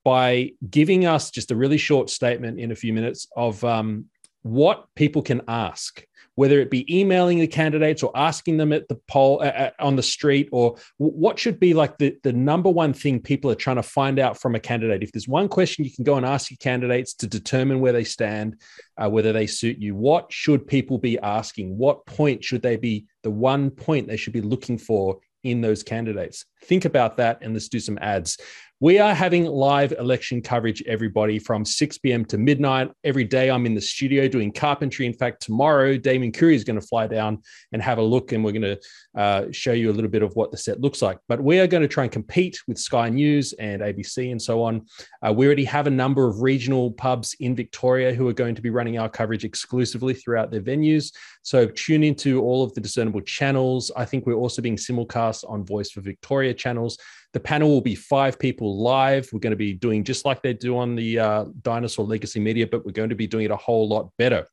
[0.04, 4.06] by giving us just a really short statement in a few minutes of um,
[4.42, 6.06] what people can ask
[6.36, 10.04] whether it be emailing the candidates or asking them at the poll uh, on the
[10.04, 13.84] street, or what should be like the, the number one thing people are trying to
[13.84, 15.04] find out from a candidate?
[15.04, 18.04] If there's one question you can go and ask your candidates to determine where they
[18.04, 18.60] stand,
[18.98, 21.78] uh, whether they suit you, what should people be asking?
[21.78, 25.84] What point should they be the one point they should be looking for in those
[25.84, 26.46] candidates?
[26.64, 28.40] Think about that and let's do some ads.
[28.84, 32.26] We are having live election coverage, everybody, from 6 p.m.
[32.26, 32.92] to midnight.
[33.06, 35.06] Every day I'm in the studio doing carpentry.
[35.06, 37.42] In fact, tomorrow, Damien Coory is going to fly down
[37.72, 38.80] and have a look, and we're going to
[39.16, 41.18] uh, show you a little bit of what the set looks like.
[41.30, 44.62] But we are going to try and compete with Sky News and ABC and so
[44.62, 44.86] on.
[45.26, 48.62] Uh, we already have a number of regional pubs in Victoria who are going to
[48.62, 51.14] be running our coverage exclusively throughout their venues.
[51.44, 53.94] So tune into all of the discernible channels.
[53.96, 56.98] I think we're also being simulcast on Voice for Victoria channels.
[57.34, 59.30] The panel will be five people live.
[59.32, 62.68] We're going to be doing just like they do on the uh, Dinosaur Legacy Media,
[62.68, 64.48] but we're going to be doing it a whole lot better.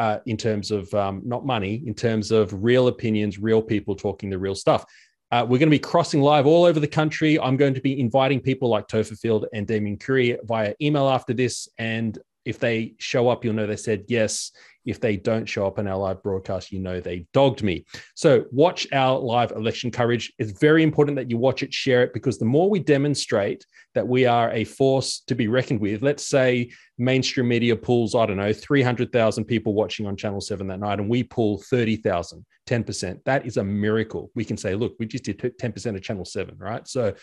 [0.00, 4.28] Uh, in terms of um, not money, in terms of real opinions, real people talking
[4.28, 4.84] the real stuff.
[5.30, 7.38] Uh, we're going to be crossing live all over the country.
[7.38, 11.32] I'm going to be inviting people like Topher Field and Damien Coory via email after
[11.32, 11.68] this.
[11.78, 14.52] And if they show up, you'll know they said yes.
[14.84, 17.86] If they don't show up in our live broadcast, you know they dogged me.
[18.14, 20.30] So watch our live election coverage.
[20.38, 23.64] It's very important that you watch it, share it, because the more we demonstrate
[23.94, 28.26] that we are a force to be reckoned with, let's say mainstream media pulls, I
[28.26, 33.24] don't know, 300,000 people watching on Channel 7 that night, and we pull 30,000, 10%.
[33.24, 34.30] That is a miracle.
[34.34, 36.86] We can say, look, we just did 10% of Channel 7, right?
[36.86, 37.14] So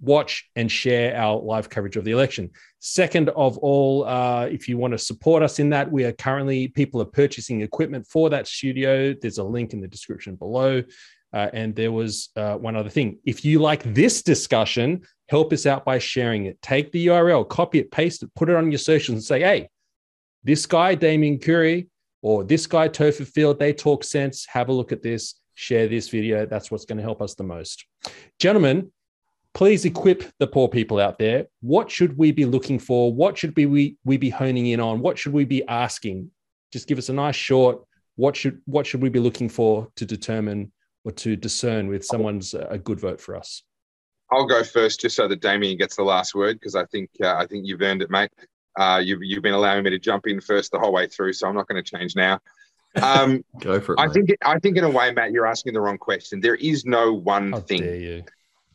[0.00, 2.50] watch and share our live coverage of the election.
[2.78, 6.68] Second of all, uh, if you want to support us in that, we are currently,
[6.68, 9.14] people are purchasing equipment for that studio.
[9.14, 10.82] There's a link in the description below.
[11.32, 13.18] Uh, and there was uh, one other thing.
[13.24, 16.60] If you like this discussion, help us out by sharing it.
[16.60, 19.68] Take the URL, copy it, paste it, put it on your socials and say, hey,
[20.42, 21.88] this guy, Damien Coory,
[22.22, 24.44] or this guy, Topher Field, they talk sense.
[24.46, 26.46] Have a look at this, share this video.
[26.46, 27.86] That's what's going to help us the most.
[28.38, 28.90] Gentlemen,
[29.54, 31.46] please equip the poor people out there.
[31.60, 33.12] What should we be looking for?
[33.12, 35.00] What should we, we, we be honing in on?
[35.00, 36.30] What should we be asking?
[36.72, 37.82] Just give us a nice short.
[38.16, 40.72] What should what should we be looking for to determine
[41.04, 43.62] or to discern with someone's a good vote for us?
[44.30, 47.34] I'll go first, just so that Damien gets the last word, because I think uh,
[47.34, 48.30] I think you've earned it, mate.
[48.78, 51.48] Uh, you've you've been allowing me to jump in first the whole way through, so
[51.48, 52.40] I'm not going to change now.
[53.00, 54.00] Um, go for it.
[54.00, 54.14] I mate.
[54.14, 56.40] think I think in a way, Matt, you're asking the wrong question.
[56.40, 58.24] There is no one How thing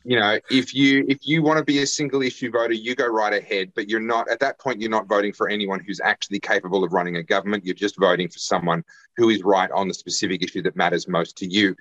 [0.06, 3.08] you know, if you if you want to be a single issue voter, you go
[3.08, 3.72] right ahead.
[3.74, 4.80] But you're not at that point.
[4.80, 7.66] You're not voting for anyone who's actually capable of running a government.
[7.66, 8.84] You're just voting for someone
[9.16, 11.74] who is right on the specific issue that matters most to you.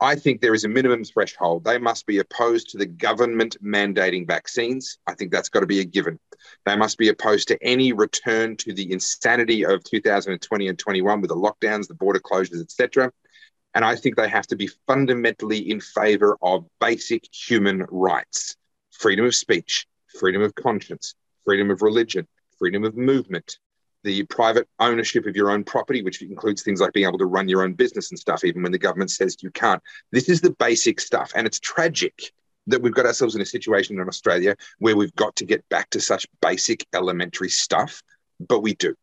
[0.00, 1.64] I think there is a minimum threshold.
[1.64, 4.98] They must be opposed to the government mandating vaccines.
[5.06, 6.18] I think that's got to be a given.
[6.66, 11.30] They must be opposed to any return to the insanity of 2020 and 21 with
[11.30, 13.12] the lockdowns, the border closures, etc.
[13.74, 18.56] And I think they have to be fundamentally in favor of basic human rights
[18.90, 19.86] freedom of speech,
[20.18, 21.14] freedom of conscience,
[21.44, 22.26] freedom of religion,
[22.58, 23.58] freedom of movement,
[24.02, 27.48] the private ownership of your own property, which includes things like being able to run
[27.48, 29.82] your own business and stuff, even when the government says you can't.
[30.10, 31.32] This is the basic stuff.
[31.36, 32.32] And it's tragic
[32.66, 35.90] that we've got ourselves in a situation in Australia where we've got to get back
[35.90, 38.02] to such basic elementary stuff,
[38.40, 38.94] but we do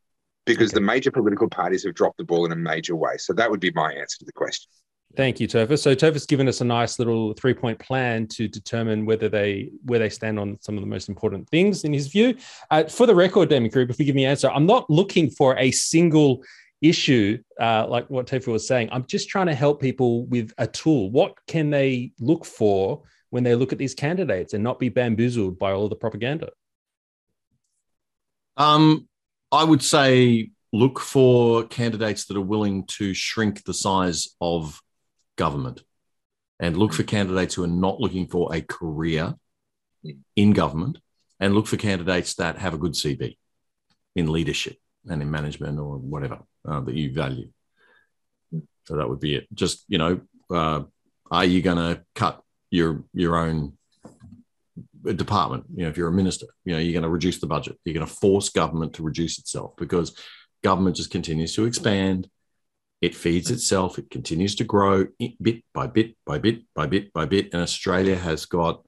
[0.45, 0.75] because okay.
[0.75, 3.17] the major political parties have dropped the ball in a major way.
[3.17, 4.69] So that would be my answer to the question.
[5.15, 5.79] Thank you, Topher.
[5.79, 10.09] So Topher's given us a nice little three-point plan to determine whether they where they
[10.09, 12.35] stand on some of the most important things in his view.
[12.69, 15.29] Uh, for the record, Damien Coory, if you give me an answer, I'm not looking
[15.29, 16.43] for a single
[16.81, 20.67] issue, uh, like what Topher was saying, I'm just trying to help people with a
[20.67, 21.09] tool.
[21.11, 25.57] What can they look for when they look at these candidates and not be bamboozled
[25.57, 26.49] by all the propaganda?
[28.57, 29.07] Um,
[29.55, 34.81] I would say look for candidates that are willing to shrink the size of
[35.37, 35.81] government
[36.59, 39.35] and look for candidates who are not looking for a career
[40.35, 40.97] in government
[41.39, 43.37] and look for candidates that have a good CV
[44.15, 44.77] in leadership
[45.07, 47.49] and in management or whatever uh, that you value.
[48.85, 49.47] So that would be it.
[49.53, 50.83] Just you know, uh,
[51.31, 53.77] are you going to cut your your own
[55.13, 55.65] department?
[55.75, 57.77] You know, if you're a minister, you know, you're going to reduce the budget.
[57.85, 60.17] You're going to force government to reduce itself because
[60.63, 62.29] government just continues to expand.
[63.01, 63.99] It feeds itself.
[63.99, 65.07] It continues to grow
[65.41, 67.53] bit by bit by bit by bit by bit.
[67.53, 68.83] And Australia has got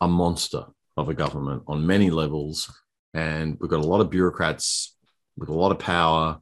[0.00, 0.64] a monster
[0.96, 2.72] of a government on many levels.
[3.14, 4.96] And we've got a lot of bureaucrats
[5.36, 6.40] with a lot of power.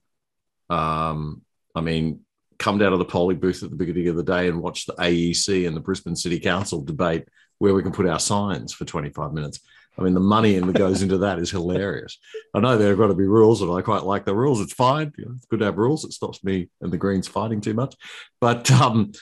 [0.69, 1.43] Um,
[1.75, 2.21] I mean,
[2.59, 4.95] come down to the polling booth at the beginning of the day and watch the
[4.95, 9.33] AEC and the Brisbane City Council debate where we can put our signs for 25
[9.33, 9.61] minutes.
[9.99, 12.19] I mean, the money that goes into that is hilarious.
[12.55, 14.61] I know there have got to be rules, and I quite like the rules.
[14.61, 15.13] It's fine.
[15.17, 16.05] You know, it's good to have rules.
[16.05, 17.95] It stops me and the Greens fighting too much.
[18.41, 19.13] But um,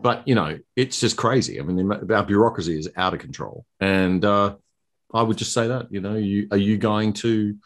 [0.00, 1.60] but you know, it's just crazy.
[1.60, 4.56] I mean, our bureaucracy is out of control, and uh,
[5.12, 5.86] I would just say that.
[5.92, 7.56] You know, you are you going to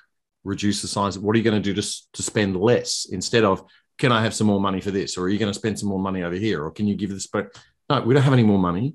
[0.45, 1.19] reduce the size?
[1.19, 3.65] What are you going to do to to spend less instead of
[3.99, 5.89] can I have some more money for this, or are you going to spend some
[5.89, 7.27] more money over here, or can you give this?
[7.27, 8.95] But no, we don't have any more money.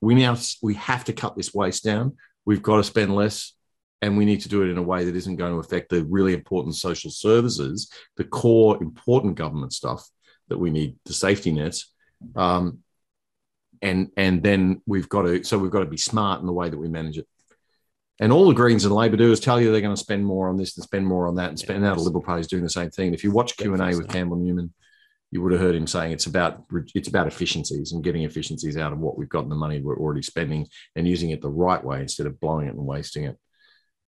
[0.00, 2.16] We now we have to cut this waste down.
[2.44, 3.54] We've got to spend less,
[4.00, 6.04] and we need to do it in a way that isn't going to affect the
[6.04, 10.08] really important social services, the core important government stuff
[10.48, 11.92] that we need, the safety nets.
[12.36, 12.78] Um,
[13.82, 16.68] and and then we've got to so we've got to be smart in the way
[16.68, 17.28] that we manage it.
[18.20, 20.48] And all the Greens and Labor do is tell you they're going to spend more
[20.48, 21.82] on this and spend more on that, and spend.
[21.82, 23.14] Now the Liberal Party is doing the same thing.
[23.14, 24.72] If you watch Q and A with Campbell Newman,
[25.30, 26.64] you would have heard him saying it's about
[26.94, 29.98] it's about efficiencies and getting efficiencies out of what we've got and the money we're
[29.98, 33.36] already spending and using it the right way instead of blowing it and wasting it.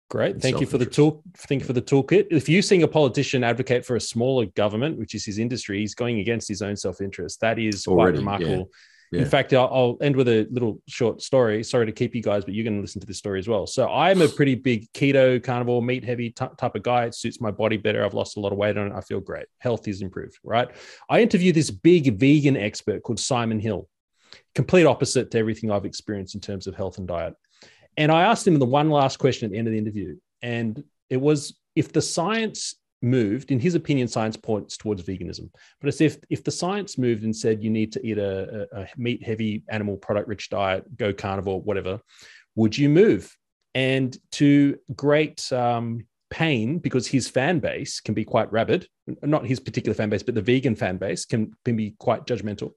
[0.09, 0.39] Great.
[0.39, 1.23] Thank you for the tool.
[1.35, 2.27] Thank you for the toolkit.
[2.29, 5.95] If you're seeing a politician advocate for a smaller government, which is his industry, he's
[5.95, 7.41] going against his own self-interest.
[7.41, 8.57] That is Already, quite remarkable.
[8.57, 8.63] Yeah.
[9.15, 9.21] Yeah.
[9.21, 11.63] In fact, I'll, I'll, end with a little short story.
[11.63, 13.65] Sorry to keep you guys, but you're going to listen to this story as well.
[13.65, 17.05] So I'm a pretty big keto, carnivore, meat heavy t- type of guy.
[17.05, 18.03] It suits my body better.
[18.03, 18.93] I've lost a lot of weight on it.
[18.93, 19.45] I feel great.
[19.59, 20.67] Health is improved, right?
[21.09, 23.87] I interviewed this big vegan expert called Simon Hill,
[24.53, 27.35] complete opposite to everything I've experienced in terms of health and diet.
[27.97, 30.17] And I asked him the one last question at the end of the interview.
[30.41, 32.75] And it was if the science
[33.05, 35.49] moved, in his opinion, science points towards veganism.
[35.79, 38.87] But it's if if the science moved and said you need to eat a, a
[38.97, 42.01] meat heavy animal product rich diet, go carnivore, whatever,
[42.55, 43.33] would you move?
[43.73, 48.87] And to great um, pain, because his fan base can be quite rabid,
[49.21, 52.71] not his particular fan base, but the vegan fan base can, can be quite judgmental.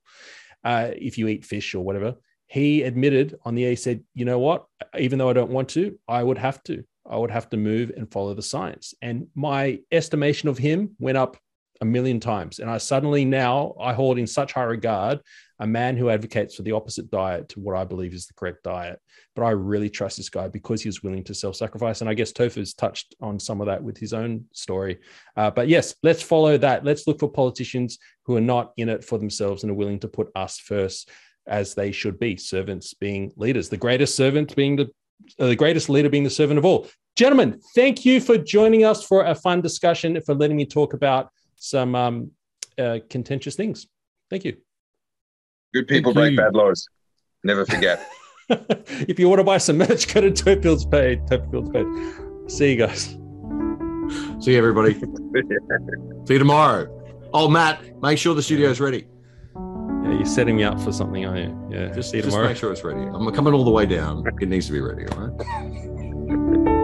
[0.65, 2.17] Uh, if you eat fish or whatever,
[2.49, 4.67] he admitted on the air, he said, you know what?
[4.99, 6.85] Even though I don't want to, I would have to.
[7.09, 8.95] I would have to move and follow the science.
[9.03, 11.37] And my estimation of him went up
[11.81, 12.59] a million times.
[12.59, 15.21] And I suddenly now I hold in such high regard
[15.61, 18.65] a man who advocates for the opposite diet to what I believe is the correct
[18.65, 19.01] diet.
[19.35, 22.01] But I really trust this guy because he was willing to self-sacrifice.
[22.01, 24.99] And I guess Topher's touched on some of that with his own story.
[25.37, 26.85] Uh, but yes, let's follow that.
[26.85, 30.09] Let's look for politicians who are not in it for themselves and are willing to
[30.09, 31.11] put us first
[31.47, 33.69] as they should be, servants being leaders.
[33.69, 34.91] The greatest servant being the
[35.39, 36.89] the greatest leader being the servant of all.
[37.17, 41.31] Gentlemen, thank you for joining us for a fun discussion, for letting me talk about
[41.57, 42.31] some um,
[42.79, 43.87] uh, contentious things.
[44.31, 44.57] Thank you.
[45.75, 46.37] Good people thank break you.
[46.39, 46.87] bad laws.
[47.45, 48.09] Never forget.
[48.49, 51.19] if you want to buy some merch, go to Topher Field's page.
[51.21, 52.51] Topher Field's page.
[52.51, 53.17] See you guys.
[54.43, 54.95] See you, everybody.
[56.25, 56.95] See you tomorrow.
[57.35, 59.07] Oh, Matt, make sure the studio is ready.
[60.09, 61.69] Yeah, you're setting me up for something, aren't you?
[61.71, 62.49] Yeah, just see you tomorrow.
[62.49, 63.01] Make sure it's ready.
[63.01, 64.25] I'm coming all the way down.
[64.41, 66.75] It needs to be ready, all right?